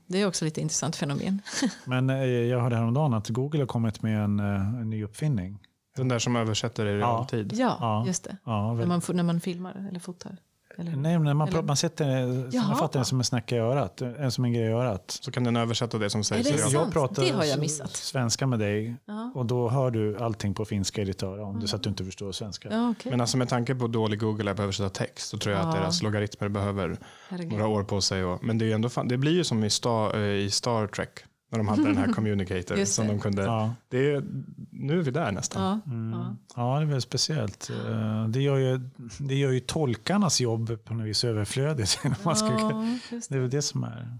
Det 0.08 0.22
är 0.22 0.28
också 0.28 0.46
lite 0.46 0.62
intressant 0.62 0.96
fenomen. 0.96 1.42
Men 1.86 2.10
eh, 2.10 2.24
jag 2.26 2.62
hörde 2.62 2.76
häromdagen 2.76 3.14
att 3.14 3.30
Google 3.30 3.60
har 3.62 3.68
kommit 3.68 4.02
med 4.02 4.24
en, 4.24 4.40
eh, 4.40 4.46
en 4.82 4.90
ny 4.90 5.04
uppfinning. 5.04 5.60
Den 5.96 6.08
där 6.08 6.20
som 6.20 6.36
översätter 6.36 6.86
i 6.86 6.90
Ja. 6.92 6.96
realtid? 6.98 7.54
Ja, 7.56 7.78
Ja. 7.80 8.04
just 8.08 8.24
det. 8.24 8.38
Ja, 8.46 8.74
När 8.74 8.86
man, 8.86 9.02
när 9.14 9.24
man 9.24 9.40
filmar 9.42 9.86
eller 9.90 10.00
fotar. 10.00 10.38
Eller? 10.78 10.96
nej, 10.96 11.20
men 11.20 11.38
man, 11.38 11.48
Eller- 11.48 11.62
man 11.62 11.78
sätter, 11.78 12.06
Jaha. 12.52 12.68
man 12.68 12.78
fattar 12.78 13.00
det 13.00 13.06
som 13.06 13.18
en 13.18 13.24
snäcka 13.24 13.56
i 13.56 13.60
örat. 13.60 14.02
En 14.02 14.32
som 14.32 14.46
en 14.46 14.54
grej 14.54 14.64
i 14.64 14.72
örat. 14.72 15.18
Så 15.22 15.32
kan 15.32 15.44
den 15.44 15.56
översätta 15.56 15.98
det 15.98 16.10
som 16.10 16.24
sägs 16.24 16.48
Är 16.50 16.52
det 16.54 16.58
sant? 16.58 16.74
Jag 16.74 16.94
pratar 16.94 17.24
Det 17.24 17.30
har 17.32 17.44
jag 17.44 17.60
missat. 17.60 17.96
svenska 17.96 18.48
med 18.48 18.60
dig 18.60 18.96
Ja. 19.06 19.32
och 19.36 19.46
då 19.46 19.70
hör 19.70 19.92
du 19.92 20.18
allting 20.18 20.54
på 20.54 20.66
finska 20.66 21.02
i 21.02 21.06
ditt 21.06 21.24
öra 21.24 21.44
om 21.44 21.60
det 21.60 21.68
så 21.68 21.76
att 21.76 21.84
du 21.84 21.90
inte 21.90 22.06
förstår 22.06 22.32
svenska. 22.32 22.70
Ja, 22.72 22.90
okej. 22.90 23.12
Men 23.12 23.22
alltså 23.22 23.38
med 23.38 23.50
tanke 23.50 23.76
på 23.76 23.88
dålig 23.88 24.20
Google 24.20 24.52
app 24.52 24.60
översätta 24.60 24.90
text 24.90 25.30
så 25.30 25.38
tror 25.38 25.56
jag 25.56 25.68
att 25.68 25.76
Ja. 25.76 25.82
deras 25.82 26.02
logaritmer 26.04 26.48
behöver 26.50 26.98
Herregud. 27.30 27.52
några 27.52 27.68
år 27.68 27.84
på 27.84 28.02
sig. 28.02 28.24
Och, 28.24 28.44
men 28.44 28.58
det, 28.58 28.72
är 28.72 28.76
ändå 28.76 28.90
fan, 28.90 29.08
det 29.08 29.18
blir 29.18 29.32
ju 29.32 29.44
som 29.44 29.64
i 29.64 29.70
Star, 29.70 30.16
eh, 30.18 30.22
i 30.22 30.50
Star 30.52 30.88
Trek 30.88 31.10
när 31.50 31.58
de 31.58 31.68
hade 31.68 31.84
den 31.84 31.98
här 31.98 32.14
communicator 32.14 32.76
som 32.86 33.08
det. 33.08 33.14
de 33.14 33.20
kunde. 33.20 33.44
Ja. 33.44 33.74
Det 33.90 34.12
är, 34.12 34.24
nu 34.72 35.00
är 35.00 35.04
vi 35.04 35.12
där 35.12 35.32
nästan. 35.32 35.64
Ja, 35.86 35.92
Mm. 35.94 36.20
ja. 36.20 36.36
Ja, 36.56 36.76
det 36.78 36.82
är 36.82 36.86
väldigt 36.86 37.04
speciellt. 37.04 37.70
Eh, 37.70 38.28
Det 38.28 38.42
gör, 38.42 38.58
ju, 38.58 38.80
det 39.20 39.36
gör 39.36 39.52
ju 39.52 39.60
tolkarnas 39.60 40.42
jobb 40.42 40.84
på 40.86 40.94
något 40.94 41.06
vis 41.08 41.24
överflödigt. 41.24 42.00
om 42.06 42.14
Man 42.26 42.36
ska, 42.36 42.48
Ja, 42.48 42.98
just 43.12 43.30
det 43.30 43.36
är 43.36 43.40
väl 43.40 43.50
det 43.50 43.62
som 43.62 43.84
är... 43.84 44.18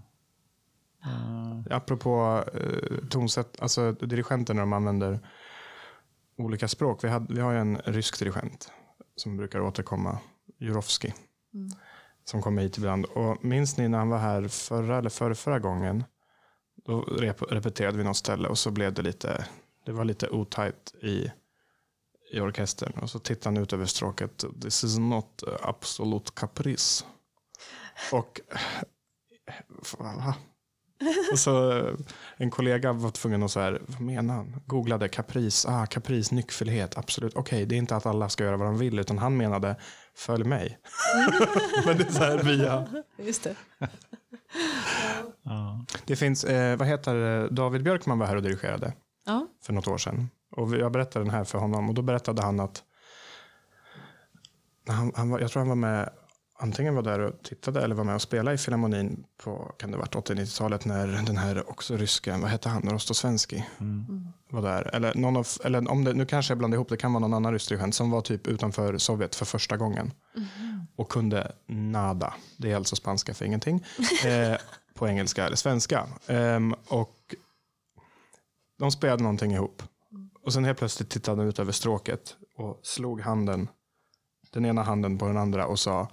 eh, 1.04 1.76
Apropå 1.76 2.44
eh, 2.54 3.08
tonsätt, 3.10 3.60
alltså 3.60 3.92
dirigenter 3.92 4.54
när 4.54 4.62
de 4.62 4.72
använder 4.72 5.20
olika 6.38 6.68
språk. 6.68 7.04
Vi, 7.04 7.08
hade, 7.08 7.34
vi 7.34 7.40
har 7.40 7.52
ju 7.52 7.58
en 7.58 7.78
rysk 7.84 8.18
dirigent 8.18 8.70
som 9.16 9.36
brukar 9.36 9.60
återkomma, 9.60 10.18
Jurovski, 10.58 11.14
Mm. 11.54 11.68
som 12.24 12.42
kommer 12.42 12.62
hit 12.62 12.78
ibland. 12.78 13.04
Och 13.04 13.44
minns 13.44 13.76
ni 13.76 13.88
när 13.88 13.98
han 13.98 14.08
var 14.08 14.18
här 14.18 14.48
förra 14.48 14.98
eller 14.98 15.10
förra, 15.10 15.34
förra 15.34 15.58
gången? 15.58 16.04
Då 16.86 17.00
rep, 17.00 17.42
repeterade 17.42 17.98
vi 17.98 18.04
något 18.04 18.16
ställe 18.16 18.48
och 18.48 18.58
så 18.58 18.70
blev 18.70 18.92
det 18.92 19.02
lite, 19.02 19.46
det 19.86 19.92
var 19.92 20.04
lite 20.04 20.28
otajt 20.28 20.94
i, 21.02 21.30
i 22.32 22.40
orkestern. 22.40 22.92
Och 23.02 23.10
så 23.10 23.18
tittade 23.18 23.56
han 23.56 23.62
ut 23.62 23.72
över 23.72 23.86
stråket. 23.86 24.44
This 24.62 24.84
is 24.84 24.98
not 24.98 25.42
absolut 25.62 26.34
caprice. 26.34 27.04
Och 28.12 28.40
va? 29.98 30.34
Och 31.32 31.38
så 31.38 31.72
eh, 31.72 31.94
en 32.36 32.50
kollega 32.50 32.92
var 32.92 33.10
tvungen 33.10 33.42
att 33.42 33.50
så 33.50 33.60
här, 33.60 33.82
vad 33.86 34.00
menar 34.00 34.34
han? 34.34 34.60
Googlade 34.66 35.08
kapris, 35.08 35.66
ah, 35.66 35.86
kapris, 35.86 36.30
nyckfullhet, 36.30 36.98
absolut. 36.98 37.34
Okej, 37.34 37.66
det 37.66 37.74
är 37.74 37.78
inte 37.78 37.96
att 37.96 38.06
alla 38.06 38.28
ska 38.28 38.44
göra 38.44 38.56
vad 38.56 38.66
de 38.68 38.78
vill, 38.78 38.98
utan 38.98 39.18
han 39.18 39.36
menade 39.36 39.76
följ 40.14 40.44
mig. 40.44 40.78
Men 41.86 41.98
det 41.98 42.08
är 42.08 42.12
så 42.12 42.22
här 42.22 42.42
via, 42.42 42.86
Just 43.18 43.42
det. 43.44 43.56
ja. 45.46 45.84
det 46.04 46.16
finns, 46.16 46.44
eh, 46.44 46.76
vad 46.76 46.88
heter 46.88 47.14
det? 47.14 47.48
David 47.48 47.82
Björkman 47.82 48.18
var 48.18 48.26
här 48.26 48.36
och 48.36 48.42
dirigerade 48.42 48.92
Ja. 49.26 49.46
för 49.62 49.72
något 49.72 49.86
år 49.88 49.98
sedan. 49.98 50.28
Och 50.56 50.76
jag 50.76 50.92
berättade 50.92 51.24
den 51.24 51.34
här 51.34 51.44
för 51.44 51.58
honom 51.58 51.88
och 51.88 51.94
då 51.94 52.02
berättade 52.02 52.42
han 52.42 52.60
att 52.60 52.82
han, 54.88 55.12
han 55.16 55.30
var, 55.30 55.40
jag 55.40 55.50
tror 55.50 55.60
han 55.60 55.68
var 55.68 55.76
med, 55.76 56.10
antingen 56.58 56.94
var 56.94 57.02
där 57.02 57.18
och 57.20 57.32
tittade 57.42 57.82
eller 57.84 57.94
var 57.94 58.04
med 58.04 58.14
och 58.14 58.22
spelade 58.22 58.54
i 58.54 58.58
Filharmonin 58.58 59.24
på, 59.44 59.74
kan 59.78 59.90
det 59.90 59.96
ha 59.96 60.00
varit 60.00 60.14
80-90-talet 60.14 60.84
när 60.84 61.06
den 61.06 61.36
här 61.36 61.70
också 61.70 61.96
ryska, 61.96 62.38
vad 62.38 62.50
hette 62.50 62.68
han, 62.68 62.82
Rostosvenski 62.82 63.66
Mm. 63.80 64.28
var 64.50 64.62
där. 64.62 64.94
Eller, 64.94 65.14
någon 65.14 65.36
av, 65.36 65.46
eller 65.64 65.90
om 65.90 66.04
det, 66.04 66.12
nu 66.14 66.26
kanske 66.26 66.50
jag 66.50 66.58
blandar 66.58 66.76
ihop, 66.76 66.88
det 66.88 66.96
kan 66.96 67.12
vara 67.12 67.20
någon 67.20 67.34
annan 67.34 67.52
rysk 67.52 67.68
dirigent 67.68 67.94
som 67.94 68.10
var 68.10 68.20
typ 68.20 68.46
utanför 68.46 68.98
Sovjet 68.98 69.34
för 69.34 69.44
första 69.44 69.76
gången. 69.76 70.12
Och 70.96 71.08
kunde 71.10 71.52
nada, 71.66 72.34
det 72.56 72.72
är 72.72 72.76
alltså 72.76 72.96
spanska 72.96 73.34
för 73.34 73.44
ingenting, 73.44 73.84
eh, 74.26 74.56
på 74.96 75.08
engelska 75.08 75.46
eller 75.46 75.56
svenska. 75.56 76.08
Ehm, 76.26 76.74
och 76.88 77.34
de 78.78 78.90
spelade 78.90 79.22
någonting 79.22 79.52
ihop. 79.52 79.82
Och 80.42 80.52
sen 80.52 80.64
helt 80.64 80.78
plötsligt 80.78 81.10
tittade 81.10 81.40
han 81.40 81.48
ut 81.48 81.58
över 81.58 81.72
stråket 81.72 82.36
och 82.54 82.80
slog 82.82 83.20
handen, 83.20 83.68
den 84.50 84.64
ena 84.64 84.82
handen 84.82 85.18
på 85.18 85.26
den 85.26 85.36
andra 85.36 85.66
och 85.66 85.78
sa 85.78 86.08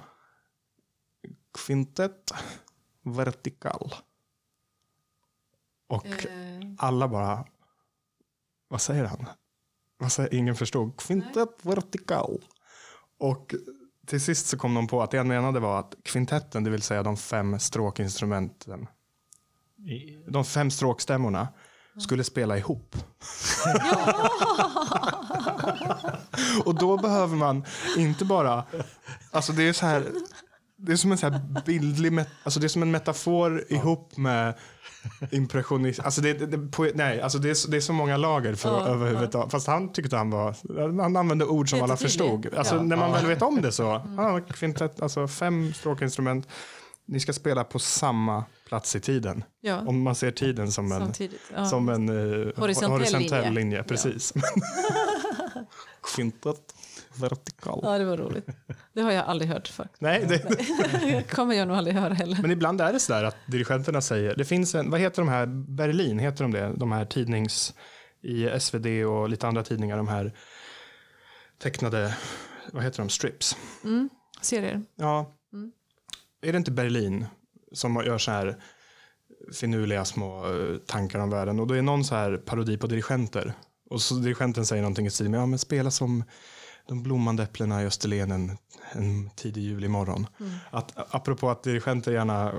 Quintet 1.65 2.33
vertikal. 3.03 3.93
Och 5.87 6.05
Eh, 6.05 6.69
alla 6.77 7.07
bara, 7.07 7.45
vad 8.67 8.81
säger 8.81 9.05
han? 9.05 9.25
Vad 9.97 10.11
säger, 10.11 10.33
ingen 10.33 10.55
förstod. 10.55 10.97
Quintet 10.97 11.65
vertikal. 11.65 12.45
Och 13.17 13.55
till 14.07 14.21
sist 14.21 14.47
så 14.47 14.57
kom 14.57 14.73
de 14.73 14.87
på 14.87 15.03
att 15.03 15.11
det 15.11 15.17
han 15.17 15.27
menade 15.27 15.59
var 15.59 15.79
att 15.79 15.95
kvintetten, 16.03 16.63
det 16.63 16.69
vill 16.69 16.81
säga 16.81 17.03
de 17.03 17.17
fem 17.17 17.59
stråkinstrumenten, 17.59 18.87
de 20.27 20.45
fem 20.45 20.71
stråkstämmorna, 20.71 21.47
skulle 21.97 22.23
spela 22.23 22.57
ihop. 22.57 22.95
Och 26.65 26.75
då 26.75 26.97
behöver 26.97 27.35
man 27.35 27.65
inte 27.97 28.25
bara, 28.25 28.63
alltså 29.31 29.53
det 29.53 29.63
är 29.63 29.73
så 29.73 29.85
här, 29.85 30.11
det 30.85 30.91
är 30.91 30.95
som 30.95 31.11
en 31.11 31.17
så 31.17 31.29
här 31.29 31.41
bildlig, 31.65 32.19
alltså 32.43 32.59
det 32.59 32.65
är 32.65 32.69
som 32.69 32.81
en 32.81 32.91
metafor 32.91 33.63
ihop 33.69 34.17
med 34.17 34.53
impressionism. 35.31 36.01
Alltså 36.05 36.21
det, 36.21 36.33
det, 36.33 36.45
det, 36.45 36.57
på, 36.71 36.87
nej, 36.95 37.21
alltså 37.21 37.37
det, 37.37 37.49
är, 37.49 37.53
så- 37.53 37.69
det 37.71 37.77
är 37.77 37.81
så 37.81 37.93
många 37.93 38.17
lager 38.17 38.55
för 38.55 38.69
Ja, 38.69 38.87
överhuvudtaget. 38.87 39.51
Fast 39.51 39.67
han 39.67 39.93
tyckte 39.93 40.17
han 40.17 40.29
var, 40.29 40.55
han 41.01 41.17
använde 41.17 41.45
ord 41.45 41.69
som 41.69 41.81
alla 41.81 41.97
förstod. 41.97 42.47
Alltså 42.57 42.75
Ja. 42.75 42.81
när 42.81 42.95
man 42.95 43.11
väl 43.11 43.25
vet 43.25 43.41
om 43.41 43.61
det 43.61 43.71
så, 43.71 44.01
ja, 44.17 44.39
kvintett, 44.39 45.01
alltså 45.01 45.27
fem 45.27 45.73
stråkinstrument, 45.73 46.47
ni 47.05 47.19
ska 47.19 47.33
spela 47.33 47.63
på 47.63 47.79
samma 47.79 48.43
plats 48.67 48.95
i 48.95 48.99
tiden. 48.99 49.43
ja, 49.61 49.81
Om 49.87 50.01
man 50.01 50.15
ser 50.15 50.31
tiden 50.31 50.71
som 50.71 50.91
en. 50.91 51.13
Ja. 51.55 51.65
som 51.65 51.89
en 51.89 52.09
eh, 52.09 52.47
Horisontell 52.57 52.91
horisontell 52.91 53.43
linje. 53.43 53.51
linje. 53.51 53.83
precis. 53.83 54.33
Kvintet 56.15 56.57
vertikal. 57.19 57.79
ja, 57.83 57.97
det 57.97 58.05
var 58.05 58.17
roligt. 58.17 58.45
Det 58.93 59.01
har 59.01 59.11
jag 59.11 59.25
aldrig 59.25 59.49
hört 59.51 59.67
för. 59.67 59.87
Nej, 59.99 60.25
det, 60.29 60.37
Det 61.01 61.31
kommer 61.31 61.55
jag 61.55 61.67
nog 61.67 61.77
aldrig 61.77 61.95
höra 61.95 62.13
heller. 62.13 62.37
men 62.41 62.51
ibland 62.51 62.81
är 62.81 62.93
det 62.93 62.99
så 62.99 63.13
där 63.13 63.23
att 63.23 63.35
dirigenterna 63.47 64.01
säger, 64.01 64.35
det 64.35 64.45
finns 64.45 64.75
en, 64.75 64.89
vad 64.89 64.99
heter 64.99 65.21
de 65.21 65.29
här, 65.29 65.45
Berlin, 65.67 66.19
heter 66.19 66.43
de 66.43 66.51
det? 66.51 66.73
De 66.77 66.91
här 66.91 67.05
tidnings, 67.05 67.73
i 68.21 68.59
SvD 68.59 68.85
och 69.05 69.29
lite 69.29 69.47
andra 69.47 69.63
tidningar, 69.63 69.97
de 69.97 70.07
här 70.07 70.33
tecknade, 71.61 72.15
vad 72.71 72.83
heter 72.83 72.97
de, 72.97 73.09
strips. 73.09 73.57
Mm. 73.83 74.09
Serier. 74.41 74.81
Ja, 74.95 75.37
Mm. 75.53 75.71
är 76.41 76.51
det 76.51 76.57
inte 76.57 76.71
Berlin 76.71 77.25
som 77.71 77.95
gör 78.05 78.17
så 78.17 78.31
här 78.31 78.55
finurliga 79.53 80.05
små 80.05 80.45
eh, 80.45 80.77
tankar 80.77 81.19
om 81.19 81.29
världen 81.29 81.59
och 81.59 81.67
då 81.67 81.73
är 81.73 81.81
någon 81.81 82.03
så 82.05 82.15
här 82.15 82.37
parodi 82.37 82.77
på 82.77 82.87
dirigenter 82.87 83.53
och 83.89 84.01
så 84.01 84.15
dirigenten 84.15 84.65
säger 84.65 84.81
någonting 84.81 85.05
i 85.05 85.09
stil 85.09 85.29
med 85.29 85.39
ja 85.39 85.45
men 85.45 85.59
spela 85.59 85.91
som 85.91 86.23
de 86.87 87.03
blommande 87.03 87.43
äpplena 87.43 87.83
i 87.83 87.85
Österlen 87.85 88.31
en, 88.31 88.57
en 88.91 89.29
tidig 89.29 89.61
julimorgon. 89.61 90.27
Mm. 90.39 90.51
Att, 90.71 91.15
apropå 91.15 91.49
att 91.49 91.63
dirigenter 91.63 92.11
gärna 92.11 92.53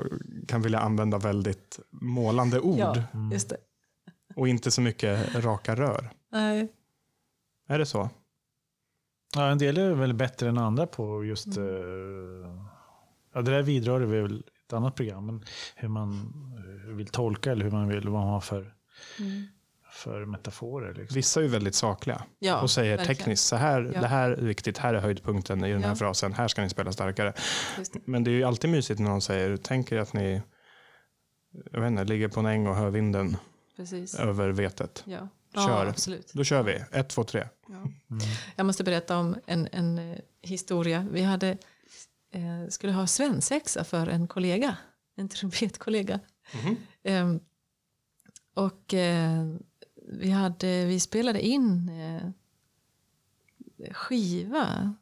kan 0.48 0.62
vilja 0.62 0.78
använda 0.78 1.18
väldigt 1.18 1.78
målande 1.90 2.60
ord 2.60 2.78
Ja, 2.78 2.96
just 3.32 3.48
det. 3.48 3.56
och 4.36 4.48
inte 4.48 4.70
så 4.70 4.80
mycket 4.80 5.34
raka 5.34 5.74
rör. 5.76 6.10
Nej. 6.32 6.68
Är 7.68 7.78
det 7.78 7.86
så? 7.86 8.10
Ja, 9.36 9.48
en 9.50 9.58
del 9.58 9.78
är 9.78 9.94
väl 9.94 10.14
bättre 10.14 10.48
än 10.48 10.58
andra 10.58 10.86
på 10.86 11.24
just... 11.24 11.46
Mm. 11.46 11.68
eh, 11.68 12.50
ja, 13.34 13.42
det 13.42 13.50
där 13.50 13.62
vidrör 13.62 14.00
vi 14.00 14.20
väl 14.20 14.44
ett 14.66 14.72
annat 14.72 14.94
program. 14.94 15.26
Men 15.26 15.44
hur 15.76 15.88
man 15.88 16.32
eh, 16.88 16.94
vill 16.94 17.06
tolka 17.08 17.52
eller 17.52 17.64
hur 17.64 17.72
man 17.72 17.88
vill, 17.88 18.08
vad 18.08 18.20
man 18.22 18.32
har 18.32 18.40
för, 18.40 18.74
Mm. 19.20 19.42
För 19.94 20.24
metaforer. 20.24 20.94
Liksom. 20.94 21.14
Vissa 21.14 21.40
är 21.40 21.44
ju 21.44 21.50
väldigt 21.50 21.74
sakliga 21.74 22.22
Ja, 22.38 22.60
och 22.62 22.70
säger 22.70 22.96
verkligen. 22.96 23.16
tekniskt 23.16 23.46
så 23.46 23.56
här, 23.56 23.90
Ja. 23.94 24.00
det 24.00 24.06
här 24.06 24.30
är 24.30 24.36
viktigt, 24.42 24.78
här 24.78 24.94
är 24.94 25.00
höjdpunkten 25.00 25.64
i 25.64 25.72
den 25.72 25.82
här 25.82 25.90
Ja. 25.90 25.94
frasen, 25.96 26.32
här 26.32 26.48
ska 26.48 26.62
ni 26.62 26.68
spela 26.68 26.92
starkare. 26.92 27.32
Det. 27.76 28.00
Men 28.04 28.24
det 28.24 28.30
är 28.30 28.32
ju 28.32 28.44
alltid 28.44 28.70
mysigt 28.70 29.00
när 29.00 29.08
någon 29.10 29.22
säger, 29.22 29.56
tänk 29.56 29.92
er 29.92 29.98
att 29.98 30.12
ni 30.12 30.42
jag 31.72 31.80
vet 31.80 31.90
inte, 31.90 32.04
ligger 32.04 32.28
på 32.28 32.40
en 32.40 32.46
äng 32.46 32.66
och 32.66 32.76
hör 32.76 32.90
vinden 32.90 33.36
Precis. 33.76 34.14
över 34.14 34.48
vetet. 34.48 35.02
Ja. 35.06 35.28
Kör. 35.54 35.84
Ja, 35.84 35.88
absolut. 35.88 36.32
Då 36.32 36.44
kör 36.44 36.62
vi, 36.62 36.84
ett, 36.92 37.08
två, 37.08 37.24
tre. 37.24 37.48
Ja. 37.68 37.74
Mm. 37.74 37.92
Jag 38.56 38.66
måste 38.66 38.84
berätta 38.84 39.16
om 39.18 39.36
en, 39.46 39.68
en 39.72 39.98
eh, 39.98 40.18
historia. 40.42 41.06
Vi 41.12 41.22
hade, 41.22 41.48
eh, 42.32 42.68
skulle 42.68 42.92
ha 42.92 43.06
svensexa 43.06 43.84
för 43.84 44.06
en 44.06 44.26
kollega, 44.28 44.76
en 45.16 45.28
trumpetkollega. 45.28 46.20
Mhm. 46.54 46.76
Ehm, 47.04 47.40
och 48.54 48.94
eh, 48.94 49.44
vi, 50.08 50.30
hade, 50.30 50.84
vi 50.84 51.00
spelade 51.00 51.40
in 51.40 51.88
eh, 51.88 52.30
skiva 53.92 54.94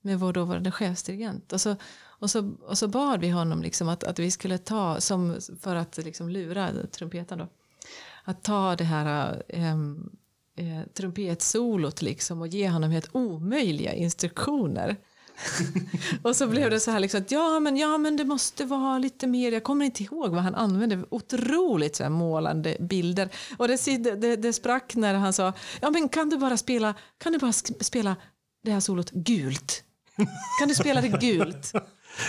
med 0.00 0.20
vår 0.20 0.32
dåvarande 0.32 0.70
chefsdirigent. 0.70 1.52
Och 1.52 1.60
så, 1.60 1.76
och 2.04 2.30
så, 2.30 2.54
och 2.62 2.78
så 2.78 2.88
bad 2.88 3.20
vi 3.20 3.30
honom 3.30 3.62
liksom 3.62 3.88
att, 3.88 4.04
att 4.04 4.18
vi 4.18 4.30
skulle 4.30 4.58
ta, 4.58 5.00
som, 5.00 5.40
för 5.60 5.76
att 5.76 5.96
liksom 5.96 6.28
lura 6.28 6.86
trumpeten 6.86 7.38
då, 7.38 7.48
att 8.24 8.42
ta 8.42 8.76
det 8.76 8.84
här 8.84 9.42
ähm, 9.48 10.16
eh, 10.56 10.82
trumpetsolot 10.94 12.02
liksom 12.02 12.40
och 12.40 12.48
ge 12.48 12.68
honom 12.68 12.90
helt 12.90 13.10
omöjliga 13.12 13.94
instruktioner. 13.94 14.96
och 16.22 16.36
så 16.36 16.46
blev 16.46 16.70
det 16.70 16.80
så 16.80 16.90
här 16.90 17.00
liksom 17.00 17.20
att 17.20 17.30
ja 17.30 17.60
men, 17.60 17.76
ja 17.76 17.98
men 17.98 18.16
det 18.16 18.24
måste 18.24 18.64
vara 18.64 18.98
lite 18.98 19.26
mer, 19.26 19.52
jag 19.52 19.64
kommer 19.64 19.84
inte 19.84 20.02
ihåg 20.02 20.30
vad 20.30 20.42
han 20.42 20.54
använde, 20.54 21.04
otroligt 21.08 21.96
så 21.96 22.02
här 22.02 22.10
målande 22.10 22.76
bilder. 22.80 23.28
Och 23.56 23.68
det, 23.68 23.98
det, 23.98 24.36
det 24.36 24.52
sprack 24.52 24.94
när 24.94 25.14
han 25.14 25.32
sa, 25.32 25.52
ja 25.80 25.90
men 25.90 26.08
kan 26.08 26.30
du 26.30 26.38
bara 26.38 26.56
spela, 26.56 26.94
kan 27.18 27.32
du 27.32 27.38
bara 27.38 27.52
spela 27.52 28.16
det 28.64 28.70
här 28.70 28.80
solot 28.80 29.10
gult? 29.10 29.82
Kan 30.58 30.68
du 30.68 30.74
spela 30.74 31.00
det 31.00 31.08
gult? 31.08 31.72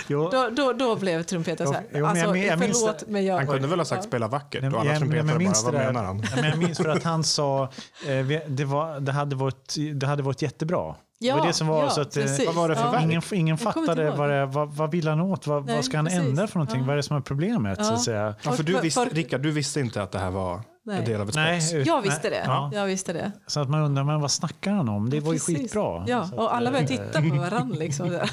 Då, 0.08 0.50
då, 0.56 0.72
då 0.72 0.96
blev 0.96 1.22
trumpeten 1.22 1.66
så 1.66 1.72
här. 1.72 1.82
Jo, 1.94 2.06
alltså, 2.06 2.24
jag, 2.24 2.46
jag 2.46 2.58
förlåt, 2.58 3.04
men 3.08 3.24
jag... 3.24 3.36
Han 3.36 3.46
kunde 3.46 3.68
väl 3.68 3.78
ha 3.78 3.84
sagt 3.84 4.04
spela 4.04 4.28
vackert 4.28 4.72
och 4.74 4.80
alla 4.80 4.96
trumpeter 4.96 5.24
bara, 5.24 5.62
vad 5.64 5.74
menar 5.74 6.04
han? 6.04 6.24
men 6.34 6.44
jag 6.44 6.58
minns 6.58 6.78
för 6.78 6.88
att 6.88 7.02
han 7.02 7.24
sa, 7.24 7.62
eh, 8.08 8.26
det, 8.46 8.64
var, 8.64 9.00
det, 9.00 9.12
hade 9.12 9.36
varit, 9.36 9.74
det 9.94 10.06
hade 10.06 10.22
varit 10.22 10.42
jättebra. 10.42 10.94
Ja, 11.18 11.34
det 11.34 11.40
var 11.40 11.46
det 11.46 11.52
som 11.52 11.66
var 11.66 11.82
ja, 11.82 11.90
så 11.90 12.00
att, 12.00 12.16
eh, 12.16 12.24
vad 12.46 12.54
var 12.54 12.68
det 12.68 12.76
för 12.76 12.84
ja. 12.84 13.02
Ingen, 13.02 13.22
ingen 13.32 13.58
fattade 13.58 14.10
vad, 14.10 14.30
det, 14.30 14.46
vad, 14.46 14.74
vad 14.74 14.90
vill 14.90 15.08
han 15.08 15.20
åt, 15.20 15.46
vad, 15.46 15.66
Nej, 15.66 15.74
vad 15.74 15.84
ska 15.84 15.96
han 15.96 16.06
precis. 16.06 16.20
ändra 16.20 16.46
för 16.46 16.58
någonting, 16.58 16.80
ja. 16.80 16.86
vad 16.86 16.92
är 16.92 16.96
det 16.96 17.02
som 17.02 17.16
är 17.16 17.20
problemet? 17.20 17.84
Så 17.86 17.92
att 17.92 18.02
säga. 18.02 18.34
Ja, 18.42 18.52
för 18.52 18.62
du 18.62 18.80
visste, 18.80 19.04
Rickard, 19.04 19.40
du 19.40 19.50
visste 19.50 19.80
inte 19.80 20.02
att 20.02 20.12
det 20.12 20.18
här 20.18 20.30
var 20.30 20.62
Nej. 20.88 21.04
del 21.04 21.20
av 21.20 21.28
ett 21.28 21.34
Nej, 21.34 21.82
Jag 21.86 22.02
visste 22.02 22.30
det. 22.30 22.42
Ja. 22.46 22.70
Jag 22.74 22.86
visste 22.86 23.12
det. 23.12 23.32
Så 23.46 23.60
att 23.60 23.70
man 23.70 23.82
undrar, 23.82 24.04
men 24.04 24.20
vad 24.20 24.30
snackar 24.30 24.72
han 24.72 24.88
om? 24.88 25.10
Det 25.10 25.20
var 25.20 25.32
ju 25.32 25.38
precis. 25.38 25.58
skitbra. 25.58 26.04
Ja, 26.06 26.30
och 26.36 26.54
alla 26.54 26.70
började 26.70 26.94
eh, 26.94 27.00
titta 27.00 27.22
på 27.22 27.36
varandra. 27.36 27.78
Liksom. 27.78 28.06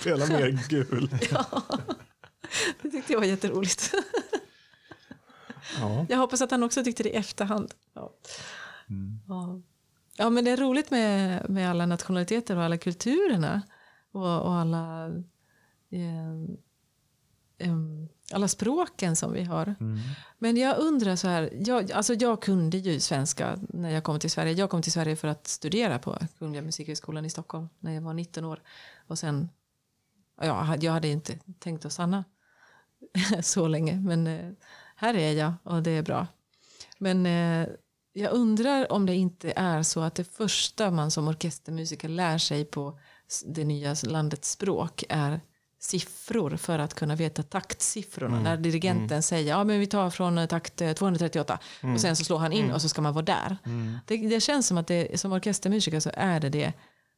Spela 0.00 0.26
mer 0.26 0.68
gul. 0.68 1.08
ja. 1.30 1.44
Det 2.82 2.90
tyckte 2.90 3.12
jag 3.12 3.20
var 3.20 3.26
jätteroligt. 3.26 3.94
ja. 5.80 6.06
Jag 6.08 6.18
hoppas 6.18 6.42
att 6.42 6.50
han 6.50 6.62
också 6.62 6.84
tyckte 6.84 7.02
det 7.02 7.08
i 7.08 7.16
efterhand. 7.16 7.72
Ja. 7.94 8.10
Mm. 8.88 9.20
ja. 9.28 9.60
Ja, 10.16 10.30
men 10.30 10.44
det 10.44 10.50
är 10.50 10.56
roligt 10.56 10.90
med, 10.90 11.50
med 11.50 11.70
alla 11.70 11.86
nationaliteter 11.86 12.56
och 12.56 12.62
alla 12.62 12.76
kulturerna. 12.76 13.62
Och, 14.12 14.42
och 14.42 14.54
alla, 14.54 15.06
eh, 15.90 16.32
eh, 17.58 17.76
alla 18.32 18.48
språken 18.48 19.16
som 19.16 19.32
vi 19.32 19.42
har. 19.42 19.74
Mm. 19.80 19.98
Men 20.38 20.56
jag 20.56 20.78
undrar 20.78 21.16
så 21.16 21.28
här. 21.28 21.50
Jag, 21.66 21.92
alltså 21.92 22.14
jag 22.14 22.42
kunde 22.42 22.78
ju 22.78 23.00
svenska 23.00 23.58
när 23.68 23.90
jag 23.90 24.04
kom 24.04 24.20
till 24.20 24.30
Sverige. 24.30 24.52
Jag 24.52 24.70
kom 24.70 24.82
till 24.82 24.92
Sverige 24.92 25.16
för 25.16 25.28
att 25.28 25.46
studera 25.46 25.98
på 25.98 26.18
Kungliga 26.38 26.62
Musikhögskolan 26.62 27.24
i 27.24 27.30
Stockholm 27.30 27.68
när 27.78 27.92
jag 27.92 28.02
var 28.02 28.14
19 28.14 28.44
år. 28.44 28.62
Och 29.06 29.18
sen, 29.18 29.48
ja, 30.40 30.76
jag 30.80 30.92
hade 30.92 31.08
inte 31.08 31.38
tänkt 31.58 31.84
att 31.84 31.92
stanna 31.92 32.24
så 33.42 33.68
länge. 33.68 33.94
Men 33.94 34.26
eh, 34.26 34.50
här 34.96 35.14
är 35.14 35.32
jag 35.32 35.52
och 35.62 35.82
det 35.82 35.90
är 35.90 36.02
bra. 36.02 36.26
Men 36.98 37.26
eh, 37.26 37.68
jag 38.12 38.32
undrar 38.32 38.92
om 38.92 39.06
det 39.06 39.14
inte 39.14 39.52
är 39.56 39.82
så 39.82 40.00
att 40.00 40.14
det 40.14 40.24
första 40.24 40.90
man 40.90 41.10
som 41.10 41.28
orkestermusiker 41.28 42.08
lär 42.08 42.38
sig 42.38 42.64
på 42.64 42.98
det 43.46 43.64
nya 43.64 43.96
landets 44.02 44.50
språk 44.50 45.04
är 45.08 45.40
siffror 45.84 46.56
för 46.56 46.78
att 46.78 46.94
kunna 46.94 47.16
veta 47.16 47.42
taktsiffrorna. 47.42 48.32
Mm. 48.32 48.44
När 48.44 48.56
dirigenten 48.56 49.10
mm. 49.10 49.22
säger 49.22 49.48
ja 49.48 49.64
men 49.64 49.80
vi 49.80 49.86
tar 49.86 50.10
från 50.10 50.38
eh, 50.38 50.46
takt 50.46 50.82
238 50.96 51.52
eh, 51.52 51.84
mm. 51.84 51.94
och 51.94 52.00
sen 52.00 52.16
så 52.16 52.24
slår 52.24 52.38
han 52.38 52.52
in 52.52 52.64
mm. 52.64 52.74
och 52.74 52.82
så 52.82 52.88
ska 52.88 53.02
man 53.02 53.14
vara 53.14 53.24
där. 53.24 53.56
Mm. 53.64 53.98
Det, 54.06 54.16
det, 54.16 54.40
känns 54.40 54.66
som 54.66 54.78
att 54.78 54.86
det, 54.86 55.20
som 55.20 55.32
orkestermusiker 55.32 56.00
så 56.00 56.10
är 56.14 56.40
det 56.40 56.48
det, 56.48 56.72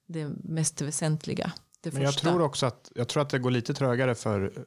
det 0.06 0.28
mest 0.44 0.80
väsentliga. 0.80 1.52
Det 1.80 1.92
men 1.92 2.02
jag 2.02 2.14
tror 2.14 2.42
också 2.42 2.66
att, 2.66 2.92
jag 2.94 3.08
tror 3.08 3.22
att 3.22 3.30
det 3.30 3.38
går 3.38 3.50
lite 3.50 3.74
trögare 3.74 4.14
för 4.14 4.66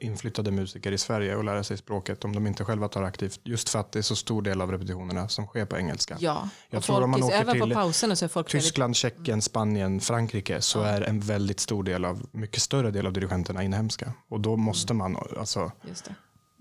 inflyttade 0.00 0.50
musiker 0.50 0.92
i 0.92 0.98
Sverige 0.98 1.36
och 1.36 1.44
lära 1.44 1.64
sig 1.64 1.76
språket 1.76 2.24
om 2.24 2.32
de 2.32 2.46
inte 2.46 2.64
själva 2.64 2.88
tar 2.88 3.02
aktivt. 3.02 3.40
Just 3.44 3.68
för 3.68 3.78
att 3.78 3.92
det 3.92 3.98
är 3.98 4.02
så 4.02 4.16
stor 4.16 4.42
del 4.42 4.60
av 4.60 4.70
repetitionerna 4.70 5.28
som 5.28 5.46
sker 5.46 5.64
på 5.64 5.76
engelska. 5.76 6.16
Ja, 6.20 6.48
jag 6.70 6.82
tror 6.82 7.02
om 7.02 7.10
man 7.10 7.22
åker 7.22 7.52
till 7.52 7.74
pauserna 7.74 8.16
så 8.16 8.24
är 8.24 8.28
folk 8.28 8.48
Tyskland, 8.48 8.88
väldigt... 8.88 8.96
Tjeckien, 8.96 9.42
Spanien, 9.42 10.00
Frankrike 10.00 10.60
så 10.60 10.78
ja. 10.78 10.86
är 10.86 11.00
en 11.00 11.20
väldigt 11.20 11.60
stor 11.60 11.82
del 11.82 12.04
av, 12.04 12.26
mycket 12.32 12.62
större 12.62 12.90
del 12.90 13.06
av 13.06 13.12
dirigenterna 13.12 13.62
inhemska. 13.62 14.12
Och 14.28 14.40
då 14.40 14.56
måste 14.56 14.92
mm. 14.92 15.12
man, 15.12 15.22
alltså. 15.38 15.72
Just 15.88 16.04
det. 16.04 16.14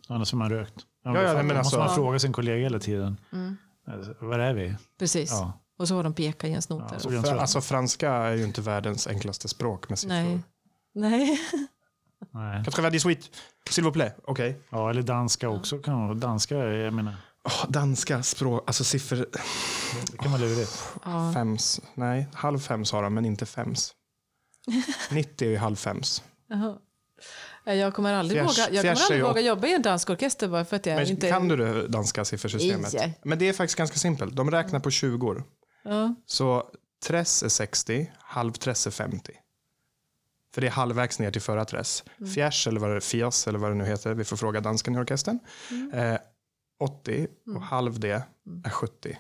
Annars 0.07 0.31
har 0.31 0.39
man 0.39 0.49
rökt. 0.49 0.75
Ja, 1.03 1.21
ja, 1.21 1.33
men 1.33 1.45
måste 1.45 1.59
alltså, 1.59 1.77
man 1.77 1.95
fråga 1.95 2.19
sin 2.19 2.33
kollega 2.33 2.63
hela 2.63 2.79
tiden. 2.79 3.17
Mm. 3.33 3.57
Alltså, 3.87 4.13
var 4.19 4.39
är 4.39 4.53
vi? 4.53 4.75
Precis. 4.99 5.31
Ja. 5.31 5.59
Och 5.77 5.87
så 5.87 5.95
har 5.95 6.03
de 6.03 6.13
pekat 6.13 6.49
i 6.49 6.53
en 6.53 6.61
snot. 6.61 6.83
Ja, 7.09 7.39
alltså 7.39 7.61
franska 7.61 8.11
är 8.11 8.35
ju 8.35 8.43
inte 8.43 8.61
världens 8.61 9.07
enklaste 9.07 9.47
språk 9.47 9.89
med 9.89 9.99
siffror. 9.99 10.15
Nej. 10.15 10.39
Nej. 10.93 11.39
Nej. 12.31 12.63
98 12.63 13.31
s'il 13.69 13.83
vous 13.83 13.93
plaît. 13.93 14.15
Okej. 14.23 14.49
Okay. 14.49 14.61
Ja, 14.69 14.89
eller 14.89 15.01
danska 15.01 15.49
också. 15.49 15.77
Kan 15.77 16.19
danska, 16.19 16.55
jag 16.55 16.93
menar. 16.93 17.15
Oh, 17.43 17.71
danska 17.71 18.23
språk, 18.23 18.63
alltså 18.67 18.83
siffror. 18.83 19.25
Det 20.11 20.17
kan 20.17 20.31
man 20.31 20.41
lurigt. 20.41 20.83
Oh, 21.05 21.33
fems, 21.33 21.81
nej, 21.95 22.27
halv 22.33 22.59
fems 22.59 22.91
har 22.91 23.03
de, 23.03 23.13
men 23.13 23.25
inte 23.25 23.45
fems. 23.45 23.93
90 25.11 25.47
är 25.47 25.51
ju 25.51 25.57
halv 25.57 25.75
fems. 25.75 26.23
Jag 27.65 27.93
kommer 27.93 28.13
aldrig, 28.13 28.41
fjärs, 28.41 28.59
våga, 28.59 28.69
jag 28.71 28.81
kommer 28.83 29.03
aldrig 29.03 29.23
våga 29.23 29.41
jobba 29.41 29.67
i 29.67 29.73
en 29.73 29.81
dansk 29.81 30.09
orkester 30.09 30.47
bara 30.47 30.65
för 30.65 30.75
att 30.75 30.85
jag 30.85 30.95
men 30.95 31.07
inte... 31.07 31.29
Kan 31.29 31.47
du 31.47 31.55
det 31.55 31.87
danska 31.87 32.25
siffersystemet? 32.25 32.93
I. 32.93 33.13
Men 33.23 33.39
det 33.39 33.49
är 33.49 33.53
faktiskt 33.53 33.77
ganska 33.77 33.97
simpelt. 33.97 34.35
De 34.35 34.51
räknar 34.51 34.79
på 34.79 34.91
20. 34.91 35.43
Ja. 35.83 36.15
Så 36.25 36.63
tress 37.05 37.43
är 37.43 37.49
60, 37.49 38.11
halv 38.19 38.51
tress 38.51 38.87
är 38.87 38.91
50. 38.91 39.33
För 40.53 40.61
det 40.61 40.67
är 40.67 40.71
halvvägs 40.71 41.19
ner 41.19 41.31
till 41.31 41.41
förra 41.41 41.65
träss. 41.65 42.03
Mm. 42.17 42.31
Fjärs 42.31 42.67
eller 42.67 42.79
vad 42.79 42.89
det, 42.89 43.01
fjärs 43.01 43.47
eller 43.47 43.59
vad 43.59 43.71
det 43.71 43.75
nu 43.75 43.85
heter, 43.85 44.13
vi 44.13 44.23
får 44.23 44.37
fråga 44.37 44.61
dansken 44.61 44.95
i 44.95 44.97
orkestern. 44.97 45.39
Mm. 45.71 45.91
Eh, 45.93 46.19
80 46.79 47.27
och 47.45 47.51
mm. 47.51 47.61
halv 47.61 47.99
det 47.99 48.23
mm. 48.47 48.63
är 48.65 48.69
70. 48.69 49.17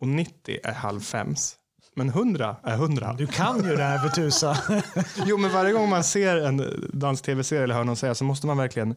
Och 0.00 0.08
90 0.08 0.58
är 0.64 0.72
halv 0.72 1.00
fems. 1.00 1.56
Men 1.94 2.08
100 2.08 2.56
är 2.62 2.74
100. 2.74 3.14
Du 3.18 3.26
kan 3.26 3.64
ju 3.64 3.76
det 3.76 3.82
här 3.82 3.98
för 3.98 4.08
tusan. 4.08 4.56
jo, 5.26 5.36
men 5.36 5.52
varje 5.52 5.72
gång 5.72 5.88
man 5.88 6.04
ser 6.04 6.36
en 6.36 6.90
dans-tv-serie 6.92 7.64
eller 7.64 7.74
hör 7.74 7.84
någon 7.84 7.96
säga 7.96 8.14
så 8.14 8.24
måste 8.24 8.46
man 8.46 8.56
verkligen 8.56 8.94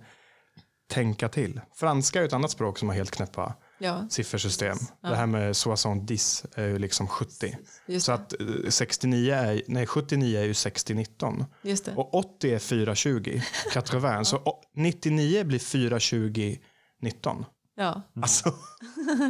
tänka 0.89 1.29
till. 1.29 1.61
Franska 1.75 2.21
är 2.21 2.25
ett 2.25 2.33
annat 2.33 2.51
språk 2.51 2.77
som 2.77 2.89
har 2.89 2.95
helt 2.95 3.11
knäppa 3.11 3.53
ja. 3.81 4.07
siffersystem. 4.09 4.77
Ja. 5.01 5.09
Det 5.09 5.15
här 5.15 5.25
med 5.25 5.55
soixante-dix 5.55 6.45
är 6.55 6.67
ju 6.67 6.79
liksom 6.79 7.07
70. 7.07 7.57
Så 7.99 8.11
att 8.11 8.33
69 8.69 9.33
eh, 9.33 9.39
är, 9.39 9.61
nej, 9.67 9.87
79 9.87 10.39
är 10.39 10.43
ju 10.43 10.53
60-19. 10.53 11.45
Och 11.95 12.13
80 12.13 12.53
är 12.53 12.59
420, 12.59 13.41
80. 13.77 14.25
Så 14.25 14.59
99 14.75 15.43
blir 15.43 15.59
420, 15.59 16.57
19. 17.01 17.45
Ja. 17.75 18.01
Alltså. 18.21 18.53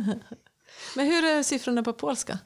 Men 0.96 1.06
hur 1.06 1.24
är 1.24 1.44
siffrorna 1.44 1.84
på 1.84 1.94
polska? 1.94 2.40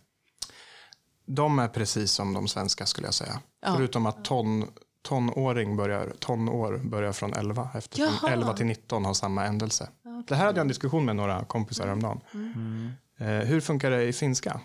De 1.25 1.59
är 1.59 1.67
precis 1.67 2.11
som 2.11 2.33
de 2.33 2.47
svenska 2.47 2.85
skulle 2.85 3.07
jag 3.07 3.13
säga. 3.13 3.41
Ja. 3.61 3.75
Förutom 3.75 4.05
att 4.05 4.25
ton, 4.25 4.67
tonåring 5.01 5.75
börjar, 5.75 6.13
tonår 6.19 6.77
börjar 6.77 7.13
från 7.13 7.33
11 7.33 7.69
eftersom 7.73 8.13
Jaha. 8.21 8.31
11 8.31 8.53
till 8.53 8.65
19 8.65 9.05
har 9.05 9.13
samma 9.13 9.45
ändelse. 9.45 9.89
Okay. 10.19 10.25
Det 10.27 10.35
här 10.35 10.45
hade 10.45 10.57
jag 10.57 10.63
en 10.63 10.67
diskussion 10.67 11.05
med 11.05 11.15
några 11.15 11.45
kompisar 11.45 11.85
häromdagen. 11.85 12.19
Mm. 12.33 12.91
Eh, 13.17 13.27
hur 13.27 13.61
funkar 13.61 13.91
det 13.91 14.03
i 14.03 14.13
finska? 14.13 14.61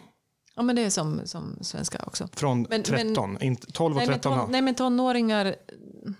Ja, 0.56 0.62
men 0.62 0.76
det 0.76 0.82
är 0.82 0.90
som, 0.90 1.20
som 1.24 1.58
svenska 1.60 1.98
också. 2.06 2.28
Från 2.32 2.66
men, 2.70 2.82
13, 2.82 3.32
men, 3.32 3.42
inte 3.42 3.72
12 3.72 3.94
och 3.94 3.98
nej, 3.98 4.06
13? 4.06 4.32
Men 4.32 4.40
ton, 4.40 4.52
nej, 4.52 4.62
men 4.62 4.74
tonåringar... 4.74 5.54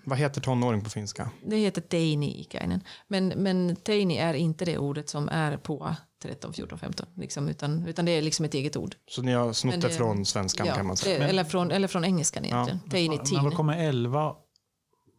Vad 0.03 0.17
heter 0.17 0.41
tonåring 0.41 0.83
på 0.83 0.89
finska? 0.89 1.29
Det 1.45 1.57
heter 1.57 1.81
teini-ikäinen. 1.81 2.81
Men, 3.07 3.27
men 3.27 3.75
teini 3.75 4.17
är 4.17 4.33
inte 4.33 4.65
det 4.65 4.77
ordet 4.77 5.09
som 5.09 5.29
är 5.29 5.57
på 5.57 5.95
13, 6.21 6.53
14, 6.53 6.79
15. 6.79 7.05
Liksom, 7.15 7.49
utan, 7.49 7.87
utan 7.87 8.05
det 8.05 8.11
är 8.11 8.21
liksom 8.21 8.45
ett 8.45 8.53
eget 8.53 8.77
ord. 8.77 8.95
Så 9.07 9.21
ni 9.21 9.33
har 9.33 9.53
snott 9.53 9.81
det, 9.81 9.89
från 9.89 10.25
svenskan 10.25 10.67
ja, 10.67 10.75
kan 10.75 10.85
man 10.85 10.97
säga? 10.97 11.19
Det, 11.19 11.25
eller, 11.25 11.43
från, 11.43 11.71
eller 11.71 11.87
från 11.87 12.05
engelskan 12.05 12.45
egentligen. 12.45 12.79
Ja. 12.85 12.91
Teini, 12.91 13.19
men 13.31 13.43
var 13.43 13.51
kommer 13.51 13.87
11, 13.87 14.35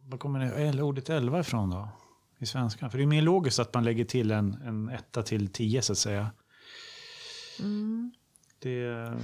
var 0.01 0.17
kommer 0.17 0.81
ordet 0.81 1.09
11 1.09 1.39
ifrån 1.39 1.69
då? 1.69 1.89
I 2.39 2.45
svenskan? 2.45 2.91
För 2.91 2.97
det 2.97 3.03
är 3.03 3.07
mer 3.07 3.21
logiskt 3.21 3.59
att 3.59 3.73
man 3.73 3.83
lägger 3.83 4.05
till 4.05 4.31
en, 4.31 4.53
en 4.53 4.89
etta 4.89 5.23
till 5.23 5.47
tio, 5.47 5.81
så 5.81 5.91
att 5.91 5.97
säga. 5.97 6.31
Mm. 7.59 8.11
Det, 8.63 9.17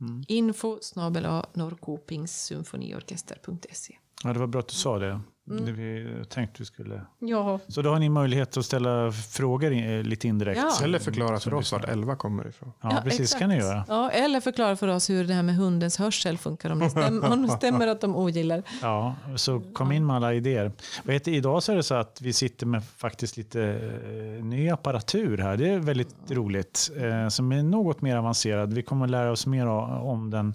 Mm. 0.00 0.24
Info 0.28 0.78
snabel 0.80 1.42
norrkopingssymfoniorkester.se. 1.52 3.98
Ja, 4.24 4.32
det 4.32 4.38
var 4.38 4.46
bra 4.46 4.60
att 4.60 4.68
du 4.68 4.74
sa 4.74 4.98
det. 4.98 5.20
Mm. 5.50 5.64
det 5.66 5.72
vi 5.72 6.24
tänkte 6.28 6.54
vi 6.58 6.64
skulle... 6.64 7.00
Ja, 7.18 7.58
Så 7.68 7.82
då 7.82 7.90
har 7.90 7.98
ni 7.98 8.08
möjlighet 8.08 8.56
att 8.56 8.64
ställa 8.64 9.12
frågor 9.12 9.72
i- 9.72 10.02
lite 10.02 10.28
indirekt. 10.28 10.60
Ja. 10.78 10.84
Eller 10.84 10.98
förklara 10.98 11.40
för 11.40 11.54
oss 11.54 11.72
vart 11.72 11.80
lyssnar. 11.82 11.92
11 11.92 12.16
kommer 12.16 12.48
ifrån. 12.48 12.72
Ja, 12.80 13.00
precis. 13.04 13.20
exakt. 13.20 13.40
kan 13.40 13.48
ni 13.50 13.56
göra. 13.56 13.84
Ja, 13.88 14.10
eller 14.10 14.40
förklara 14.40 14.76
för 14.76 14.88
oss 14.88 15.10
hur 15.10 15.24
det 15.24 15.34
här 15.34 15.42
med 15.42 15.54
hundens 15.56 15.98
hörsel 15.98 16.38
funkar. 16.38 16.70
Om 16.70 16.78
det 16.78 16.90
stämmer, 16.90 17.32
om 17.32 17.42
det 17.42 17.48
stämmer 17.48 17.86
att 17.86 18.00
de 18.00 18.16
ogillar. 18.16 18.62
Ja, 18.82 19.14
så 19.36 19.60
kom 19.72 19.92
in 19.92 20.06
med 20.06 20.16
alla 20.16 20.34
idéer. 20.34 20.72
Heter, 21.08 21.32
idag 21.32 21.62
så 21.62 21.72
är 21.72 21.76
det 21.76 21.82
så 21.82 21.94
att 21.94 22.20
vi 22.20 22.32
sitter 22.32 22.66
med 22.66 22.82
faktiskt 22.96 23.36
lite 23.36 23.62
eh, 23.62 24.44
ny 24.44 24.68
apparatur 24.70 25.38
här. 25.38 25.56
Det 25.56 25.68
är 25.68 25.78
väldigt 25.78 26.16
roligt. 26.30 26.90
Eh, 26.96 27.28
som 27.28 27.52
är 27.52 27.62
något 27.62 28.02
mer 28.02 28.16
avancerad. 28.16 28.72
Vi 28.72 28.82
kommer 28.82 29.06
lära 29.08 29.32
oss 29.32 29.46
mer 29.46 29.66
om 29.66 30.30
den 30.30 30.54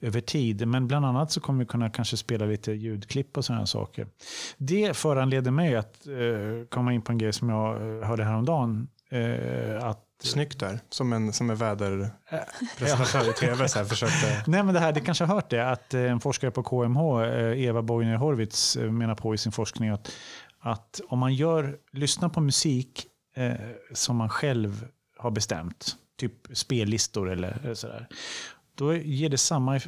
över 0.00 0.20
tid. 0.20 0.68
Men 0.68 0.86
bland 0.86 1.06
annat 1.06 1.32
så 1.32 1.40
kommer 1.40 1.58
vi 1.58 1.66
kunna 1.66 1.90
kanske 1.90 2.16
spela 2.16 2.46
lite 2.46 2.72
ljudklipp 2.72 3.36
och 3.36 3.44
sådana 3.44 3.66
saker. 3.66 4.06
Det 4.56 4.96
föranleder 4.96 5.50
mig 5.50 5.76
att 5.76 6.06
eh, 6.06 6.66
komma 6.68 6.92
in 6.92 7.02
på 7.02 7.12
en 7.12 7.18
grej 7.18 7.32
som 7.32 7.48
jag 7.48 7.76
eh, 7.76 8.08
hörde 8.08 8.24
häromdagen. 8.24 8.88
Eh, 9.10 9.84
att 9.84 10.06
Snyggt 10.22 10.60
där, 10.60 10.80
som 10.88 11.12
en, 11.12 11.32
som 11.32 11.50
en 11.50 11.56
väderpresentatör 11.56 13.30
i 13.30 13.32
tv 13.32 13.68
så 13.68 13.78
här, 13.78 13.86
försökte... 13.86 14.42
Nej, 14.50 14.62
men 14.62 14.74
det 14.74 14.80
här, 14.80 14.92
det 14.92 15.00
kanske 15.00 15.24
har 15.24 15.34
hört 15.34 15.50
det, 15.50 15.70
att 15.70 15.94
eh, 15.94 16.00
en 16.00 16.20
forskare 16.20 16.50
på 16.50 16.62
KMH, 16.62 17.22
eh, 17.22 17.64
Eva 17.64 17.82
Boiner 17.82 18.16
Horvitz, 18.16 18.76
eh, 18.76 18.90
menar 18.90 19.14
på 19.14 19.34
i 19.34 19.38
sin 19.38 19.52
forskning 19.52 19.88
att, 19.88 20.12
att 20.60 21.00
om 21.08 21.18
man 21.18 21.34
gör, 21.34 21.76
lyssnar 21.92 22.28
på 22.28 22.40
musik 22.40 23.06
eh, 23.36 23.52
som 23.92 24.16
man 24.16 24.28
själv 24.28 24.86
har 25.18 25.30
bestämt, 25.30 25.96
typ 26.18 26.34
spellistor 26.52 27.30
eller 27.30 27.74
sådär, 27.74 28.08
då 28.80 28.94
ger 28.94 29.28
det 29.28 29.38
samma, 29.38 29.76
eh, 29.76 29.82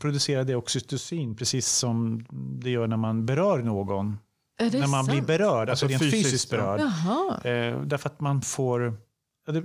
producerar 0.00 0.44
det 0.44 0.56
oxytocin 0.56 1.36
precis 1.36 1.68
som 1.68 2.26
det 2.62 2.70
gör 2.70 2.86
när 2.86 2.96
man 2.96 3.26
berör 3.26 3.62
någon. 3.62 4.18
Är 4.60 4.70
det 4.70 4.80
när 4.80 4.86
man 4.86 5.04
blir 5.04 5.14
sant? 5.16 5.26
berörd, 5.26 5.70
alltså, 5.70 5.86
Alltså 5.86 5.86
rent 5.86 6.02
fysiskt, 6.02 6.24
fysiskt 6.24 6.52
ja. 6.52 6.58
berörd. 6.58 6.80
Jaha. 6.80 7.40
Eh, 7.44 7.82
därför 7.82 8.08
att 8.08 8.20
man 8.20 8.42
får, 8.42 8.96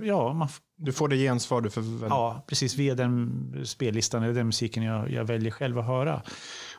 ja, 0.02 0.32
man, 0.32 0.48
Du 0.76 0.92
får 0.92 1.08
det 1.08 1.16
gensvar 1.16 1.60
du 1.60 1.70
förväntar 1.70 2.08
Ja, 2.08 2.44
precis 2.46 2.76
via 2.76 2.94
den 2.94 3.62
spellistan 3.64 4.22
eller 4.22 4.34
den 4.34 4.46
musiken 4.46 4.82
jag, 4.82 5.10
jag 5.10 5.24
väljer 5.24 5.50
själv 5.50 5.78
att 5.78 5.86
höra. 5.86 6.22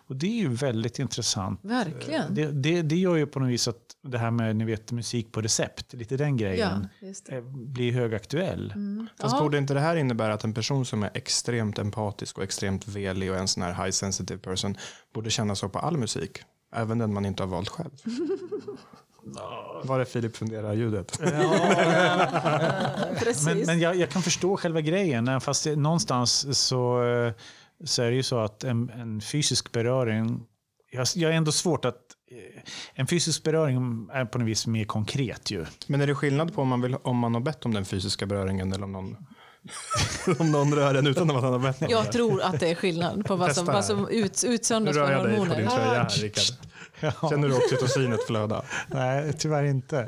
Och 0.08 0.16
det 0.16 0.28
är 0.28 0.42
ju 0.42 0.50
väldigt 0.50 1.00
intressant. 1.00 1.60
Verkligen. 1.64 2.36
Det, 2.36 2.52
det, 2.52 2.82
det 2.82 2.96
gör 2.96 3.16
ju 3.16 3.26
på 3.26 3.40
något 3.40 3.50
vis 3.50 3.68
att 3.68 3.91
det 4.04 4.18
här 4.18 4.32
med 4.32 4.56
ni 4.56 4.66
vet, 4.66 4.92
musik 4.92 5.32
på 5.32 5.42
recept, 5.42 5.94
lite 5.94 6.18
den 6.18 6.38
Ja, 6.38 6.48
grejen, 6.48 6.88
det. 7.26 7.36
eh, 7.36 7.42
blir 7.44 7.92
högaktuell. 7.92 8.72
Mm. 8.76 9.08
Fast 9.20 9.36
Ja. 9.36 9.42
borde 9.42 9.58
inte 9.58 9.74
det 9.74 9.80
här 9.80 9.96
innebära 9.96 10.34
att 10.34 10.44
en 10.44 10.54
person 10.54 10.86
som 10.86 11.04
är 11.04 11.12
extremt 11.14 11.80
empatisk 11.80 12.38
och 12.38 12.44
extremt 12.44 12.88
velig 12.88 13.32
och 13.32 13.38
en 13.38 13.48
sån 13.48 13.64
här 13.64 13.74
high 13.84 13.92
sensitive 13.92 14.40
person 14.40 14.78
borde 15.14 15.30
känna 15.30 15.56
så 15.56 15.70
på 15.70 15.80
all 15.80 15.98
musik? 15.98 16.38
Även 16.76 16.98
den 16.98 17.14
man 17.14 17.26
inte 17.26 17.44
har 17.44 17.48
valt 17.48 17.70
själv. 17.70 17.90
Var 19.84 20.00
är 20.00 20.06
Filip 20.06 20.38
funderar 20.38 20.74
ljudet? 20.74 21.20
Precis. 23.20 23.46
Men, 23.46 23.58
men 23.66 23.80
jag, 23.80 23.96
jag 23.96 24.10
kan 24.10 24.22
förstå 24.22 24.58
själva 24.58 24.82
grejen, 24.82 25.42
fast 25.42 25.64
det, 25.64 25.76
någonstans 25.76 26.58
så, 26.68 27.04
eh, 27.04 27.34
så 27.86 28.02
är 28.04 28.10
det 28.10 28.16
ju 28.16 28.24
så 28.24 28.40
att 28.40 28.64
en, 28.64 28.90
en 28.90 29.22
fysisk 29.22 29.72
beröring, 29.72 30.44
jag, 30.92 31.08
jag 31.16 31.32
är 31.32 31.36
ändå 31.36 31.52
svårt 31.52 31.86
att 31.86 32.00
en 32.94 33.08
fysisk 33.08 33.44
beröring 33.44 34.08
är 34.14 34.26
på 34.26 34.38
något 34.38 34.48
vis 34.48 34.68
mer 34.68 34.86
konkret 34.86 35.52
ju. 35.52 35.66
Men 35.88 36.02
är 36.02 36.08
det 36.08 36.16
skillnad 36.16 36.54
på 36.54 36.62
om 36.62 36.68
man, 36.68 36.82
vill, 36.82 36.96
om 36.96 37.18
man 37.18 37.34
har 37.34 37.42
bett 37.42 37.66
om 37.66 37.74
den 37.74 37.86
fysiska 37.86 38.26
beröringen 38.26 38.74
eller 38.74 38.84
om 38.84 38.92
någon, 38.92 39.18
om 40.40 40.52
någon 40.52 40.76
rör 40.76 40.96
en 40.96 41.08
utan 41.08 41.30
att 41.30 41.44
man 41.44 41.54
har 41.54 41.60
bett 41.60 41.82
om 41.82 41.88
det? 41.88 41.94
Jag 41.94 42.12
tror 42.12 42.42
att 42.42 42.60
det 42.60 42.72
är 42.72 42.76
skillnad 42.76 43.26
på 43.26 43.36
vad 43.36 43.56
som, 43.56 43.66
vad 43.66 43.86
som 43.86 44.08
ut, 44.10 44.44
Nu 44.44 44.54
utsöndras 44.54 44.96
rör 44.96 45.08
från 45.08 45.18
jag 45.18 45.26
dig 45.26 45.38
på 45.38 45.46
din 45.46 45.68
hormoner. 45.68 45.78
tröja 45.78 46.04
här, 46.04 46.10
Rickard. 46.10 46.44
Känner 47.30 47.48
du 47.48 47.56
oxytocinet 47.56 48.28
flöda? 48.28 48.64
Nej, 48.88 49.34
tyvärr 49.34 49.64
inte. 49.64 50.06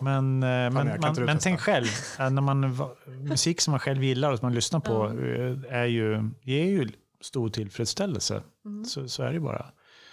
Men, 0.00 0.42
eh, 0.42 0.48
men, 0.48 1.00
man, 1.00 1.14
men 1.18 1.38
tänk 1.38 1.60
själv, 1.60 1.86
eh, 2.18 2.30
när 2.30 2.42
man, 2.42 2.88
musik 3.06 3.60
som 3.60 3.70
man 3.70 3.80
själv 3.80 4.04
gillar 4.04 4.32
och 4.32 4.38
som 4.38 4.46
man 4.46 4.54
lyssnar 4.54 4.80
på 4.80 5.06
eh, 5.06 5.76
är 5.78 5.86
ju, 5.86 6.30
ger 6.42 6.64
ju 6.64 6.88
stor 7.20 7.48
tillfredsställelse. 7.48 8.42
Så, 8.86 9.08
så 9.08 9.22
är 9.22 9.32
det 9.32 9.40
bara. 9.40 9.66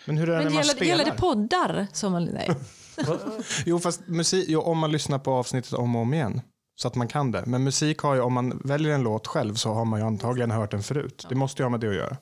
Men 0.08 0.18
hur 0.18 0.30
är 0.30 0.32
det 0.32 0.38
Men 0.38 0.44
när 0.44 0.52
man 0.52 0.62
gäller, 0.64 0.74
spelar? 0.76 0.90
gäller 0.90 1.06
det 1.06 1.18
poddar? 1.18 1.88
Som 1.94 2.12
man, 2.12 2.26
nej. 2.26 2.50
Jo, 3.66 3.80
fast 3.80 4.08
musik, 4.08 4.46
jo, 4.50 4.62
om 4.62 4.78
man 4.78 4.92
lyssnar 4.92 5.20
på 5.20 5.32
avsnittet 5.32 5.74
om 5.74 5.96
och 5.96 6.02
om 6.02 6.14
igen. 6.14 6.42
Så 6.76 6.88
att 6.88 6.96
man 6.96 7.08
kan 7.08 7.32
det. 7.32 7.44
Men 7.46 7.64
musik 7.64 8.00
har 8.00 8.16
ju, 8.16 8.22
om 8.22 8.34
man 8.34 8.62
väljer 8.64 8.94
en 8.94 9.02
låt 9.04 9.28
själv 9.28 9.56
så 9.56 9.74
har 9.74 9.86
man 9.86 10.00
ju 10.00 10.06
antagligen 10.06 10.52
hört 10.52 10.72
den 10.72 10.84
förut. 10.84 11.26
Det 11.30 11.36
måste 11.36 11.62
ju 11.62 11.66
ha 11.66 11.70
med 11.70 11.80
det 11.80 11.90
att 11.90 11.96
göra. 11.96 12.18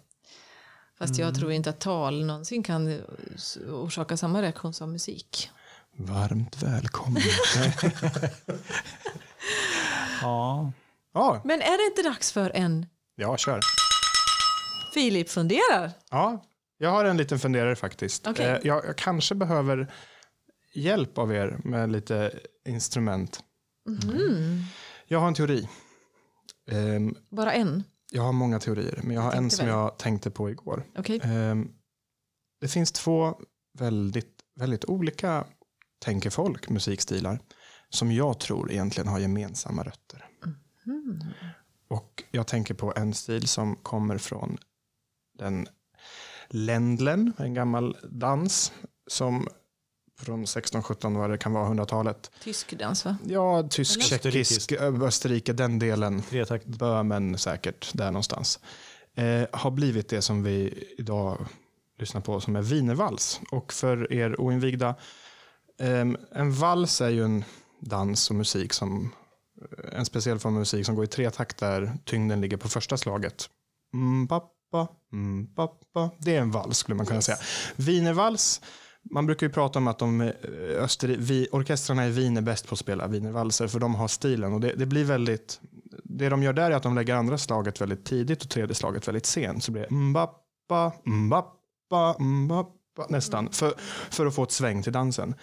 Fast 1.00 1.18
jag 1.18 1.36
tror 1.36 1.52
inte 1.52 1.70
att 1.70 1.80
tal 1.80 2.26
någonsin 2.26 2.64
kan 2.64 3.02
orsaka 3.70 4.18
samma 4.18 4.42
reaktion 4.42 4.74
som 4.74 4.92
musik. 4.92 5.50
Varmt 5.98 6.64
välkommen. 6.64 7.22
Ja. 10.22 10.72
ja, 11.14 11.42
Men 11.44 11.62
är 11.62 11.78
det 11.78 11.86
inte 11.92 12.10
dags 12.10 12.32
för 12.32 12.52
en 12.56 12.86
ja, 13.16 13.38
kör. 13.38 13.60
Filip 14.94 15.30
funderar? 15.30 15.92
Ja, 16.12 16.44
jag 16.78 16.90
har 16.90 17.06
en 17.06 17.18
liten 17.18 17.40
funderare 17.40 17.76
faktiskt. 17.76 18.28
Okej. 18.28 18.46
Eh, 18.46 18.60
Jag, 18.64 18.86
jag 18.86 18.98
kanske 18.98 19.36
behöver 19.36 19.94
hjälp 20.74 21.18
av 21.18 21.34
er 21.34 21.58
med 21.64 21.92
lite 21.92 22.40
instrument. 22.68 23.40
Mhm. 23.90 24.62
Jag 25.08 25.20
har 25.20 25.28
en 25.28 25.34
teori. 25.34 25.70
Ehm, 26.72 27.16
Bara 27.30 27.54
en? 27.54 27.84
Jag 28.12 28.22
har 28.24 28.34
många 28.34 28.60
teorier, 28.60 29.00
men 29.04 29.16
jag 29.16 29.22
har 29.22 29.30
Jag 29.32 29.38
en 29.38 29.50
som 29.50 29.66
väl. 29.66 29.76
jag 29.76 29.98
tänkte 29.98 30.32
på 30.32 30.50
igår. 30.50 30.84
Okej. 30.98 31.20
Ehm, 31.24 31.72
Det 32.62 32.68
finns 32.68 32.92
två 32.92 33.36
väldigt, 33.74 34.42
väldigt 34.56 34.86
olika 34.86 35.46
tänkefolk, 36.00 36.70
musikstilar, 36.70 37.40
som 37.90 38.12
jag 38.12 38.40
tror 38.40 38.72
egentligen 38.72 39.08
har 39.08 39.20
gemensamma 39.20 39.84
rötter. 39.84 40.26
Mhm. 40.86 41.24
Och 41.88 42.24
jag 42.32 42.48
tänker 42.48 42.74
på 42.74 42.94
en 42.96 43.14
stil 43.14 43.48
som 43.48 43.76
kommer 43.76 44.18
från 44.18 44.58
den 45.38 45.68
Ländlen, 46.50 47.34
en 47.38 47.54
gammal 47.54 47.98
dans 48.04 48.74
som 49.08 49.48
från 50.20 50.46
16-17 50.46 51.18
vad 51.18 51.30
det 51.30 51.38
kan 51.38 51.54
vara, 51.54 51.70
100-talet. 51.70 52.32
Tysk 52.44 52.80
dans 52.80 53.06
va? 53.06 53.18
Ja, 53.26 53.68
tysk, 53.70 53.96
Eller? 53.96 54.32
tjeckisk, 54.32 54.72
Österrike, 55.02 55.54
den 55.54 55.80
delen. 55.80 56.22
Tretakt. 56.22 56.66
Böhmen 56.66 57.38
säkert, 57.38 57.92
där 57.94 58.12
någonstans. 58.12 58.60
Eh, 59.16 59.48
har 59.52 59.72
blivit 59.72 60.10
det 60.10 60.22
som 60.22 60.44
vi 60.44 60.84
idag 60.98 61.46
lyssnar 62.00 62.22
på 62.22 62.42
som 62.42 62.56
är 62.56 62.62
wienervals. 62.62 63.42
Och 63.52 63.74
för 63.74 64.14
er 64.14 64.42
oinvigda, 64.42 64.96
eh, 65.80 66.06
en 66.32 66.52
vals 66.52 67.02
är 67.02 67.10
ju 67.10 67.24
en 67.24 67.44
dans 67.80 68.30
och 68.30 68.36
musik 68.36 68.74
som 68.74 69.12
en 69.92 70.06
speciell 70.06 70.40
form 70.40 70.54
av 70.54 70.60
musik 70.60 70.86
som 70.86 70.96
går 70.96 71.04
i 71.04 71.08
tre 71.08 71.30
takt 71.30 71.58
där 71.58 71.94
tyngden 72.06 72.42
ligger 72.42 72.58
på 72.58 72.70
första 72.70 72.98
slaget. 72.98 73.50
Mm, 73.94 74.28
pappa, 74.28 74.88
mm. 75.16 75.48
Det 76.20 76.36
är 76.36 76.42
en 76.42 76.52
vals 76.52 76.78
skulle 76.78 76.96
man 76.96 77.06
kunna 77.06 77.22
säga. 77.22 77.38
Wienervals, 77.76 78.62
man 79.12 79.26
brukar 79.26 79.48
ju 79.48 79.54
prata 79.54 79.80
om 79.80 79.88
att 79.88 80.00
de 80.00 80.22
eh, 80.22 80.30
öster, 80.78 81.08
vi, 81.08 81.48
orkestrarna 81.52 82.08
i 82.08 82.12
Wien 82.12 82.38
är 82.38 82.42
bäst 82.42 82.68
på 82.68 82.74
att 82.74 82.80
spela 82.80 83.08
wienervalser 83.08 83.68
för 83.68 83.80
de 83.80 83.96
har 83.96 84.08
stilen 84.08 84.54
och 84.54 84.62
det, 84.62 84.74
det 84.76 84.86
blir 84.86 85.06
väldigt 85.06 85.60
det 86.04 86.30
de 86.30 86.44
gör 86.44 86.54
där 86.54 86.72
är 86.72 86.76
att 86.76 86.84
de 86.84 86.96
lägger 86.96 87.16
andra 87.16 87.38
slaget 87.38 87.82
väldigt 87.82 88.06
tidigt 88.06 88.44
och 88.44 88.50
tredje 88.50 88.76
slaget 88.76 89.08
väldigt 89.08 89.26
sent. 89.26 89.64
Så 89.64 89.72
blir 89.72 89.82
det 89.82 89.96
mbappa, 89.96 90.94
mbappa, 91.04 92.16
mbappa, 92.20 93.06
nästan. 93.10 93.52
För, 93.52 93.74
för 94.10 94.26
att 94.26 94.36
få 94.36 94.44
ett 94.44 94.52
sväng 94.52 94.84
till 94.84 94.94
dansen. 94.94 95.36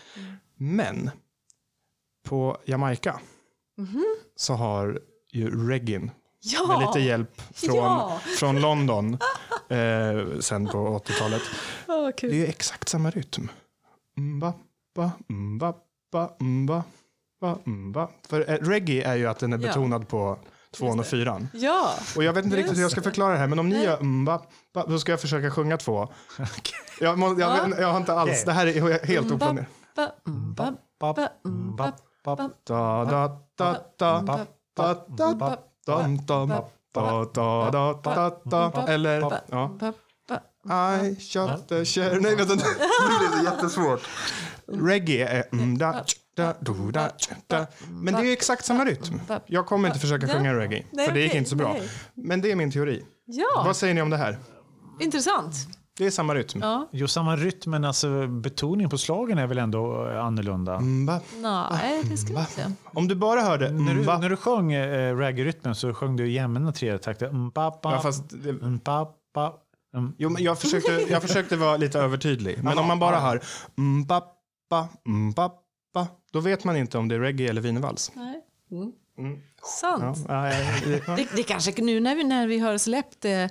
Men 0.56 1.10
på 2.24 2.56
Jamaica 2.64 3.20
så 4.36 4.54
har 4.54 5.00
ju 5.32 5.68
reggin 5.68 6.10
Ja! 6.44 6.66
med 6.66 6.80
lite 6.86 7.00
hjälp 7.00 7.42
från, 7.54 7.76
Ja! 7.76 8.20
från 8.38 8.60
London 8.60 9.18
eh, 9.68 10.38
sen 10.40 10.66
på 10.68 10.78
80-talet. 10.98 11.42
Åh, 11.88 12.10
Det 12.20 12.26
är 12.26 12.34
ju 12.34 12.46
exakt 12.46 12.88
samma 12.88 13.10
rytm. 13.10 13.48
Mbappa, 14.16 15.10
mbappa, 15.28 16.30
mbappa, 16.38 17.58
mbappa. 17.64 18.12
För 18.28 18.50
eh, 18.50 18.54
reggae 18.56 19.02
är 19.04 19.14
ju 19.16 19.26
att 19.26 19.38
den 19.38 19.52
är 19.52 19.58
Ja. 19.58 19.66
betonad 19.68 20.08
på 20.08 20.38
tvåan 20.76 21.00
och 21.00 21.06
fyran. 21.06 21.48
Ja! 21.54 21.94
Och 22.16 22.24
jag 22.24 22.32
vet 22.32 22.44
inte 22.44 22.56
Just 22.56 22.62
riktigt 22.64 22.78
hur 22.78 22.82
jag 22.82 22.90
ska 22.90 23.02
förklara 23.02 23.32
det 23.32 23.38
här, 23.38 23.46
men 23.46 23.58
om 23.58 23.68
ni 23.68 23.74
Nej. 23.76 23.84
gör 23.84 24.00
mbappa, 24.02 24.86
då 24.86 24.98
ska 24.98 25.12
jag 25.12 25.20
försöka 25.20 25.50
sjunga 25.50 25.76
två. 25.76 26.08
Jag, 27.00 27.18
må, 27.18 27.26
jag, 27.26 27.38
Ja. 27.40 27.68
jag 27.78 27.88
har 27.88 27.96
inte 27.96 28.12
alls, 28.14 28.30
Okej. 28.30 28.42
det 28.46 28.52
här 28.52 28.66
är 28.66 29.06
helt 29.06 29.28
bap, 29.28 29.56
bap, 31.00 31.16
Da, 31.16 33.04
da, 33.04 33.38
da, 33.56 33.76
da, 33.98 34.34
da, 34.76 34.94
da, 35.16 35.34
da, 35.34 35.58
dam, 35.86 36.16
dam, 36.26 36.48
da, 36.48 37.24
da, 37.34 37.70
da, 37.70 38.40
da, 38.44 38.70
da. 38.74 38.86
Eller, 38.88 39.40
ja. 39.50 39.70
I 41.02 41.16
shot 41.20 41.68
the 41.68 41.84
share. 41.84 42.20
Nej, 42.20 42.36
vänta. 42.36 42.54
Nu 42.54 42.60
blir 43.18 43.36
det 43.36 43.50
jättesvårt. 43.50 44.00
Reggae 44.66 45.28
är 45.28 45.44
mm, 45.52 45.78
da, 45.78 46.04
tsch, 46.04 46.16
da, 46.36 46.54
do, 46.60 46.90
da, 46.90 47.10
da. 47.46 47.66
Men 47.90 48.14
det 48.14 48.20
är 48.20 48.24
ju 48.24 48.32
exakt 48.32 48.64
samma 48.64 48.84
rytm. 48.84 49.20
Jag 49.46 49.66
kommer 49.66 49.88
inte 49.88 50.00
försöka 50.00 50.28
sjunga 50.28 50.54
reggae, 50.54 50.84
för 51.06 51.12
det 51.12 51.20
gick 51.20 51.34
inte 51.34 51.50
så 51.50 51.56
bra. 51.56 51.76
Men 52.14 52.40
det 52.40 52.50
är 52.52 52.56
min 52.56 52.70
teori. 52.72 53.04
Ja, 53.24 53.62
Vad 53.66 53.76
säger 53.76 53.94
ni 53.94 54.02
om 54.02 54.10
det 54.10 54.16
här? 54.16 54.38
intressant. 55.00 55.54
Det 56.02 56.06
är 56.06 56.10
samma 56.10 56.34
rytm. 56.34 56.60
Ja. 56.60 56.88
Jo, 56.92 57.08
samma 57.08 57.36
rytm, 57.36 57.70
men 57.70 57.84
alltså, 57.84 58.26
betoningen 58.26 58.90
på 58.90 58.98
slagen 58.98 59.38
är 59.38 59.46
väl 59.46 59.58
ändå 59.58 60.08
eh, 60.08 60.24
annorlunda. 60.24 60.80
Mba. 60.80 61.20
Nej, 61.70 62.02
det 62.10 62.16
ska 62.16 62.32
jag 62.32 62.42
inte 62.42 62.52
säga. 62.52 62.72
Om 62.84 63.08
du 63.08 63.14
bara 63.14 63.40
hörde 63.40 63.70
När, 63.70 63.94
du, 63.94 64.02
mba, 64.02 64.18
när 64.18 64.30
du 64.30 64.36
sjöng 64.36 64.72
eh, 64.72 65.16
reggae-rytmen 65.16 65.74
så 65.74 65.94
sjöng 65.94 66.16
du 66.16 66.30
jämna 66.30 66.72
tredje 66.72 66.98
takter. 66.98 67.32
Mbappa, 67.32 67.92
ja, 67.92 68.00
fast 68.00 68.24
det, 68.30 68.52
mbappa, 68.52 69.52
mm. 69.94 70.12
Jo, 70.18 70.30
men 70.30 70.42
jag 70.42 70.58
försökte, 70.58 70.92
jag 71.10 71.22
försökte 71.22 71.56
vara 71.56 71.76
lite 71.76 71.98
övertydlig. 71.98 72.58
Men 72.62 72.78
om 72.78 72.86
man 72.86 72.98
bara 72.98 73.20
hör 73.20 73.40
mbappa, 73.74 74.88
mbappa, 75.04 76.06
då 76.32 76.40
vet 76.40 76.64
man 76.64 76.76
inte 76.76 76.98
om 76.98 77.08
det 77.08 77.14
är 77.14 77.20
reggae 77.20 77.48
eller 77.50 77.60
wienervals. 77.60 78.12
Nej. 78.14 78.40
Mm. 79.18 79.38
Sant. 79.64 80.18
Ja. 80.28 80.42
Det, 81.16 81.28
det 81.36 81.42
kanske 81.42 81.82
nu 81.82 82.00
när 82.00 82.14
vi, 82.14 82.24
när 82.24 82.46
vi 82.46 82.58
har 82.58 82.78
släppt 82.78 83.24
eh, 83.24 83.32
eh, 83.42 83.48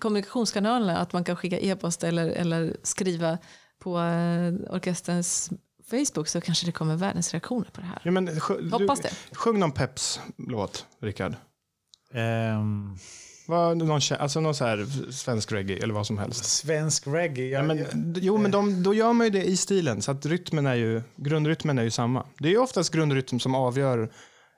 kommunikationskanalerna 0.00 0.98
att 0.98 1.12
man 1.12 1.24
kan 1.24 1.36
skicka 1.36 1.58
e-post 1.58 2.04
eller, 2.04 2.26
eller 2.28 2.76
skriva 2.82 3.38
på 3.82 3.98
eh, 3.98 4.74
orkesterns 4.74 5.50
Facebook 5.90 6.28
så 6.28 6.40
kanske 6.40 6.66
det 6.66 6.72
kommer 6.72 6.96
världens 6.96 7.32
reaktioner 7.32 7.68
på 7.72 7.80
det 7.80 7.86
här. 7.86 8.00
Ja, 8.04 8.10
men, 8.10 8.28
sj- 8.28 8.60
du, 8.62 8.70
Hoppas 8.70 9.00
det. 9.00 9.10
Sjung 9.32 9.58
någon 9.58 9.72
Peps-låt, 9.72 10.86
Rickard. 11.02 11.34
Ehm, 12.14 12.96
Vad, 13.46 13.76
någon, 13.76 14.00
alltså 14.18 14.40
någon 14.40 14.54
så 14.54 14.64
här 14.64 14.86
svensk 15.12 15.52
reggae 15.52 15.78
eller 15.82 15.94
vad 15.94 16.06
som 16.06 16.18
helst. 16.18 16.44
svensk 16.44 17.06
reggae. 17.06 17.46
Ja, 17.48 17.62
men, 17.62 17.86
jo, 18.20 18.38
men 18.38 18.50
de, 18.50 18.82
då 18.82 18.94
gör 18.94 19.12
man 19.12 19.26
ju 19.26 19.30
det 19.30 19.44
i 19.44 19.56
stilen. 19.56 20.02
Så 20.02 20.10
att 20.10 20.26
rytmen 20.26 20.66
är 20.66 20.74
ju, 20.74 21.02
grundrytmen 21.16 21.78
är 21.78 21.82
ju 21.82 21.90
samma. 21.90 22.26
Det 22.38 22.48
är 22.48 22.52
ju 22.52 22.58
oftast 22.58 22.92
grundrytm 22.92 23.40
som 23.40 23.54
avgör 23.54 24.10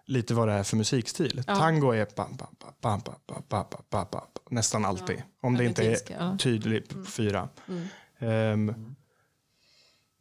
lite 0.07 0.35
vad 0.35 0.49
det 0.49 0.55
är 0.55 0.63
för 0.63 0.77
musikstil. 0.77 1.43
Ja. 1.47 1.57
Tango 1.57 1.91
är 1.93 2.07
bam, 2.17 2.37
bam, 2.37 2.49
bam, 2.61 2.73
bam, 2.81 3.01
bam, 3.05 3.15
bam, 3.49 3.65
bam, 3.71 3.83
bam, 3.91 4.07
bam, 4.13 4.23
nästan 4.51 4.85
alltid. 4.85 5.23
Om 5.43 5.57
det 5.57 5.65
inte 5.65 5.85
är 5.85 5.99
ja. 6.19 6.37
tydligt 6.41 6.89
på 6.89 7.05
fyra. 7.05 7.49
Ehm, 8.19 8.95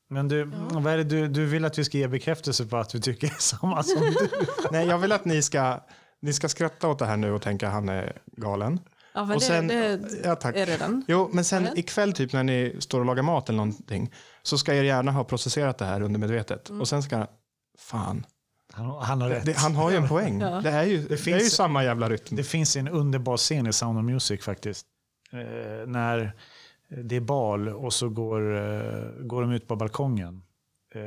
men 0.08 0.28
du, 0.28 0.44
vad 0.72 0.94
är 0.94 0.98
det 0.98 1.04
du, 1.04 1.28
du 1.28 1.46
vill 1.46 1.66
att 1.66 1.78
vi 1.78 1.86
ska 1.86 1.98
ge 1.98 2.08
bekräftelse 2.08 2.66
på 2.66 2.78
att 2.78 2.96
vi 2.96 3.02
tycker 3.02 3.28
samma 3.40 3.84
som 3.84 4.02
du? 4.02 4.30
nej, 4.72 4.88
jag 4.88 4.98
vill 4.98 5.12
att 5.12 5.26
ni 5.26 5.42
ska, 5.42 5.80
ni 6.20 6.34
ska 6.34 6.50
skratta 6.50 6.88
åt 6.88 7.00
det 7.00 7.06
här 7.06 7.18
nu 7.18 7.32
och 7.32 7.42
tänka 7.42 7.70
han 7.70 7.90
är 7.90 8.22
galen. 8.26 8.80
Ja, 9.14 9.26
men 9.26 9.36
Och 9.36 9.42
det, 9.42 9.46
sen- 9.48 9.68
det 9.68 10.00
Ja, 10.24 10.36
tack. 10.36 10.56
är 10.56 10.66
redan. 10.66 11.06
Jo, 11.08 11.30
men 11.34 11.46
sen 11.46 11.64
Ja. 11.66 11.72
ikväll 11.76 12.14
typ 12.14 12.34
när 12.34 12.44
ni 12.44 12.76
står 12.80 13.00
och 13.00 13.06
lagar 13.06 13.24
mat 13.24 13.50
eller 13.50 13.58
någonting 13.58 14.14
så 14.44 14.58
ska 14.58 14.74
er 14.74 14.84
hjärna 14.84 15.12
ha 15.12 15.24
processerat 15.24 15.78
det 15.78 15.86
här 15.86 16.02
undermedvetet. 16.02 16.70
Mm. 16.70 16.82
Och 16.82 16.88
sen 16.88 17.04
ska 17.04 17.28
fan, 17.80 18.26
Han, 18.74 18.90
han 19.04 19.22
har 19.22 19.30
rätt. 19.30 19.46
det, 19.46 19.58
han 19.58 19.76
har 19.76 19.92
ju 19.92 19.98
en 19.98 20.08
poäng. 20.08 20.40
Ja. 20.42 20.62
Det, 20.62 20.70
är 20.70 20.84
ju, 20.84 20.98
det, 20.98 21.06
är 21.06 21.12
ju 21.12 21.18
finns- 21.18 21.54
samma 21.56 21.84
jävla 21.84 22.10
rytm. 22.10 22.36
Det 22.36 22.44
finns 22.44 22.76
en 22.78 22.88
underbar 22.88 23.38
scen 23.38 23.68
i 23.68 23.74
Sound 23.74 24.00
of 24.00 24.06
Music 24.06 24.44
faktiskt. 24.44 24.86
Eh, 25.32 25.88
när 25.88 26.34
det 27.04 27.16
är 27.16 27.22
bal 27.22 27.70
och 27.70 27.94
så 27.94 28.10
går, 28.10 28.56
eh, 28.58 29.04
går 29.24 29.42
de 29.42 29.52
ut 29.52 29.68
på 29.68 29.76
balkongen. 29.76 30.44
Eh, 30.96 31.02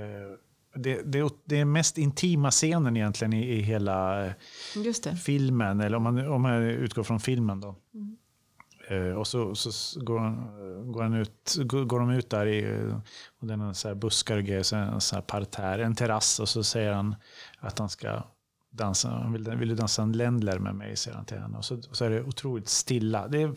det, 0.81 1.03
det, 1.05 1.33
det 1.45 1.61
är 1.61 1.65
mest 1.65 1.99
intima 1.99 2.51
scenen 2.51 2.97
egentligen 2.97 3.33
i, 3.33 3.49
i 3.51 3.61
hela 3.61 4.27
eh, 4.27 4.33
Just 4.85 5.05
det. 5.05 5.17
filmen, 5.17 5.81
eller 5.81 5.97
om 5.97 6.03
man, 6.03 6.29
om 6.29 6.43
man 6.43 6.63
utgår 6.63 7.03
från 7.03 7.21
filmen. 7.21 7.61
då. 7.61 7.69
Eh, 7.69 7.75
och 9.17 9.27
så, 9.27 9.55
så 9.55 10.01
går, 10.01 10.19
han- 10.19 10.93
går, 10.93 11.03
han 11.03 11.15
ut, 11.15 11.57
går, 11.65 11.85
går 11.85 12.01
de 12.01 12.11
ut 12.11 12.31
där 12.31 12.47
i 12.47 12.65
eh, 12.65 12.97
och 13.41 13.47
det 13.47 13.55
är 13.55 13.73
så 13.73 13.89
här 13.89 13.95
buskar 13.95 14.37
och 14.37 14.45
grejer, 14.45 14.63
så 14.63 14.77
en 14.77 15.01
så 15.01 15.15
här 15.15 15.23
parterre, 15.23 15.85
en 15.85 15.95
terrass 15.95 16.41
och 16.41 16.49
så 16.49 16.65
säger 16.65 16.93
han 16.93 17.17
att 17.59 17.79
han 17.79 17.89
ska 17.89 18.23
dansa, 18.71 19.09
han 19.09 19.33
vill, 19.33 19.51
vill 19.57 19.69
du 19.69 19.75
dansa 19.75 20.03
en 20.03 20.13
ländler 20.13 20.59
med 20.59 20.75
mig, 20.75 20.97
säger 20.97 21.17
han 21.17 21.27
till 21.27 21.39
henne. 21.39 21.59
Och 21.59 21.65
så, 21.65 21.75
och 21.77 21.97
så 21.97 22.05
är 22.05 22.11
det 22.11 22.23
otroligt 22.23 22.69
stilla. 22.69 23.29
Det 23.29 23.43
är 23.43 23.55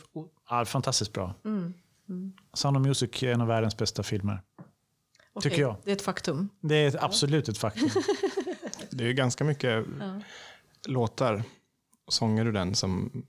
ja, 0.50 0.66
fantastiskt 0.66 1.14
bra. 1.14 1.34
Mm. 1.46 1.74
Sound 2.54 2.78
of 2.78 2.84
Music 2.84 3.24
är 3.24 3.32
en 3.34 3.42
av 3.42 3.48
världens 3.48 3.78
bästa 3.78 4.04
filmer. 4.04 4.42
Okej, 5.34 5.52
Tycker 5.52 5.62
jag. 5.62 5.76
Det 5.84 5.92
är 5.92 5.96
ett 5.96 6.02
faktum. 6.02 6.50
Det 6.62 6.76
är 6.76 6.88
ett, 6.88 6.96
absolut 7.04 7.50
ett 7.50 7.58
faktum. 7.58 7.90
Det 8.92 9.04
är 9.10 9.14
ganska 9.14 9.44
mycket 9.44 9.86
Ja. 10.00 10.22
låtar 10.88 11.44
och 12.06 12.14
sånger 12.14 12.46
ur 12.46 12.52
den 12.52 12.76
som 12.76 13.24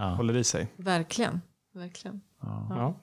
Ja, 0.00 0.06
håller 0.14 0.36
i 0.36 0.44
sig. 0.44 0.68
Verkligen. 0.76 1.40
Verkligen. 1.74 2.20
ja. 2.42 2.66
Ja. 2.70 3.00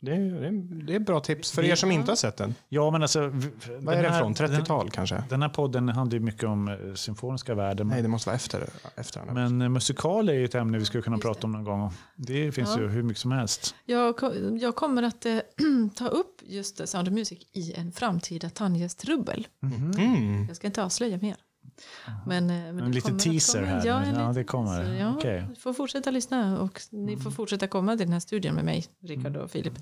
Det, 0.00 0.12
är, 0.12 0.18
det, 0.40 0.46
är, 0.46 0.84
det 0.86 0.94
är 0.94 0.98
bra 0.98 1.20
tips 1.20 1.52
för 1.52 1.64
er 1.64 1.74
som 1.74 1.90
inte 1.90 2.10
har 2.10 2.16
sett 2.16 2.36
den. 2.36 2.54
ja 2.68 2.90
men 2.90 3.02
alltså... 3.02 3.20
Vad 3.80 3.94
är 3.94 4.02
den 4.02 4.12
här- 4.12 4.20
från? 4.20 4.32
den- 4.32 4.50
30-tal 4.50 4.90
kanske? 4.90 5.24
Den 5.28 5.42
här 5.42 5.48
podden 5.48 5.88
handlar 5.88 6.18
ju 6.18 6.24
mycket 6.24 6.44
om 6.44 6.68
eh, 6.68 6.94
symfoniska 6.94 7.54
världen. 7.54 7.88
Nej, 7.88 8.02
det 8.02 8.08
måste 8.08 8.28
vara 8.28 8.36
efter. 8.36 8.68
efter 8.96 9.24
den. 9.26 9.34
Men 9.34 9.62
eh, 9.62 9.68
musikal 9.68 10.28
är 10.28 10.32
ju 10.32 10.44
ett 10.44 10.54
ämne 10.54 10.78
vi 10.78 10.84
skulle 10.84 11.02
kunna 11.02 11.16
Just 11.16 11.24
prata 11.26 11.46
om 11.46 11.52
någon 11.52 11.64
gång. 11.64 11.90
Det 12.16 12.52
finns 12.52 12.68
Ja. 12.76 12.80
ju 12.82 12.88
hur 12.88 13.02
mycket 13.02 13.20
som 13.20 13.32
helst. 13.32 13.74
Jag, 13.84 14.14
jag 14.60 14.74
kommer 14.76 15.02
att 15.02 15.26
eh, 15.26 15.38
ta 15.94 16.08
upp 16.08 16.42
just 16.46 16.88
Sound 16.88 17.08
of 17.08 17.14
Music 17.14 17.38
i 17.52 17.72
en 17.74 17.92
framtida 17.92 18.50
Tanjes-trubbel. 18.50 19.46
Mm. 19.62 20.46
Jag 20.48 20.56
ska 20.56 20.66
inte 20.66 20.82
avslöja 20.84 21.18
mer. 21.22 21.36
Men, 22.26 22.50
eh, 22.50 22.56
men 22.56 22.78
En 22.78 22.92
liten 22.92 23.18
teaser 23.18 23.58
komma. 23.60 23.66
här 23.72 23.86
Ja, 23.86 24.02
en 24.02 24.14
Ja, 24.20 24.32
det 24.32 24.44
kommer. 24.44 24.84
teaser. 24.84 24.94
Ja. 24.94 25.20
Mm. 25.30 25.48
Ni 25.50 25.56
får 25.56 25.72
fortsätta 25.72 26.10
lyssna 26.10 26.60
och 26.60 26.80
ni 26.90 27.16
får 27.16 27.30
fortsätta 27.30 27.66
komma 27.66 27.96
till 27.96 28.06
den 28.06 28.12
här 28.12 28.20
studion 28.20 28.54
med 28.54 28.64
mig, 28.64 28.86
Rickard 29.02 29.36
och 29.36 29.50
Filip. 29.50 29.72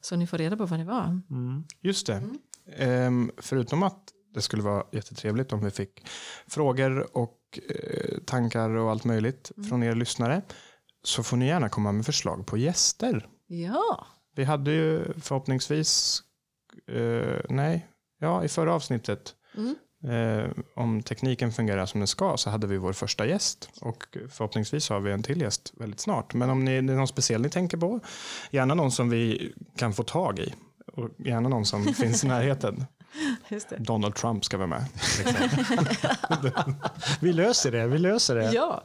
Så 0.00 0.16
ni 0.16 0.26
får 0.26 0.38
reda 0.38 0.56
på 0.56 0.66
vad 0.66 0.78
det 0.80 0.84
var. 0.84 1.20
Mm. 1.30 1.64
Just 1.80 2.06
det. 2.06 2.14
Mm. 2.14 2.38
Ehm, 2.76 3.30
förutom 3.38 3.82
att 3.82 4.12
det 4.34 4.42
skulle 4.42 4.62
vara 4.62 4.84
jättetrevligt 4.92 5.52
om 5.52 5.64
vi 5.64 5.70
fick 5.70 6.06
frågor 6.46 7.16
och 7.16 7.58
eh, 7.70 8.18
tankar 8.26 8.70
och 8.70 8.90
allt 8.90 9.04
möjligt 9.04 9.50
Mm. 9.56 9.68
från 9.68 9.82
er 9.82 9.94
lyssnare 9.94 10.42
så 11.02 11.22
får 11.22 11.36
ni 11.36 11.46
gärna 11.46 11.68
komma 11.68 11.92
med 11.92 12.06
förslag 12.06 12.46
på 12.46 12.56
gäster. 12.56 13.28
Ja, 13.46 14.06
Vi 14.34 14.44
hade 14.44 14.70
ju 14.70 15.04
förhoppningsvis, 15.20 16.22
eh, 16.92 17.40
nej, 17.48 17.88
ja 18.18 18.44
i 18.44 18.48
förra 18.48 18.74
avsnittet 18.74 19.34
Mm. 19.56 19.74
Eh, 20.04 20.50
om 20.74 21.02
tekniken 21.02 21.52
fungerar 21.52 21.86
som 21.86 22.00
den 22.00 22.08
ska 22.08 22.36
så 22.36 22.50
hade 22.50 22.66
vi 22.66 22.76
vår 22.76 22.92
första 22.92 23.26
gäst 23.26 23.70
och 23.80 24.04
förhoppningsvis 24.30 24.88
har 24.88 25.00
vi 25.00 25.12
en 25.12 25.22
till 25.22 25.40
gäst 25.40 25.72
väldigt 25.76 26.00
snart. 26.00 26.34
Men 26.34 26.50
om 26.50 26.64
ni, 26.64 26.80
det 26.80 26.92
är 26.92 26.96
någon 26.96 27.08
speciell 27.08 27.42
ni 27.42 27.50
tänker 27.50 27.76
på, 27.76 28.00
gärna 28.50 28.74
någon 28.74 28.92
som 28.92 29.10
vi 29.10 29.52
kan 29.76 29.92
få 29.92 30.02
tag 30.02 30.38
i 30.38 30.54
och 30.92 31.10
gärna 31.16 31.48
någon 31.48 31.66
som 31.66 31.84
finns 31.94 32.24
i 32.24 32.26
närheten. 32.26 32.84
Donald 33.78 34.14
Trump 34.14 34.44
ska 34.44 34.56
vara 34.56 34.66
med. 34.66 34.84
Vi 37.20 37.32
löser 37.32 37.72
det. 37.72 37.86
Vi 37.86 37.98
löser 37.98 38.34
det. 38.34 38.52
Ja, 38.52 38.84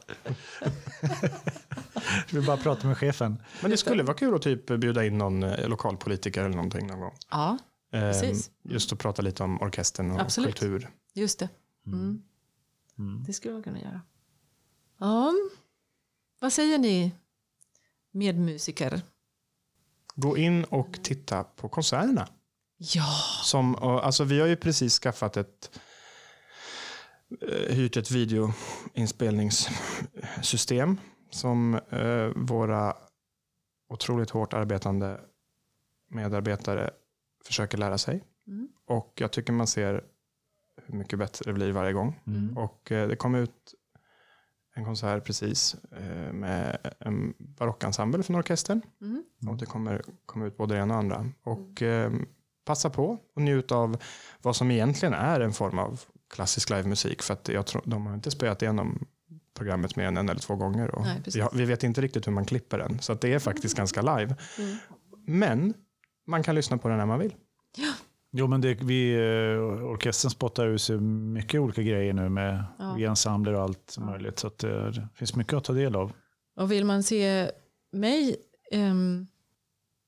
Vi 2.31 2.41
bara 2.41 2.57
pratar 2.57 2.87
med 2.87 2.97
chefen. 2.97 3.43
Men 3.61 3.71
det 3.71 3.77
skulle 3.77 4.03
vara 4.03 4.17
kul 4.17 4.35
att 4.35 4.41
typ 4.41 4.65
bjuda 4.65 5.05
in 5.05 5.17
någon 5.17 5.43
eh, 5.43 5.67
lokalpolitiker 5.67 6.41
eller 6.41 6.55
någonting 6.55 6.87
någon 6.87 6.99
gång. 6.99 7.13
ja 7.31 7.57
Precis. 8.01 8.51
just 8.63 8.93
att 8.93 8.99
prata 8.99 9.21
lite 9.21 9.43
om 9.43 9.61
orkestern 9.61 10.11
och 10.11 10.19
Absolut. 10.21 10.59
kultur. 10.59 10.89
just 11.13 11.39
det. 11.39 11.49
Mm. 11.87 12.21
Mm. 12.97 13.23
Det 13.27 13.33
skulle 13.33 13.53
man 13.53 13.63
kunna 13.63 13.79
göra. 13.81 14.01
Ja, 14.99 15.33
vad 16.39 16.53
säger 16.53 16.77
ni 16.77 17.15
medmusiker? 18.11 19.01
Gå 20.15 20.37
in 20.37 20.63
och 20.63 20.99
titta 21.03 21.43
på 21.43 21.69
konserterna. 21.69 22.27
Ja, 22.77 23.05
Som, 23.43 23.75
alltså 23.75 24.23
vi 24.23 24.39
har 24.39 24.47
ju 24.47 24.55
precis 24.55 24.99
skaffat 24.99 25.37
ett 25.37 25.79
eh, 27.41 27.75
hyrt 27.75 27.97
ett 27.97 28.11
videoinspelningssystem 28.11 30.97
som 31.31 31.73
eh, 31.89 32.27
våra 32.35 32.97
otroligt 33.89 34.29
hårt 34.29 34.53
arbetande 34.53 35.19
medarbetare 36.09 36.91
försöker 37.45 37.77
lära 37.77 37.97
sig. 37.97 38.23
Mm. 38.47 38.69
Och 38.85 39.13
jag 39.15 39.31
tycker 39.31 39.53
man 39.53 39.67
ser 39.67 40.03
hur 40.85 40.97
mycket 40.97 41.19
bättre 41.19 41.51
det 41.51 41.53
blir 41.53 41.71
varje 41.71 41.93
gång. 41.93 42.21
Mm. 42.27 42.57
Och 42.57 42.91
eh, 42.91 43.07
det 43.07 43.15
kom 43.15 43.35
ut 43.35 43.73
en 44.75 44.85
konsert 44.85 45.23
precis 45.23 45.75
eh, 45.91 46.33
med 46.33 46.93
en 46.99 47.33
barockensemble 47.37 48.23
från 48.23 48.35
orkestern. 48.35 48.81
Mm. 49.01 49.23
Och 49.47 49.57
det 49.57 49.65
kommer 49.65 50.01
komma 50.25 50.45
ut 50.45 50.57
både 50.57 50.75
det 50.75 50.81
ena 50.81 50.93
och 50.93 50.99
andra. 50.99 51.25
Och 51.43 51.81
eh, 51.81 52.11
passa 52.65 52.89
på 52.89 53.19
och 53.35 53.41
njut 53.41 53.71
av 53.71 53.97
vad 54.41 54.55
som 54.55 54.71
egentligen 54.71 55.13
är 55.13 55.39
en 55.39 55.53
form 55.53 55.79
av 55.79 56.01
klassisk 56.29 56.69
livemusik. 56.69 57.21
För 57.21 57.33
att 57.33 57.47
jag 57.47 57.65
tror, 57.65 57.81
de 57.85 58.05
har 58.05 58.13
inte 58.13 58.31
spelat 58.31 58.61
igenom 58.61 59.05
programmet 59.53 59.95
mer 59.95 60.05
än 60.05 60.17
en 60.17 60.29
eller 60.29 60.41
två 60.41 60.55
gånger. 60.55 60.95
Och 60.95 61.01
Nej, 61.01 61.21
vi, 61.33 61.39
har, 61.39 61.51
vi 61.53 61.65
vet 61.65 61.83
inte 61.83 62.01
riktigt 62.01 62.27
hur 62.27 62.31
man 62.31 62.45
klipper 62.45 62.77
den. 62.77 62.99
Så 62.99 63.13
att 63.13 63.21
det 63.21 63.33
är 63.33 63.39
faktiskt 63.39 63.77
ganska 63.77 64.01
live. 64.01 64.35
Mm. 64.57 64.77
Men 65.25 65.73
man 66.27 66.43
kan 66.43 66.55
lyssna 66.55 66.77
på 66.77 66.87
den 66.87 66.97
när 66.97 67.05
man 67.05 67.19
vill. 67.19 67.33
Jo, 68.31 68.47
men 68.47 68.61
det, 68.61 68.73
vi, 68.81 69.13
eh, 69.13 69.85
orkestern 69.85 70.31
spottar 70.31 70.67
ut 70.67 70.81
sig 70.81 70.97
mycket 70.99 71.61
olika 71.61 71.81
grejer 71.81 72.13
nu 72.13 72.29
med 72.29 72.63
Ja. 72.79 72.99
ja. 72.99 73.09
ensembler 73.09 73.53
och 73.53 73.61
allt 73.61 73.97
möjligt. 73.97 74.39
Så 74.39 74.47
att, 74.47 74.63
eh, 74.63 74.85
det 74.85 75.07
finns 75.15 75.35
mycket 75.35 75.53
att 75.53 75.63
ta 75.63 75.73
del 75.73 75.95
av. 75.95 76.11
Och 76.55 76.71
vill 76.71 76.85
man 76.85 77.03
se 77.03 77.51
mig 77.91 78.35
ehm, 78.71 79.27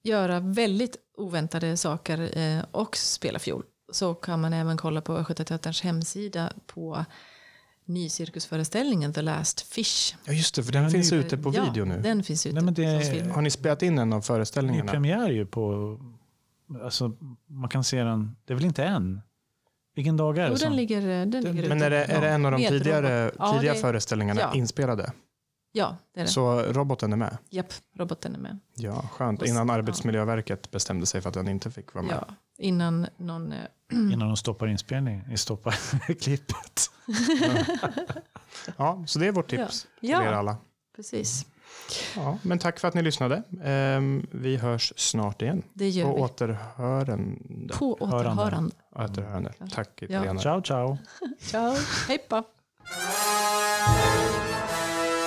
göra 0.03 0.39
väldigt 0.39 0.97
oväntade 1.17 1.77
saker 1.77 2.37
eh, 2.37 2.65
och 2.71 2.95
spela 2.97 3.39
fiol 3.39 3.63
så 3.91 4.13
kan 4.13 4.41
man 4.41 4.53
även 4.53 4.77
kolla 4.77 5.01
på 5.01 5.13
Östgötateaterns 5.13 5.81
hemsida 5.81 6.53
på 6.65 7.05
nycirkusföreställningen 7.85 9.13
The 9.13 9.21
Last 9.21 9.61
Fish. 9.61 10.15
Ja, 10.25 10.33
just 10.33 10.55
det, 10.55 10.63
för 10.63 10.71
den 10.71 10.83
Ja, 10.83 10.89
finns 10.89 11.11
ny- 11.11 11.17
ute 11.17 11.37
på 11.37 11.53
ja, 11.55 11.63
video 11.65 11.85
nu. 11.85 12.01
Den 12.01 12.23
finns 12.23 12.45
ute 12.45 12.55
Nej, 12.55 12.63
men 12.63 12.73
det-. 12.73 13.31
Har 13.33 13.41
ni 13.41 13.49
spelat 13.49 13.81
in 13.81 13.97
en 13.97 14.13
av 14.13 14.19
Det 14.19 14.23
är 14.23 14.25
föreställningarna? 14.25 14.91
premiär 14.91 15.29
ju 15.29 15.45
på... 15.45 15.97
Alltså, 16.83 17.11
man 17.47 17.69
kan 17.69 17.83
se 17.83 18.03
den... 18.03 18.35
Det 18.45 18.53
är 18.53 18.55
väl 18.55 18.65
inte 18.65 18.83
än? 18.83 19.21
Vilken 19.95 20.17
dag 20.17 20.37
är 20.37 20.43
det? 20.43 20.49
Jo, 20.49 20.55
den 20.55 20.75
ligger, 20.75 21.01
den 21.25 21.43
ligger 21.43 21.69
Men 21.69 21.77
ute. 21.77 21.85
är 21.85 21.89
det, 21.89 22.03
är 22.05 22.21
det 22.21 22.29
en 22.29 22.45
av 22.45 22.51
de 22.51 22.67
tidigare, 22.67 23.25
robot. 23.25 23.35
Ja, 23.39 23.53
tidiga 23.53 23.73
det- 23.73 23.79
föreställningarna 23.79 24.41
ja. 24.41 24.53
inspelade? 24.55 25.11
Ja, 25.77 25.97
det 26.13 26.19
är 26.19 26.23
det. 26.23 26.29
Så 26.31 26.61
roboten 26.61 27.13
är 27.13 27.17
med? 27.17 27.37
Japp, 27.49 27.73
roboten 27.97 28.35
är 28.35 28.39
med. 28.39 28.59
Ja, 28.75 29.01
skönt. 29.11 29.43
Innan 29.45 29.67
ja. 29.67 29.73
Arbetsmiljöverket 29.73 30.71
bestämde 30.71 31.05
sig 31.05 31.21
för 31.21 31.29
att 31.29 31.33
den 31.33 31.47
inte 31.47 31.71
fick 31.71 31.93
vara 31.93 32.05
med. 32.05 32.15
Ja, 32.27 32.35
innan 32.57 33.07
någon... 33.17 33.51
eh, 33.51 33.59
Innan 33.91 34.19
de 34.27 34.37
stoppar 34.37 34.67
inspelningen, 34.67 35.37
stoppar 35.37 35.71
klippet. 36.21 36.91
Ja, 38.77 39.03
så 39.07 39.19
det 39.19 39.27
är 39.27 39.31
vårt 39.31 39.49
tips 39.49 39.87
Ja. 39.99 40.17
till 40.17 40.27
er 40.27 40.31
Ja. 40.31 40.37
alla. 40.37 40.57
Precis, 40.95 41.45
Ja, 42.15 42.37
men 42.41 42.59
tack 42.59 42.79
för 42.79 42.87
att 42.87 42.93
ni 42.93 43.01
lyssnade. 43.01 43.43
Ehm, 43.63 44.27
vi 44.31 44.57
hörs 44.57 44.93
snart 44.95 45.41
igen. 45.41 45.63
det 45.73 45.89
gör 45.89 46.05
På 46.05 46.15
vi. 46.15 46.21
återhörande. 46.21 47.73
På 47.73 47.93
återhörande. 47.93 48.75
återhörande. 48.95 49.53
Tack 49.71 49.89
Ja. 50.01 50.05
italienare. 50.05 50.39
Ciao, 50.39 50.61
ciao. 50.61 50.97
Ciao, 51.39 51.75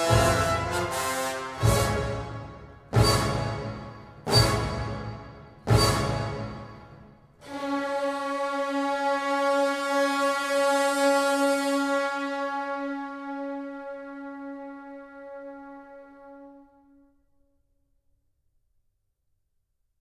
Yeah. 0.08 0.57